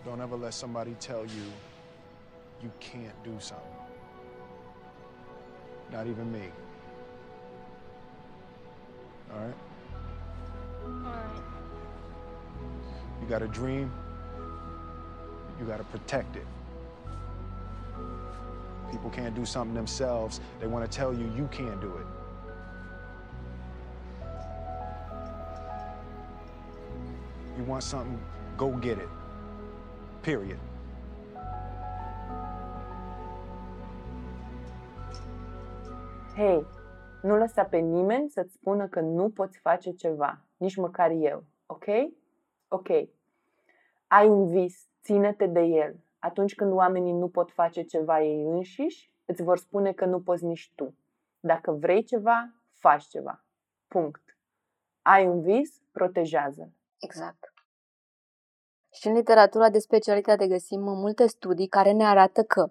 Don't 0.06 0.22
ever 0.22 0.38
let 0.38 0.52
somebody 0.52 0.90
tell 1.06 1.24
you 1.36 1.46
you 2.62 2.70
can't 2.78 3.16
do 3.22 3.38
something. 3.38 3.80
Not 5.90 6.06
even 6.06 6.30
me. 6.30 6.52
All 9.32 9.40
right? 9.46 9.56
You 13.24 13.30
got 13.30 13.40
a 13.40 13.48
dream, 13.48 13.90
you 15.58 15.64
got 15.64 15.78
to 15.78 15.84
protect 15.84 16.36
it. 16.36 16.46
People 18.90 19.08
can't 19.08 19.34
do 19.34 19.46
something 19.46 19.74
themselves, 19.74 20.42
they 20.60 20.66
want 20.66 20.84
to 20.84 20.94
tell 20.94 21.14
you 21.14 21.32
you 21.34 21.48
can't 21.50 21.80
do 21.80 21.90
it. 21.96 22.06
You 27.56 27.64
want 27.64 27.82
something, 27.82 28.20
go 28.58 28.72
get 28.72 28.98
it. 28.98 29.08
Period. 30.20 30.58
Hei, 36.36 36.66
nu 37.22 37.36
lăsa 37.36 37.62
pe 37.62 37.76
nimeni 37.76 38.30
să-ți 38.30 38.52
spună 38.52 38.86
că 38.86 39.00
nu 39.00 39.28
poți 39.30 39.58
face 39.58 39.90
ceva, 39.90 40.40
nici 40.56 40.76
măcar 40.76 41.10
eu, 41.10 41.44
ok? 41.66 41.84
Ok. 42.68 42.88
Ai 44.06 44.28
un 44.28 44.46
vis, 44.46 44.86
ține-te 45.02 45.46
de 45.46 45.60
el. 45.60 45.96
Atunci 46.18 46.54
când 46.54 46.72
oamenii 46.72 47.12
nu 47.12 47.28
pot 47.28 47.50
face 47.50 47.82
ceva 47.82 48.22
ei 48.22 48.42
înșiși, 48.42 49.10
îți 49.24 49.42
vor 49.42 49.58
spune 49.58 49.92
că 49.92 50.04
nu 50.04 50.20
poți 50.20 50.44
nici 50.44 50.72
tu. 50.74 50.94
Dacă 51.40 51.72
vrei 51.72 52.04
ceva, 52.04 52.52
faci 52.72 53.04
ceva. 53.04 53.44
Punct. 53.88 54.36
Ai 55.02 55.26
un 55.26 55.40
vis, 55.40 55.80
protejează-l. 55.92 56.70
Exact. 56.98 57.52
Și 58.92 59.06
în 59.06 59.14
literatura 59.14 59.70
de 59.70 59.78
specialitate 59.78 60.46
găsim 60.48 60.80
multe 60.80 61.26
studii 61.26 61.66
care 61.66 61.92
ne 61.92 62.04
arată 62.04 62.42
că 62.42 62.70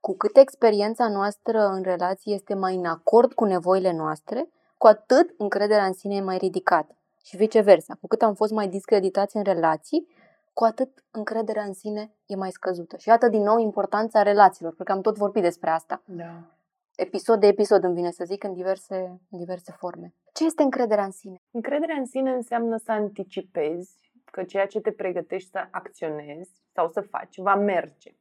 cu 0.00 0.16
cât 0.16 0.36
experiența 0.36 1.08
noastră 1.08 1.66
în 1.66 1.82
relație 1.82 2.34
este 2.34 2.54
mai 2.54 2.74
în 2.74 2.84
acord 2.84 3.32
cu 3.32 3.44
nevoile 3.44 3.92
noastre, 3.92 4.48
cu 4.78 4.86
atât 4.86 5.34
încrederea 5.38 5.84
în 5.84 5.92
sine 5.92 6.14
e 6.14 6.20
mai 6.20 6.36
ridicată. 6.36 6.96
Și 7.24 7.36
viceversa, 7.36 7.94
cu 8.00 8.06
cât 8.06 8.22
am 8.22 8.34
fost 8.34 8.52
mai 8.52 8.68
discreditați 8.68 9.36
în 9.36 9.42
relații, 9.42 10.08
cu 10.52 10.64
atât 10.64 11.04
încrederea 11.10 11.62
în 11.62 11.72
sine 11.72 12.14
e 12.26 12.36
mai 12.36 12.50
scăzută. 12.50 12.96
Și 12.96 13.08
iată 13.08 13.28
din 13.28 13.42
nou 13.42 13.58
importanța 13.58 14.22
relațiilor, 14.22 14.74
pentru 14.74 14.84
că 14.84 14.92
am 14.92 15.00
tot 15.00 15.16
vorbit 15.16 15.42
despre 15.42 15.70
asta. 15.70 16.02
Da. 16.04 16.56
Episod 16.96 17.40
de 17.40 17.46
episod 17.46 17.84
îmi 17.84 17.94
vine 17.94 18.10
să 18.10 18.24
zic 18.24 18.44
în 18.44 18.54
diverse, 18.54 19.20
în 19.30 19.38
diverse 19.38 19.74
forme. 19.78 20.14
Ce 20.32 20.44
este 20.44 20.62
încrederea 20.62 21.04
în 21.04 21.10
sine? 21.10 21.36
Încrederea 21.50 21.96
în 21.96 22.06
sine 22.06 22.30
înseamnă 22.30 22.76
să 22.76 22.92
anticipezi 22.92 24.12
că 24.24 24.42
ceea 24.42 24.66
ce 24.66 24.80
te 24.80 24.92
pregătești 24.92 25.50
să 25.50 25.68
acționezi 25.70 26.50
sau 26.72 26.88
să 26.88 27.00
faci 27.00 27.38
va 27.38 27.54
merge. 27.54 28.14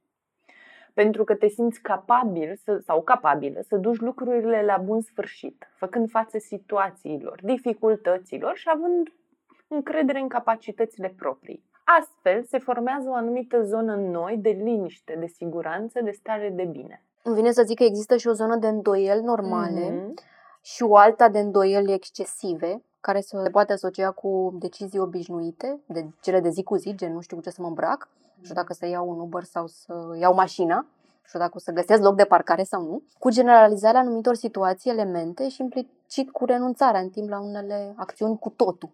Pentru 0.94 1.24
că 1.24 1.36
te 1.36 1.48
simți 1.48 1.82
capabil 1.82 2.60
să, 2.64 2.82
sau 2.86 3.02
capabilă 3.02 3.60
să 3.68 3.78
duci 3.78 4.00
lucrurile 4.00 4.64
la 4.66 4.78
bun 4.78 5.02
sfârșit, 5.02 5.68
făcând 5.76 6.10
față 6.10 6.38
situațiilor, 6.38 7.40
dificultăților 7.44 8.56
și 8.56 8.70
având 8.74 9.08
încredere 9.68 10.20
în 10.20 10.28
capacitățile 10.28 11.14
proprii. 11.18 11.64
Astfel 12.00 12.44
se 12.44 12.58
formează 12.58 13.10
o 13.10 13.14
anumită 13.14 13.64
zonă 13.64 13.94
în 13.94 14.12
noi 14.12 14.38
de 14.38 14.50
liniște, 14.50 15.16
de 15.20 15.26
siguranță, 15.28 16.02
de 16.04 16.12
stare 16.12 16.50
de 16.56 16.64
bine. 16.64 17.04
Îmi 17.24 17.36
vine 17.36 17.52
să 17.52 17.64
zic 17.66 17.78
că 17.78 17.84
există 17.84 18.18
și 18.18 18.28
o 18.28 18.32
zonă 18.34 18.56
de 18.56 18.68
îndoieli 18.68 19.24
normale 19.24 19.90
Mhm. 19.90 20.14
și 20.62 20.84
o 20.84 20.96
alta 20.96 21.30
de 21.30 21.40
îndoieli 21.40 21.94
excesive, 21.94 22.82
care 23.02 23.20
se 23.20 23.50
poate 23.52 23.74
asocia 23.74 24.12
cu 24.12 24.58
decizii 24.60 25.00
obișnuite, 25.00 25.80
de 25.86 26.06
cele 26.22 26.40
de 26.40 26.50
zi 26.50 26.64
cu 26.64 26.76
zi, 26.76 26.96
gen 26.96 27.14
nu 27.14 27.22
știu 27.22 27.38
cu 27.38 27.44
ce 27.44 27.50
să 27.50 27.62
mă 27.62 27.68
îmbrac, 27.68 28.10
nu 28.44 28.50
știu 28.50 28.62
dacă 28.62 28.74
să 28.74 28.86
iau 28.86 29.10
un 29.10 29.20
Uber 29.20 29.44
sau 29.44 29.68
să 29.68 30.16
iau 30.20 30.34
mașina, 30.34 30.76
nu 30.76 31.28
știu 31.28 31.40
dacă 31.40 31.52
o 31.56 31.60
să 31.60 31.72
găsesc 31.72 32.02
loc 32.02 32.16
de 32.16 32.26
parcare 32.26 32.64
sau 32.64 32.82
nu, 32.82 33.04
cu 33.20 33.30
generalizarea 33.30 34.00
anumitor 34.00 34.36
situații, 34.36 34.92
elemente 34.92 35.50
și 35.50 35.62
implicit 35.62 36.32
cu 36.32 36.46
renunțarea 36.46 37.00
în 37.00 37.10
timp 37.10 37.30
la 37.30 37.40
unele 37.40 37.94
acțiuni 37.96 38.40
cu 38.40 38.50
totul. 38.50 38.90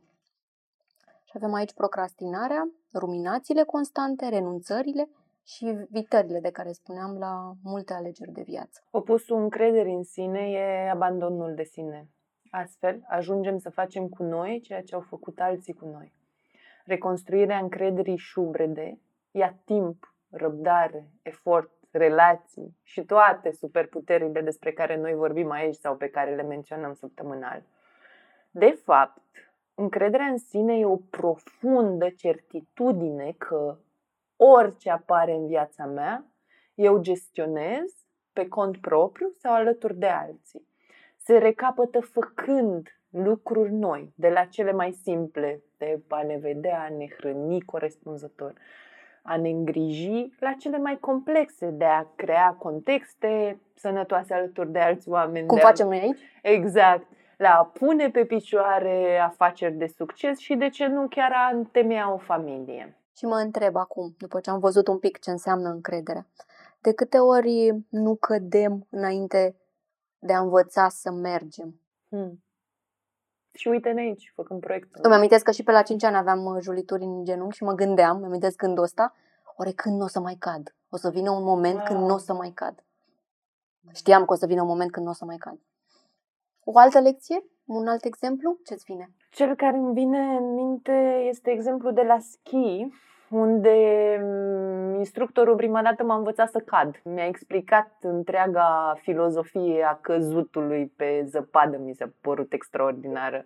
Și 1.24 1.32
avem 1.36 1.54
aici 1.54 1.74
procrastinarea, 1.74 2.70
ruminațiile 2.94 3.64
constante, 3.64 4.30
renunțările 4.30 5.10
și 5.46 5.78
vitările 5.90 6.40
de 6.40 6.50
care 6.50 6.72
spuneam 6.72 7.18
la 7.18 7.54
multe 7.64 7.94
alegeri 7.94 8.32
de 8.32 8.42
viață. 8.42 8.82
Opusul 8.92 9.42
încrederii 9.42 9.94
în 9.94 10.04
sine 10.04 10.40
e 10.40 10.90
abandonul 10.90 11.54
de 11.56 11.64
sine. 11.64 12.10
Astfel, 12.50 13.02
ajungem 13.08 13.58
să 13.58 13.70
facem 13.70 14.08
cu 14.08 14.24
noi 14.24 14.62
ceea 14.64 14.84
ce 14.84 14.96
au 14.96 15.02
făcut 15.02 15.40
alții 15.40 15.74
cu 15.74 15.86
noi. 15.86 16.14
Reconstruirea 16.86 17.58
încrederii 17.58 18.18
șubrede 18.18 19.00
ia 19.32 19.60
timp, 19.66 20.14
răbdare, 20.30 21.10
efort, 21.22 21.72
relații 21.92 22.78
și 22.84 23.06
toate 23.06 23.52
superputerile 23.52 24.42
despre 24.42 24.72
care 24.72 24.98
noi 24.98 25.14
vorbim 25.14 25.52
aici 25.52 25.76
sau 25.76 25.96
pe 25.96 26.08
care 26.08 26.36
le 26.36 26.44
menționăm 26.44 26.94
săptămânal. 26.94 27.64
De 28.52 28.80
fapt, 28.84 29.22
încrederea 29.76 30.26
în 30.26 30.38
sine 30.38 30.78
e 30.78 30.86
o 30.86 30.96
profundă 30.96 32.10
certitudine 32.10 33.36
că 33.38 33.78
orice 34.36 34.90
apare 34.90 35.34
în 35.34 35.48
viața 35.48 35.86
mea, 35.86 36.26
eu 36.76 36.98
gestionez 36.98 38.08
pe 38.34 38.48
cont 38.48 38.78
propriu 38.78 39.30
sau 39.30 39.54
alături 39.54 39.96
de 39.96 40.08
alții. 40.08 40.68
Se 41.18 41.38
recapătă 41.38 42.00
făcând 42.00 42.88
lucruri 43.10 43.72
noi, 43.72 44.14
de 44.16 44.30
la 44.30 44.46
cele 44.46 44.72
mai 44.72 44.92
simple, 44.92 45.64
de 45.78 46.02
a 46.08 46.24
ne 46.24 46.38
vedea, 46.38 46.82
a 46.82 46.90
ne 46.90 47.08
hrăni 47.18 47.62
corespunzător, 47.62 48.54
a 49.24 49.38
ne 49.38 49.50
îngriji, 49.50 50.30
la 50.40 50.52
cele 50.60 50.78
mai 50.78 50.98
complexe, 51.00 51.66
de 51.70 51.86
a 51.86 52.06
crea 52.16 52.56
contexte 52.60 53.60
sănătoase 53.76 54.34
alături 54.34 54.72
de 54.72 54.80
alți 54.80 55.10
oameni. 55.10 55.48
Cum 55.48 55.56
de 55.56 55.62
a- 55.62 55.66
facem 55.66 55.88
noi 55.88 56.00
aici? 56.00 56.20
Exact. 56.42 57.08
La 57.38 57.50
a 57.50 57.64
pune 57.66 58.10
pe 58.10 58.26
picioare 58.26 59.20
afaceri 59.20 59.74
de 59.74 59.88
succes 59.88 60.38
și, 60.38 60.56
de 60.56 60.70
ce 60.70 60.86
nu, 60.88 61.08
chiar 61.08 61.32
a 61.32 61.56
întemeia 61.56 62.14
o 62.14 62.18
familie. 62.18 62.98
Și 63.18 63.26
mă 63.26 63.36
întreb 63.36 63.76
acum, 63.76 64.16
după 64.18 64.40
ce 64.40 64.50
am 64.50 64.60
văzut 64.60 64.88
un 64.88 64.98
pic 64.98 65.20
ce 65.20 65.30
înseamnă 65.32 65.70
încredere, 65.70 66.28
de 66.82 66.94
câte 66.94 67.18
ori 67.18 67.76
nu 67.90 68.16
cădem 68.16 68.88
înainte 68.90 69.56
de 70.20 70.34
a 70.34 70.40
învăța 70.40 70.90
să 70.90 71.12
mergem? 71.12 71.80
Hmm. 72.10 72.44
Și 73.54 73.68
uite-ne 73.68 74.02
aici, 74.02 74.32
făcând 74.36 74.60
proiectul. 74.60 75.02
Îmi 75.04 75.14
amintesc 75.14 75.44
că 75.44 75.52
și 75.52 75.64
pe 75.64 75.72
la 75.72 75.82
5 75.82 76.04
ani 76.04 76.16
aveam 76.16 76.46
uh, 76.46 76.62
julituri 76.62 77.04
în 77.04 77.24
genunchi 77.24 77.56
și 77.56 77.64
mă 77.64 77.74
gândeam, 77.74 78.16
îmi 78.16 78.26
amintesc 78.26 78.58
gândul 78.58 78.84
ăsta, 78.84 79.16
oare 79.58 79.72
când 79.72 79.98
nu 79.98 80.04
o 80.04 80.08
să 80.08 80.20
mai 80.20 80.36
cad? 80.40 80.76
O 80.90 80.98
să 80.98 81.10
vină 81.10 81.32
un 81.32 81.44
moment 81.44 81.84
când 81.84 82.00
nu 82.00 82.14
o 82.14 82.18
să 82.18 82.34
mai 82.34 82.52
cad. 82.56 82.84
Știam 83.94 84.26
că 84.26 84.34
o 84.34 84.36
să 84.36 84.46
vină 84.46 84.62
un 84.62 84.68
moment 84.68 84.92
când 84.92 85.06
nu 85.06 85.12
o 85.12 85.16
să 85.16 85.26
mai 85.26 85.38
cad. 85.38 85.60
O 86.64 86.78
altă 86.78 87.00
lecție? 87.00 87.44
Un 87.66 87.88
alt 87.88 88.04
exemplu? 88.04 88.60
Ce-ți 88.64 88.84
vine? 88.84 89.12
Cel 89.32 89.56
care 89.56 89.78
îmi 89.78 89.94
vine 89.94 90.20
în 90.20 90.54
minte 90.54 91.26
este 91.28 91.52
exemplu 91.52 91.92
de 91.92 92.02
la 92.02 92.20
schi, 92.20 92.88
unde 93.30 93.76
mm, 94.22 94.98
instructorul 94.98 95.56
prima 95.56 95.82
dată 95.82 96.04
m-a 96.04 96.16
învățat 96.16 96.50
să 96.50 96.60
cad. 96.66 97.02
Mi-a 97.04 97.26
explicat 97.26 97.92
întreaga 98.02 98.98
filozofie 99.02 99.84
a 99.84 99.96
căzutului 100.02 100.92
pe 100.96 101.24
zăpadă, 101.26 101.78
mi 101.78 101.94
s-a 101.94 102.12
părut 102.22 102.54
extraordinară. 102.54 103.46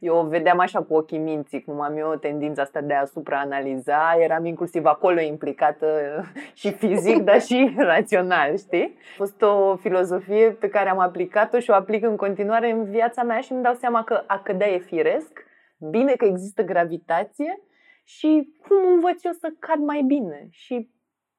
Eu 0.00 0.16
o 0.16 0.22
vedeam 0.22 0.58
așa 0.58 0.82
cu 0.82 0.94
ochii 0.94 1.18
minții, 1.18 1.64
cum 1.64 1.80
am 1.80 1.96
eu 1.96 2.14
tendința 2.14 2.62
asta 2.62 2.80
de 2.80 2.94
a 2.94 3.04
supraanaliza, 3.04 4.16
eram 4.18 4.44
inclusiv 4.44 4.84
acolo 4.84 5.20
implicată 5.20 5.86
și 6.60 6.72
fizic, 6.72 7.18
dar 7.18 7.40
și 7.40 7.74
rațional, 7.76 8.56
știi? 8.56 8.96
A 8.98 9.14
fost 9.16 9.42
o 9.42 9.76
filozofie 9.76 10.50
pe 10.50 10.68
care 10.68 10.88
am 10.88 10.98
aplicat-o 10.98 11.58
și 11.58 11.70
o 11.70 11.74
aplic 11.74 12.04
în 12.04 12.16
continuare 12.16 12.70
în 12.70 12.84
viața 12.84 13.22
mea 13.22 13.40
și 13.40 13.52
îmi 13.52 13.62
dau 13.62 13.74
seama 13.74 14.04
că 14.04 14.22
a 14.26 14.40
cădea 14.42 14.68
e 14.68 14.78
firesc, 14.78 15.46
bine 15.90 16.12
că 16.12 16.24
există 16.24 16.62
gravitație 16.62 17.60
și 18.14 18.52
cum 18.68 18.92
învăț 18.92 19.24
eu 19.24 19.32
să 19.32 19.48
cad 19.58 19.78
mai 19.80 20.02
bine 20.02 20.46
și 20.50 20.90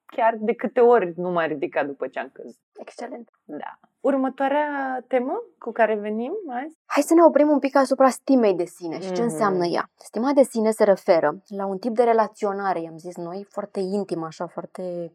chiar 0.06 0.36
de 0.40 0.54
câte 0.54 0.80
ori 0.80 1.12
nu 1.16 1.30
m-a 1.30 1.46
ridicat 1.46 1.86
după 1.86 2.06
ce 2.06 2.18
am 2.18 2.30
căzut. 2.32 2.58
Excelent. 2.78 3.28
Da. 3.44 3.78
Următoarea 4.00 4.66
temă 5.08 5.42
cu 5.58 5.72
care 5.72 5.94
venim 5.94 6.32
azi? 6.64 6.76
Hai 6.86 7.02
să 7.02 7.14
ne 7.14 7.22
oprim 7.22 7.48
un 7.48 7.58
pic 7.58 7.76
asupra 7.76 8.08
stimei 8.08 8.54
de 8.54 8.64
sine 8.64 8.94
și 9.00 9.06
ce 9.12 9.12
Mhm. 9.12 9.22
înseamnă 9.22 9.66
ea. 9.66 9.90
Stima 9.96 10.32
de 10.32 10.42
sine 10.42 10.70
se 10.70 10.84
referă 10.84 11.42
la 11.46 11.66
un 11.66 11.78
tip 11.78 11.94
de 11.94 12.02
relaționare, 12.02 12.80
i-am 12.80 12.98
zis 12.98 13.16
noi, 13.16 13.46
foarte 13.48 13.80
intimă, 13.80 14.26
așa, 14.26 14.46
foarte 14.46 15.12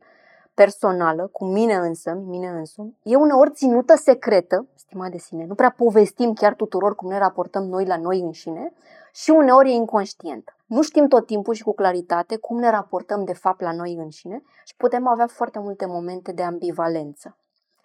personală, 0.53 1.27
cu 1.31 1.45
mine 1.45 1.73
însă, 1.73 2.13
mine 2.25 2.47
însumi. 2.47 2.97
E 3.03 3.15
uneori 3.15 3.51
ținută 3.51 3.95
secretă, 3.95 4.67
stima 4.75 5.09
de 5.09 5.17
sine, 5.17 5.45
nu 5.45 5.55
prea 5.55 5.73
povestim 5.77 6.33
chiar 6.33 6.53
tuturor 6.53 6.95
cum 6.95 7.09
ne 7.09 7.17
raportăm 7.17 7.63
noi 7.63 7.85
la 7.85 7.97
noi 7.97 8.19
înșine 8.19 8.73
și 9.15 9.29
uneori 9.29 9.69
e 9.69 9.73
inconștientă. 9.73 10.55
Nu 10.65 10.81
știm 10.81 11.07
tot 11.07 11.25
timpul 11.25 11.53
și 11.53 11.63
cu 11.63 11.73
claritate 11.73 12.37
cum 12.37 12.59
ne 12.59 12.69
raportăm 12.69 13.23
de 13.23 13.33
fapt 13.33 13.61
la 13.61 13.73
noi 13.73 13.93
înșine 13.93 14.41
și 14.65 14.75
putem 14.75 15.07
avea 15.07 15.27
foarte 15.27 15.59
multe 15.59 15.85
momente 15.85 16.31
de 16.31 16.41
ambivalență. 16.41 17.37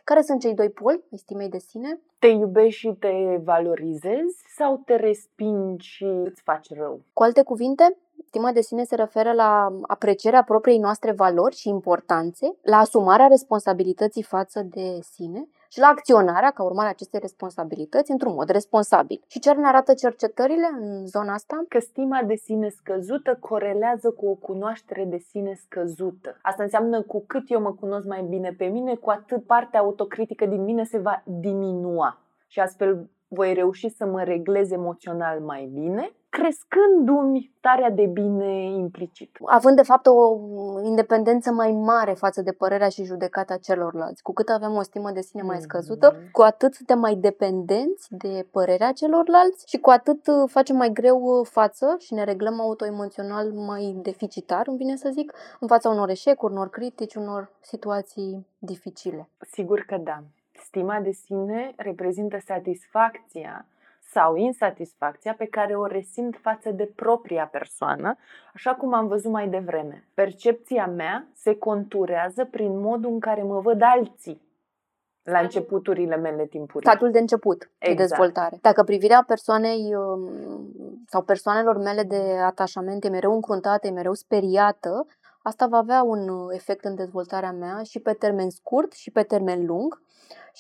Care 0.05 0.23
sunt 0.23 0.41
cei 0.41 0.55
doi 0.55 0.71
poli 0.71 1.05
ai 1.13 1.19
stimei 1.19 1.49
de 1.49 1.59
sine? 1.59 2.01
Te 2.19 2.27
iubești 2.27 2.81
și 2.81 2.97
te 2.99 3.41
valorizezi 3.45 4.45
sau 4.57 4.83
te 4.85 4.97
respingi 4.97 5.89
și 5.89 6.05
îți 6.05 6.43
faci 6.43 6.75
rău? 6.75 7.01
Cu 7.13 7.23
alte 7.23 7.43
cuvinte, 7.43 7.97
Stima 8.27 8.53
de 8.53 8.61
sine 8.61 8.85
se 8.85 8.95
referă 8.95 9.33
la 9.33 9.79
aprecierea 9.83 10.43
propriei 10.43 10.79
noastre 10.79 11.13
valori 11.13 11.57
și 11.57 11.69
importanțe, 11.69 12.57
la 12.63 12.77
asumarea 12.77 13.27
responsabilității 13.27 14.23
față 14.23 14.63
de 14.63 14.99
sine 15.13 15.49
și 15.73 15.79
la 15.79 15.87
acționarea, 15.87 16.51
ca 16.51 16.63
urmare 16.63 16.87
a 16.87 16.91
acestei 16.91 17.21
responsabilități, 17.21 18.11
într-un 18.11 18.35
mod 18.35 18.49
responsabil. 18.49 19.23
Și 19.27 19.39
ce 19.39 19.53
ne 19.53 19.67
arată 19.67 19.95
cercetările 19.95 20.69
în 20.81 21.07
zona 21.07 21.33
asta? 21.33 21.65
Că 21.69 21.79
stima 21.79 22.23
de 22.23 22.35
sine 22.35 22.69
scăzută 22.69 23.37
corelează 23.41 24.11
cu 24.11 24.27
o 24.27 24.35
cunoaștere 24.35 25.05
de 25.05 25.19
sine 25.19 25.55
scăzută. 25.55 26.39
Asta 26.43 26.63
înseamnă 26.63 27.03
cu 27.03 27.25
cât 27.27 27.43
eu 27.47 27.61
mă 27.61 27.73
cunosc 27.73 28.07
mai 28.07 28.23
bine 28.23 28.55
pe 28.59 28.65
mine, 28.65 28.95
cu 28.95 29.11
atât 29.11 29.47
partea 29.47 29.81
autocritică 29.81 30.47
din 30.47 30.63
mine 30.65 30.85
se 30.85 30.99
va 30.99 31.23
diminua. 31.25 32.19
Și 32.47 32.61
astfel 32.61 33.11
voi 33.29 33.55
reuși 33.55 33.89
să 33.89 34.07
mă 34.07 34.23
reglez 34.23 34.71
emoțional 34.71 35.41
mai 35.41 35.71
bine, 35.73 36.13
crescându-mi 36.31 37.51
starea 37.59 37.91
de 37.91 38.07
bine 38.07 38.63
implicit. 38.63 39.37
Având, 39.45 39.77
de 39.77 39.83
fapt, 39.83 40.07
o 40.07 40.39
independență 40.83 41.53
mai 41.53 41.73
mare 41.73 42.13
față 42.13 42.43
de 42.43 42.53
părerea 42.53 42.89
și 42.89 43.05
judecata 43.05 43.57
celorlalți. 43.57 44.23
Cu 44.23 44.33
cât 44.33 44.49
avem 44.49 44.75
o 44.75 44.83
stimă 44.83 45.11
de 45.11 45.21
sine 45.21 45.43
mai 45.43 45.57
Mhm. 45.57 45.65
scăzută, 45.65 46.17
cu 46.33 46.43
atât 46.43 46.75
suntem 46.75 46.99
mai 46.99 47.15
dependenți 47.15 48.07
de 48.11 48.47
părerea 48.51 48.93
celorlalți 48.93 49.69
și 49.69 49.79
cu 49.79 49.91
atât 49.91 50.27
uh, 50.27 50.49
facem 50.51 50.77
mai 50.77 50.91
greu 50.93 51.23
uh, 51.23 51.47
față 51.51 51.97
și 51.99 52.15
ne 52.15 52.25
reglăm 52.25 52.61
autoemoțional 52.61 53.51
mai 53.53 53.97
deficitar, 54.03 54.67
îmi 54.67 54.77
vine 54.77 54.97
să 54.97 55.09
zic, 55.13 55.33
în 55.61 55.69
fața 55.69 55.89
unor 55.89 56.09
eșecuri, 56.09 56.53
unor 56.53 56.71
critici, 56.71 57.15
unor 57.15 57.51
situații 57.61 58.47
dificile. 58.59 59.29
Sigur 59.51 59.81
că 59.81 59.97
da. 59.97 60.23
Stima 60.65 61.01
de 61.01 61.11
sine 61.11 61.73
reprezintă 61.77 62.39
satisfacția 62.47 63.67
sau 64.13 64.37
insatisfacția 64.37 65.35
pe 65.35 65.47
care 65.47 65.75
o 65.75 65.87
resimt 65.87 66.37
față 66.43 66.71
de 66.71 66.93
propria 66.97 67.47
persoană, 67.47 68.17
așa 68.55 68.75
cum 68.75 68.95
am 68.95 69.07
văzut 69.07 69.31
mai 69.31 69.49
devreme. 69.49 70.09
Percepția 70.15 70.87
mea 70.87 71.27
se 71.35 71.55
conturează 71.55 72.45
prin 72.45 72.81
modul 72.81 73.13
în 73.13 73.21
care 73.21 73.43
mă 73.43 73.61
văd 73.61 73.83
alții 73.83 74.49
la 75.23 75.39
începuturile 75.39 76.17
mele 76.17 76.47
timpurii. 76.47 76.89
Statul 76.89 77.11
de 77.11 77.19
început 77.19 77.59
de 77.59 77.69
Exact. 77.79 78.09
dezvoltare. 78.09 78.59
Dacă 78.61 78.83
privirea 78.83 79.25
persoanei 79.27 79.95
um, 79.95 80.31
sau 81.07 81.23
persoanelor 81.23 81.77
mele 81.77 82.03
de 82.03 82.39
atașament 82.45 83.05
e 83.05 83.09
mereu 83.09 83.33
încruntată, 83.33 83.87
e 83.87 83.91
mereu 83.91 84.15
speriată, 84.15 85.07
asta 85.43 85.67
va 85.67 85.77
avea 85.77 86.03
un 86.03 86.29
uh, 86.29 86.55
efect 86.55 86.85
în 86.85 86.95
dezvoltarea 86.95 87.53
mea 87.53 87.83
și 87.83 88.01
pe 88.01 88.13
termen 88.13 88.51
scurt 88.51 88.93
și 88.93 89.11
pe 89.11 89.23
termen 89.23 89.67
lung 89.67 90.01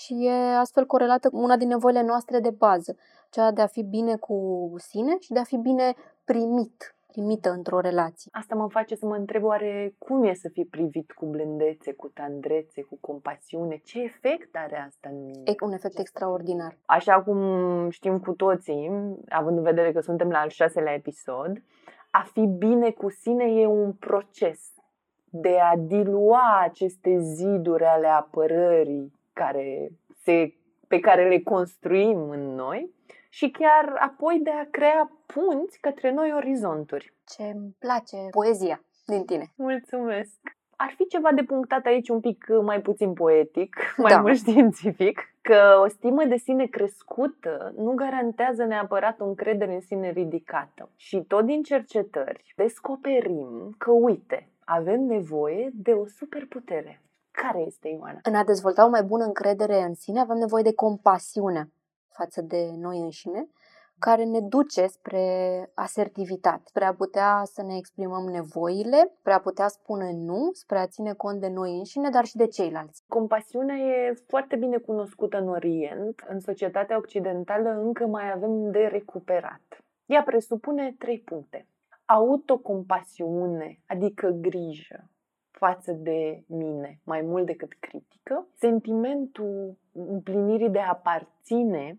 și 0.04 0.26
e 0.26 0.56
astfel 0.56 0.86
corelată 0.86 1.28
cu 1.30 1.36
una 1.36 1.56
din 1.56 1.68
nevoile 1.68 2.02
noastre 2.02 2.40
de 2.40 2.50
bază, 2.50 2.96
cea 3.30 3.50
de 3.50 3.60
a 3.60 3.66
fi 3.66 3.82
bine 3.82 4.16
cu 4.16 4.36
sine 4.76 5.16
și 5.18 5.32
de 5.32 5.38
a 5.38 5.44
fi 5.44 5.56
bine 5.56 5.94
primit, 6.24 6.94
primită 7.06 7.50
într-o 7.50 7.80
relație. 7.80 8.30
Asta 8.34 8.54
mă 8.54 8.68
face 8.68 8.94
să 8.94 9.06
mă 9.06 9.16
întreb 9.16 9.44
oare 9.44 9.94
cum 9.98 10.24
e 10.24 10.34
să 10.34 10.48
fii 10.48 10.64
privit 10.64 11.12
cu 11.12 11.26
blândețe, 11.26 11.92
cu 11.92 12.08
tandrețe, 12.08 12.82
cu 12.82 12.98
compasiune? 13.00 13.80
Ce 13.84 14.02
efect 14.02 14.56
are 14.56 14.84
asta 14.86 15.08
în 15.08 15.24
mine? 15.24 15.42
E 15.44 15.54
un 15.60 15.72
efect 15.72 15.98
extraordinar. 15.98 16.76
Așa 16.86 17.22
cum 17.22 17.90
știm 17.90 18.18
cu 18.18 18.32
toții, 18.32 18.90
având 19.28 19.56
în 19.56 19.62
vedere 19.62 19.92
că 19.92 20.00
suntem 20.00 20.30
la 20.30 20.38
al 20.38 20.48
șaselea 20.48 20.94
episod, 20.94 21.62
a 22.10 22.22
fi 22.32 22.46
bine 22.46 22.90
cu 22.90 23.10
sine 23.10 23.44
e 23.44 23.66
un 23.66 23.92
proces 23.92 24.72
de 25.30 25.58
a 25.58 25.76
dilua 25.76 26.60
aceste 26.62 27.18
ziduri 27.18 27.84
ale 27.84 28.06
apărării 28.06 29.18
care 29.40 29.88
se, 30.22 30.54
pe 30.88 30.98
care 31.00 31.28
le 31.28 31.40
construim 31.40 32.30
în 32.30 32.54
noi 32.54 32.90
și 33.28 33.50
chiar 33.50 33.94
apoi 33.98 34.40
de 34.42 34.50
a 34.50 34.68
crea 34.70 35.10
punți 35.26 35.78
către 35.80 36.12
noi 36.12 36.32
orizonturi. 36.34 37.14
Ce 37.26 37.42
îmi 37.42 37.76
place 37.78 38.16
poezia 38.30 38.84
din 39.06 39.24
tine. 39.24 39.52
Mulțumesc! 39.56 40.38
Ar 40.76 40.92
fi 40.96 41.06
ceva 41.06 41.32
de 41.32 41.42
punctat 41.42 41.86
aici 41.86 42.08
un 42.08 42.20
pic 42.20 42.46
mai 42.62 42.80
puțin 42.80 43.12
poetic, 43.12 43.76
mai 44.04 44.12
Da. 44.12 44.20
mult 44.20 44.36
științific, 44.36 45.20
că 45.40 45.80
o 45.84 45.88
stimă 45.88 46.24
de 46.24 46.36
sine 46.36 46.66
crescută 46.66 47.72
nu 47.76 47.92
garantează 47.92 48.64
neapărat 48.64 49.20
o 49.20 49.24
încredere 49.24 49.74
în 49.74 49.80
sine 49.80 50.10
ridicată. 50.10 50.90
Și 50.96 51.24
tot 51.28 51.44
din 51.44 51.62
cercetări 51.62 52.52
descoperim 52.56 53.74
că, 53.78 53.90
uite, 53.90 54.48
avem 54.64 55.00
nevoie 55.00 55.70
de 55.72 55.92
o 55.92 56.06
superputere. 56.06 57.02
Care 57.42 57.64
este, 57.66 57.88
Ioana? 57.88 58.18
În 58.22 58.34
a 58.34 58.44
dezvolta 58.44 58.84
o 58.84 58.88
mai 58.88 59.02
bună 59.02 59.24
încredere 59.24 59.82
în 59.82 59.94
sine, 59.94 60.20
avem 60.20 60.36
nevoie 60.36 60.62
de 60.62 60.74
compasiune 60.74 61.72
față 62.08 62.40
de 62.40 62.70
noi 62.76 62.98
înșine, 62.98 63.48
care 63.98 64.24
ne 64.24 64.40
duce 64.40 64.86
spre 64.86 65.24
asertivitate, 65.74 66.62
spre 66.64 66.84
a 66.84 66.94
putea 66.94 67.42
să 67.44 67.62
ne 67.62 67.76
exprimăm 67.76 68.24
nevoile, 68.24 69.12
spre 69.18 69.32
a 69.32 69.40
putea 69.40 69.68
spune 69.68 70.12
nu, 70.12 70.50
spre 70.52 70.78
a 70.78 70.86
ține 70.86 71.12
cont 71.12 71.40
de 71.40 71.48
noi 71.48 71.76
înșine, 71.76 72.10
dar 72.10 72.24
și 72.24 72.36
de 72.36 72.46
ceilalți. 72.46 73.02
Compasiunea 73.08 73.76
e 73.76 74.14
foarte 74.26 74.56
bine 74.56 74.76
cunoscută 74.76 75.38
în 75.38 75.48
Orient. 75.48 76.24
În 76.28 76.40
societatea 76.40 76.96
occidentală 76.96 77.70
încă 77.70 78.06
mai 78.06 78.32
avem 78.32 78.70
de 78.70 78.88
recuperat. 78.90 79.84
Ea 80.06 80.22
presupune 80.22 80.94
trei 80.98 81.20
puncte. 81.20 81.66
Autocompasiune, 82.04 83.78
adică 83.86 84.28
grijă 84.28 85.10
față 85.60 85.92
de 85.92 86.42
mine, 86.46 87.00
mai 87.04 87.20
mult 87.20 87.46
decât 87.46 87.72
critică. 87.80 88.46
Sentimentul 88.54 89.76
împlinirii 89.92 90.70
de 90.70 90.78
a 90.78 90.88
aparține 90.88 91.98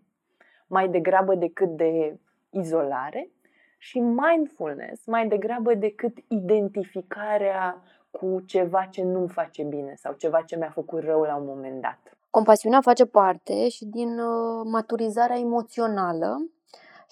mai 0.66 0.88
degrabă 0.88 1.34
decât 1.34 1.68
de 1.76 2.18
izolare 2.50 3.30
și 3.78 3.98
mindfulness 3.98 5.06
mai 5.06 5.28
degrabă 5.28 5.74
decât 5.74 6.16
identificarea 6.28 7.82
cu 8.10 8.42
ceva 8.46 8.84
ce 8.90 9.02
nu-mi 9.02 9.28
face 9.28 9.62
bine 9.62 9.94
sau 9.96 10.12
ceva 10.12 10.42
ce 10.42 10.56
mi-a 10.56 10.70
făcut 10.70 11.02
rău 11.02 11.22
la 11.22 11.36
un 11.36 11.46
moment 11.46 11.80
dat. 11.80 11.98
Compasiunea 12.30 12.80
face 12.80 13.06
parte 13.06 13.68
și 13.68 13.84
din 13.84 14.18
uh, 14.18 14.62
maturizarea 14.64 15.38
emoțională 15.38 16.50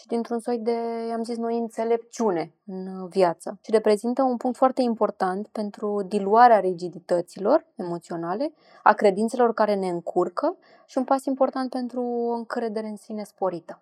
și 0.00 0.06
dintr-un 0.06 0.40
soi 0.40 0.58
de, 0.58 0.76
am 1.12 1.22
zis 1.22 1.36
noi, 1.36 1.58
înțelepciune 1.58 2.52
în 2.66 2.86
uh, 2.86 3.08
viață. 3.10 3.58
Și 3.64 3.70
reprezintă 3.70 4.22
un 4.22 4.36
punct 4.36 4.56
foarte 4.56 4.82
important 4.82 5.46
pentru 5.46 6.02
diluarea 6.08 6.60
rigidităților 6.60 7.66
emoționale, 7.74 8.52
a 8.82 8.92
credințelor 8.92 9.54
care 9.54 9.74
ne 9.74 9.88
încurcă 9.88 10.56
și 10.86 10.98
un 10.98 11.04
pas 11.04 11.24
important 11.24 11.70
pentru 11.70 12.02
o 12.02 12.32
încredere 12.32 12.86
în 12.86 12.96
sine 12.96 13.24
sporită. 13.24 13.80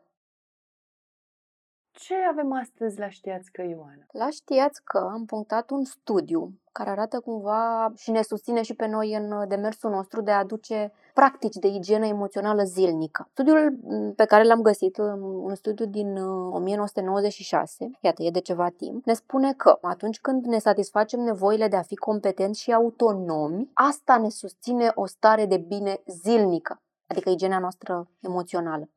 Ce 2.01 2.14
avem 2.30 2.53
astăzi 2.53 2.99
la 2.99 3.09
știați 3.09 3.51
că 3.53 3.62
Ioana? 3.62 4.07
La 4.12 4.30
știați 4.30 4.84
că 4.84 4.99
am 4.99 5.24
punctat 5.24 5.70
un 5.70 5.84
studiu 5.84 6.53
care 6.72 6.90
arată 6.90 7.20
cumva 7.20 7.92
și 7.96 8.11
ne 8.11 8.22
susține 8.22 8.62
și 8.62 8.74
pe 8.74 8.86
noi 8.86 9.14
în 9.14 9.49
demersul 9.49 9.90
nostru 9.90 10.20
de 10.20 10.30
a 10.30 10.38
aduce 10.38 10.92
practici 11.14 11.55
de 11.55 11.66
igienă 11.66 12.07
emoțională 12.07 12.62
zilnică. 12.62 13.28
Studiul 13.30 13.78
m, 13.82 14.12
pe 14.14 14.24
care 14.24 14.44
l-am 14.44 14.62
găsit, 14.62 14.99
um, 14.99 15.22
un 15.44 15.55
studiu 15.55 15.86
din 15.86 16.16
uh, 16.16 16.55
1996, 16.55 17.90
iată, 18.01 18.22
e 18.22 18.30
de 18.30 18.40
ceva 18.40 18.68
timp, 18.68 19.05
ne 19.05 19.12
spune 19.12 19.53
că 19.53 19.78
atunci 19.80 20.20
când 20.20 20.44
ne 20.44 20.59
satisfacem 20.59 21.20
nevoile 21.20 21.68
de 21.68 21.76
a 21.76 21.82
fi 21.82 21.96
competenți 21.96 22.61
și 22.61 22.72
autonomi, 22.72 23.70
asta 23.72 24.18
ne 24.18 24.28
susține 24.28 24.90
o 24.94 25.07
stare 25.07 25.46
de 25.46 25.57
bine 25.57 26.03
zilnică, 26.07 26.82
adică 27.07 27.30
igiena 27.30 27.59
noastră 27.59 28.09
emoțională. 28.20 28.88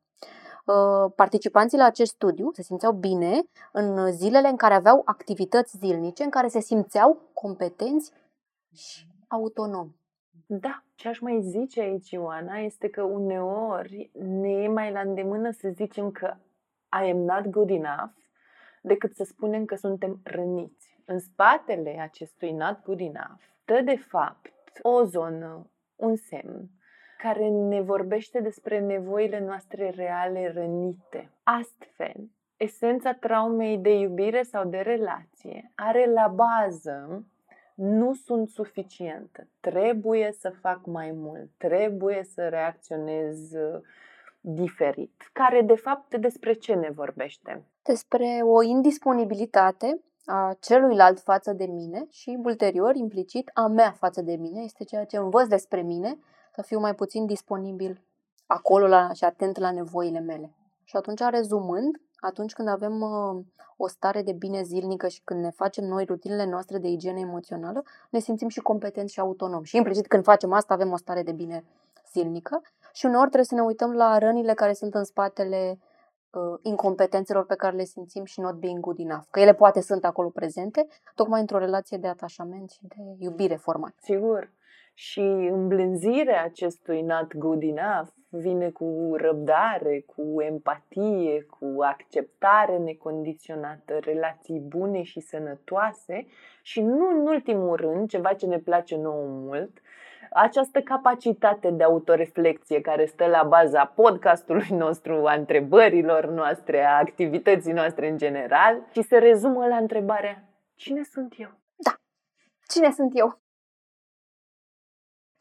Uh, 0.64 1.12
Participanții 1.16 1.78
la 1.78 1.84
acest 1.84 2.12
studiu 2.12 2.50
se 2.52 2.62
simțeau 2.62 2.92
bine 2.92 3.40
în 3.72 4.12
zilele 4.12 4.48
în 4.48 4.56
care 4.56 4.74
aveau 4.74 5.02
activități 5.04 5.76
zilnice, 5.76 6.22
în 6.22 6.30
care 6.30 6.48
se 6.48 6.60
simțeau 6.60 7.30
competenți 7.32 8.12
și 8.74 9.06
autonomi. 9.28 10.00
Da, 10.46 10.84
ce 10.94 11.08
aș 11.08 11.18
mai 11.18 11.40
zice 11.42 11.80
aici, 11.80 12.10
Ioana, 12.10 12.56
este 12.56 12.88
că 12.88 13.02
uneori 13.02 14.10
ne 14.14 14.50
e 14.50 14.68
mai 14.68 14.92
la 14.92 15.00
îndemână 15.00 15.50
să 15.50 15.68
zicem 15.74 16.10
că 16.10 16.34
I 17.02 17.10
am 17.10 17.18
not 17.18 17.46
good 17.46 17.70
enough 17.70 18.12
decât 18.82 19.14
să 19.14 19.24
spunem 19.24 19.64
că 19.64 19.74
suntem 19.74 20.20
răniți. 20.24 21.00
În 21.04 21.18
spatele 21.18 22.00
acestui 22.00 22.52
not 22.52 22.82
good 22.82 23.00
enough 23.00 23.50
stă 23.72 23.80
de 23.84 23.96
fapt 23.96 24.52
o 24.82 25.04
zonă, 25.04 25.70
un 25.96 26.16
semn 26.16 26.70
care 27.22 27.48
ne 27.48 27.80
vorbește 27.80 28.40
despre 28.40 28.80
nevoile 28.80 29.40
noastre 29.40 29.90
reale 29.90 30.52
rănite. 30.54 31.30
Astfel, 31.42 32.30
esența 32.56 33.12
traumei 33.12 33.78
de 33.78 33.98
iubire 33.98 34.42
sau 34.42 34.64
de 34.64 34.76
relație 34.76 35.72
are 35.74 36.12
la 36.12 36.28
bază 36.28 37.24
nu 37.74 38.14
sunt 38.14 38.48
suficientă, 38.48 39.48
trebuie 39.60 40.32
să 40.38 40.54
fac 40.60 40.86
mai 40.86 41.10
mult, 41.14 41.50
trebuie 41.56 42.24
să 42.24 42.48
reacționez 42.48 43.52
uh, 43.52 43.80
diferit. 44.40 45.30
Care, 45.32 45.62
de 45.62 45.74
fapt, 45.74 46.14
despre 46.16 46.52
ce 46.52 46.74
ne 46.74 46.90
vorbește? 46.90 47.64
Despre 47.82 48.40
o 48.42 48.62
indisponibilitate 48.62 50.00
a 50.24 50.56
celuilalt 50.60 51.20
față 51.20 51.52
de 51.52 51.64
mine 51.64 52.06
și, 52.10 52.38
ulterior, 52.44 52.94
implicit, 52.94 53.50
a 53.54 53.66
mea 53.66 53.90
față 53.90 54.22
de 54.22 54.36
mine. 54.36 54.60
Este 54.62 54.84
ceea 54.84 55.04
ce 55.04 55.16
învăț 55.16 55.46
despre 55.46 55.82
mine, 55.82 56.18
să 56.54 56.62
fiu 56.62 56.78
mai 56.78 56.94
puțin 56.94 57.26
disponibil 57.26 58.04
acolo 58.46 58.86
la, 58.86 59.12
și 59.12 59.24
atent 59.24 59.58
la 59.58 59.70
nevoile 59.70 60.20
mele. 60.20 60.54
Și 60.84 60.96
atunci, 60.96 61.20
rezumând, 61.30 62.00
atunci 62.16 62.52
când 62.52 62.68
avem 62.68 63.00
uh, 63.00 63.44
o 63.76 63.88
stare 63.88 64.22
de 64.22 64.32
bine 64.32 64.62
zilnică 64.62 65.08
și 65.08 65.20
când 65.24 65.40
ne 65.40 65.50
facem 65.50 65.84
noi 65.84 66.04
rutinele 66.04 66.44
noastre 66.44 66.78
de 66.78 66.88
igienă 66.88 67.18
emoțională, 67.18 67.82
ne 68.10 68.18
simțim 68.18 68.48
și 68.48 68.60
competenți 68.60 69.12
și 69.12 69.20
autonomi. 69.20 69.66
Și 69.66 69.76
implicit 69.76 70.06
când 70.06 70.24
facem 70.24 70.52
asta 70.52 70.74
avem 70.74 70.92
o 70.92 70.96
stare 70.96 71.22
de 71.22 71.32
bine 71.32 71.64
zilnică 72.12 72.62
și 72.92 73.06
uneori 73.06 73.26
trebuie 73.26 73.44
să 73.44 73.54
ne 73.54 73.62
uităm 73.62 73.92
la 73.92 74.18
rănile 74.18 74.54
care 74.54 74.72
sunt 74.72 74.94
în 74.94 75.04
spatele 75.04 75.78
uh, 76.30 76.58
incompetențelor 76.62 77.46
pe 77.46 77.54
care 77.54 77.76
le 77.76 77.84
simțim 77.84 78.24
și 78.24 78.40
not 78.40 78.54
being 78.54 78.80
good 78.80 78.98
enough. 78.98 79.24
Că 79.30 79.40
ele 79.40 79.54
poate 79.54 79.80
sunt 79.80 80.04
acolo 80.04 80.28
prezente, 80.28 80.86
tocmai 81.14 81.40
într-o 81.40 81.58
relație 81.58 81.98
de 81.98 82.08
atașament 82.08 82.70
și 82.70 82.80
de 82.82 82.94
iubire 83.18 83.56
format. 83.56 83.94
Sigur. 84.00 84.52
Și 84.94 85.20
îmblânzirea 85.50 86.42
acestui 86.44 87.02
not 87.02 87.36
good 87.36 87.62
enough 87.62 88.08
vine 88.28 88.70
cu 88.70 89.12
răbdare, 89.16 90.04
cu 90.06 90.40
empatie, 90.40 91.46
cu 91.50 91.82
acceptare 91.82 92.76
necondiționată, 92.78 93.98
relații 94.00 94.60
bune 94.60 95.02
și 95.02 95.20
sănătoase 95.20 96.26
și 96.62 96.80
nu 96.80 97.08
în 97.08 97.26
ultimul 97.26 97.76
rând, 97.76 98.08
ceva 98.08 98.32
ce 98.32 98.46
ne 98.46 98.58
place 98.58 98.96
nouă 98.96 99.26
mult, 99.26 99.80
această 100.30 100.80
capacitate 100.80 101.70
de 101.70 101.82
autoreflexie 101.84 102.80
care 102.80 103.04
stă 103.04 103.26
la 103.26 103.42
baza 103.42 103.84
podcastului 103.84 104.68
nostru, 104.70 105.26
a 105.26 105.34
întrebărilor 105.34 106.26
noastre, 106.26 106.84
a 106.84 106.98
activității 106.98 107.72
noastre 107.72 108.08
în 108.08 108.16
general 108.16 108.86
și 108.92 109.02
se 109.02 109.18
rezumă 109.18 109.66
la 109.66 109.76
întrebarea 109.76 110.44
Cine 110.74 111.02
sunt 111.02 111.34
eu? 111.38 111.50
Da, 111.76 111.94
cine 112.68 112.90
sunt 112.90 113.10
eu? 113.14 113.41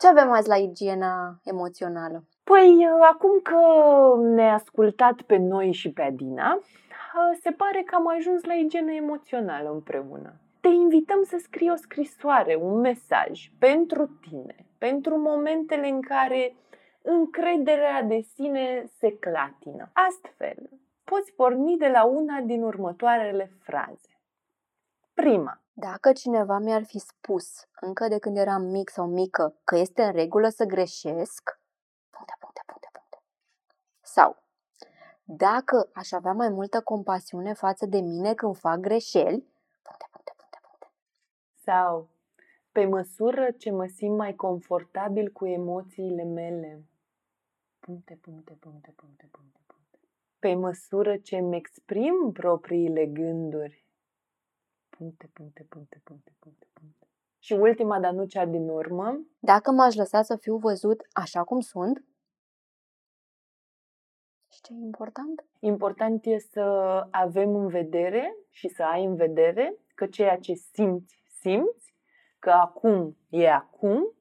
Ce 0.01 0.07
avem 0.07 0.31
azi 0.31 0.47
la 0.47 0.55
igiena 0.55 1.39
emoțională? 1.43 2.23
Păi, 2.43 2.87
acum 3.11 3.39
că 3.39 3.59
ne-a 4.21 4.53
ascultat 4.53 5.21
pe 5.21 5.37
noi 5.37 5.71
și 5.71 5.91
pe 5.91 6.01
Adina, 6.01 6.59
se 7.41 7.51
pare 7.51 7.81
că 7.85 7.95
am 7.95 8.07
ajuns 8.07 8.43
la 8.43 8.53
igienă 8.53 8.91
emoțională 8.91 9.71
împreună. 9.71 10.33
Te 10.61 10.67
invităm 10.67 11.23
să 11.23 11.37
scrii 11.37 11.71
o 11.71 11.75
scrisoare, 11.75 12.55
un 12.55 12.79
mesaj 12.79 13.51
pentru 13.59 14.19
tine, 14.29 14.55
pentru 14.77 15.17
momentele 15.17 15.87
în 15.87 16.01
care 16.01 16.55
încrederea 17.01 18.03
de 18.03 18.19
sine 18.33 18.83
se 18.97 19.17
clatină. 19.17 19.89
Astfel, 19.93 20.69
poți 21.03 21.33
porni 21.33 21.77
de 21.77 21.87
la 21.87 22.03
una 22.03 22.39
din 22.39 22.63
următoarele 22.63 23.51
fraze. 23.59 24.19
Prima. 25.13 25.60
Dacă 25.73 26.11
cineva 26.13 26.57
mi-ar 26.57 26.83
fi 26.83 26.99
spus, 26.99 27.67
încă 27.79 28.07
de 28.07 28.19
când 28.19 28.37
eram 28.37 28.61
mic 28.61 28.89
sau 28.89 29.07
mică, 29.07 29.55
că 29.63 29.77
este 29.77 30.03
în 30.03 30.11
regulă 30.11 30.49
să 30.49 30.63
greșesc, 30.63 31.59
puncte, 32.09 32.33
puncte, 32.39 32.61
puncte, 32.65 32.89
puncte. 32.91 33.23
Sau, 34.01 34.43
dacă 35.23 35.89
aș 35.93 36.11
avea 36.11 36.33
mai 36.33 36.49
multă 36.49 36.81
compasiune 36.81 37.53
față 37.53 37.85
de 37.85 37.99
mine 37.99 38.33
când 38.33 38.57
fac 38.57 38.79
greșeli, 38.79 39.45
puncte, 39.81 40.07
puncte, 40.11 40.33
puncte, 40.35 40.59
puncte. 40.61 40.91
Sau, 41.63 42.09
pe 42.71 42.85
măsură 42.85 43.51
ce 43.51 43.71
mă 43.71 43.85
simt 43.85 44.17
mai 44.17 44.35
confortabil 44.35 45.31
cu 45.31 45.45
emoțiile 45.45 46.23
mele, 46.23 46.83
puncte, 47.79 48.17
puncte, 48.21 48.53
puncte, 48.53 48.93
puncte, 48.95 49.27
puncte, 49.31 49.59
puncte. 49.65 49.99
Pe 50.39 50.53
măsură 50.53 51.17
ce 51.17 51.37
îmi 51.37 51.55
exprim 51.55 52.31
propriile 52.33 53.05
gânduri, 53.05 53.85
puncte, 55.01 55.29
puncte, 55.33 55.65
puncte, 55.69 56.01
puncte, 56.03 56.31
puncte, 56.39 56.67
puncte. 56.73 57.07
Și 57.39 57.53
ultima, 57.53 57.99
dar 57.99 58.13
nu 58.13 58.25
cea 58.25 58.45
din 58.45 58.69
urmă, 58.69 59.19
Dacă 59.39 59.71
m-aș 59.71 59.95
lăsa 59.95 60.21
să 60.21 60.35
fiu 60.35 60.57
văzut 60.57 61.01
așa 61.11 61.43
cum 61.43 61.59
sunt, 61.59 62.05
și 64.51 64.61
ce 64.61 64.73
e 64.73 64.85
important? 64.85 65.45
important 65.59 66.25
e 66.25 66.37
să 66.37 66.61
avem 67.11 67.55
în 67.55 67.67
vedere 67.67 68.35
și 68.49 68.67
să 68.67 68.83
ai 68.83 69.05
în 69.05 69.15
vedere 69.15 69.75
că 69.95 70.05
ceea 70.05 70.37
ce 70.37 70.53
simți, 70.53 71.23
simți, 71.39 71.95
că 72.39 72.49
acum 72.49 73.17
e 73.29 73.49
acum 73.49 74.13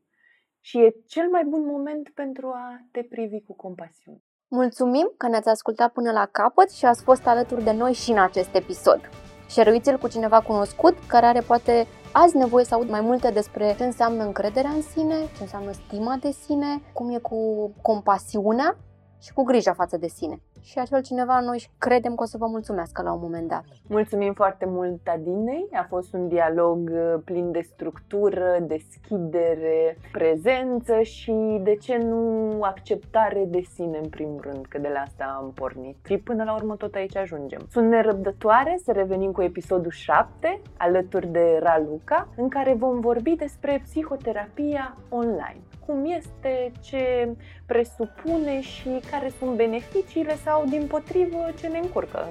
și 0.60 0.78
e 0.78 0.90
cel 1.06 1.28
mai 1.28 1.44
bun 1.44 1.66
moment 1.66 2.08
pentru 2.08 2.48
a 2.48 2.80
te 2.90 3.02
privi 3.02 3.40
cu 3.40 3.54
compasiune. 3.54 4.22
Mulțumim 4.48 5.12
că 5.16 5.28
ne-ați 5.28 5.48
ascultat 5.48 5.92
până 5.92 6.12
la 6.12 6.26
capăt 6.26 6.70
și 6.70 6.84
ați 6.84 7.02
fost 7.02 7.26
alături 7.26 7.64
de 7.64 7.72
noi 7.72 7.92
și 7.92 8.10
în 8.10 8.18
acest 8.18 8.54
episod. 8.54 9.29
Share-uiți-l 9.50 9.98
cu 9.98 10.08
cineva 10.08 10.40
cunoscut 10.40 10.96
care 11.06 11.26
are 11.26 11.40
poate 11.40 11.86
azi 12.12 12.36
nevoie 12.36 12.64
să 12.64 12.74
aud 12.74 12.90
mai 12.90 13.00
multe 13.00 13.30
despre 13.30 13.74
ce 13.78 13.84
înseamnă 13.84 14.24
încrederea 14.24 14.70
în 14.70 14.82
sine, 14.82 15.14
ce 15.36 15.42
înseamnă 15.42 15.72
stima 15.72 16.16
de 16.20 16.30
sine, 16.30 16.82
cum 16.92 17.10
e 17.10 17.18
cu 17.18 17.70
compasiunea 17.82 18.76
și 19.22 19.32
cu 19.32 19.42
grija 19.42 19.72
față 19.72 19.96
de 19.96 20.08
sine. 20.08 20.42
Și 20.62 20.78
acel 20.78 21.02
cineva 21.02 21.40
noi 21.40 21.70
credem 21.78 22.14
că 22.14 22.22
o 22.22 22.26
să 22.26 22.36
vă 22.36 22.46
mulțumească 22.46 23.02
la 23.02 23.12
un 23.12 23.20
moment 23.22 23.48
dat. 23.48 23.64
Mulțumim 23.86 24.32
foarte 24.32 24.64
mult, 24.68 25.08
Adinei. 25.08 25.68
A 25.72 25.86
fost 25.88 26.12
un 26.12 26.28
dialog 26.28 26.90
uh, 26.92 27.14
plin 27.24 27.50
de 27.50 27.60
structură, 27.60 28.58
deschidere, 28.60 29.96
prezență 30.12 31.00
și, 31.00 31.60
de 31.62 31.74
ce 31.74 31.96
nu, 31.96 32.58
acceptare 32.62 33.44
de 33.46 33.60
sine, 33.74 33.98
în 34.02 34.08
primul 34.08 34.40
rând, 34.40 34.66
că 34.66 34.78
de 34.78 34.90
la 34.92 35.00
asta 35.00 35.36
am 35.38 35.52
pornit. 35.54 35.96
Și 36.06 36.18
până 36.18 36.44
la 36.44 36.54
urmă 36.54 36.76
tot 36.76 36.94
aici 36.94 37.16
ajungem. 37.16 37.60
Sunt 37.70 37.88
nerăbdătoare 37.88 38.78
să 38.84 38.92
revenim 38.92 39.32
cu 39.32 39.42
episodul 39.42 39.90
7, 39.90 40.60
alături 40.76 41.26
de 41.26 41.58
Raluca, 41.62 42.28
în 42.36 42.48
care 42.48 42.74
vom 42.74 43.00
vorbi 43.00 43.36
despre 43.36 43.80
psihoterapia 43.84 44.96
online 45.08 45.60
cum 45.90 46.04
este, 46.04 46.72
ce 46.80 47.34
presupune 47.72 48.60
și 48.60 49.00
care 49.10 49.32
sunt 49.38 49.50
beneficiile 49.50 50.36
sau, 50.44 50.64
din 50.68 50.86
potrivă, 50.86 51.52
ce 51.60 51.66
ne 51.66 51.78
încurcă 51.78 52.28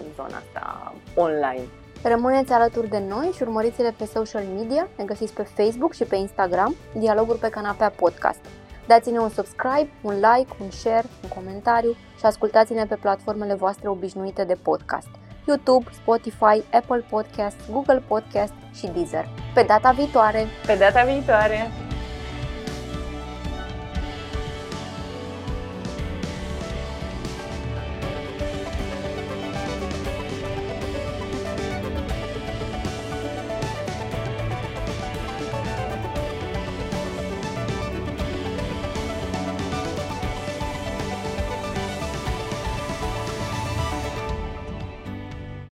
în 0.00 0.06
zona 0.14 0.36
asta 0.36 0.94
online. 1.14 1.66
Rămâneți 2.02 2.52
alături 2.52 2.88
de 2.88 3.02
noi 3.08 3.30
și 3.34 3.42
urmăriți-le 3.42 3.94
pe 3.96 4.04
social 4.04 4.44
media, 4.56 4.88
ne 4.96 5.04
găsiți 5.04 5.32
pe 5.32 5.42
Facebook 5.42 5.92
și 5.92 6.04
pe 6.04 6.16
Instagram, 6.16 6.74
Dialoguri 6.98 7.38
pe 7.38 7.48
Canapea 7.48 7.90
Podcast. 7.90 8.40
Dați-ne 8.86 9.18
un 9.18 9.28
subscribe, 9.28 9.90
un 10.02 10.14
like, 10.14 10.52
un 10.60 10.70
share, 10.70 11.06
un 11.22 11.28
comentariu 11.28 11.92
și 12.18 12.24
ascultați-ne 12.24 12.84
pe 12.84 12.94
platformele 12.94 13.54
voastre 13.54 13.88
obișnuite 13.88 14.44
de 14.44 14.54
podcast. 14.54 15.08
YouTube, 15.46 15.86
Spotify, 15.92 16.62
Apple 16.72 17.04
Podcast, 17.10 17.56
Google 17.72 18.02
Podcast 18.06 18.52
și 18.74 18.86
Deezer. 18.86 19.28
Pe 19.54 19.62
data 19.62 19.90
viitoare! 19.90 20.46
Pe 20.66 20.74
data 20.74 21.04
viitoare! 21.04 21.70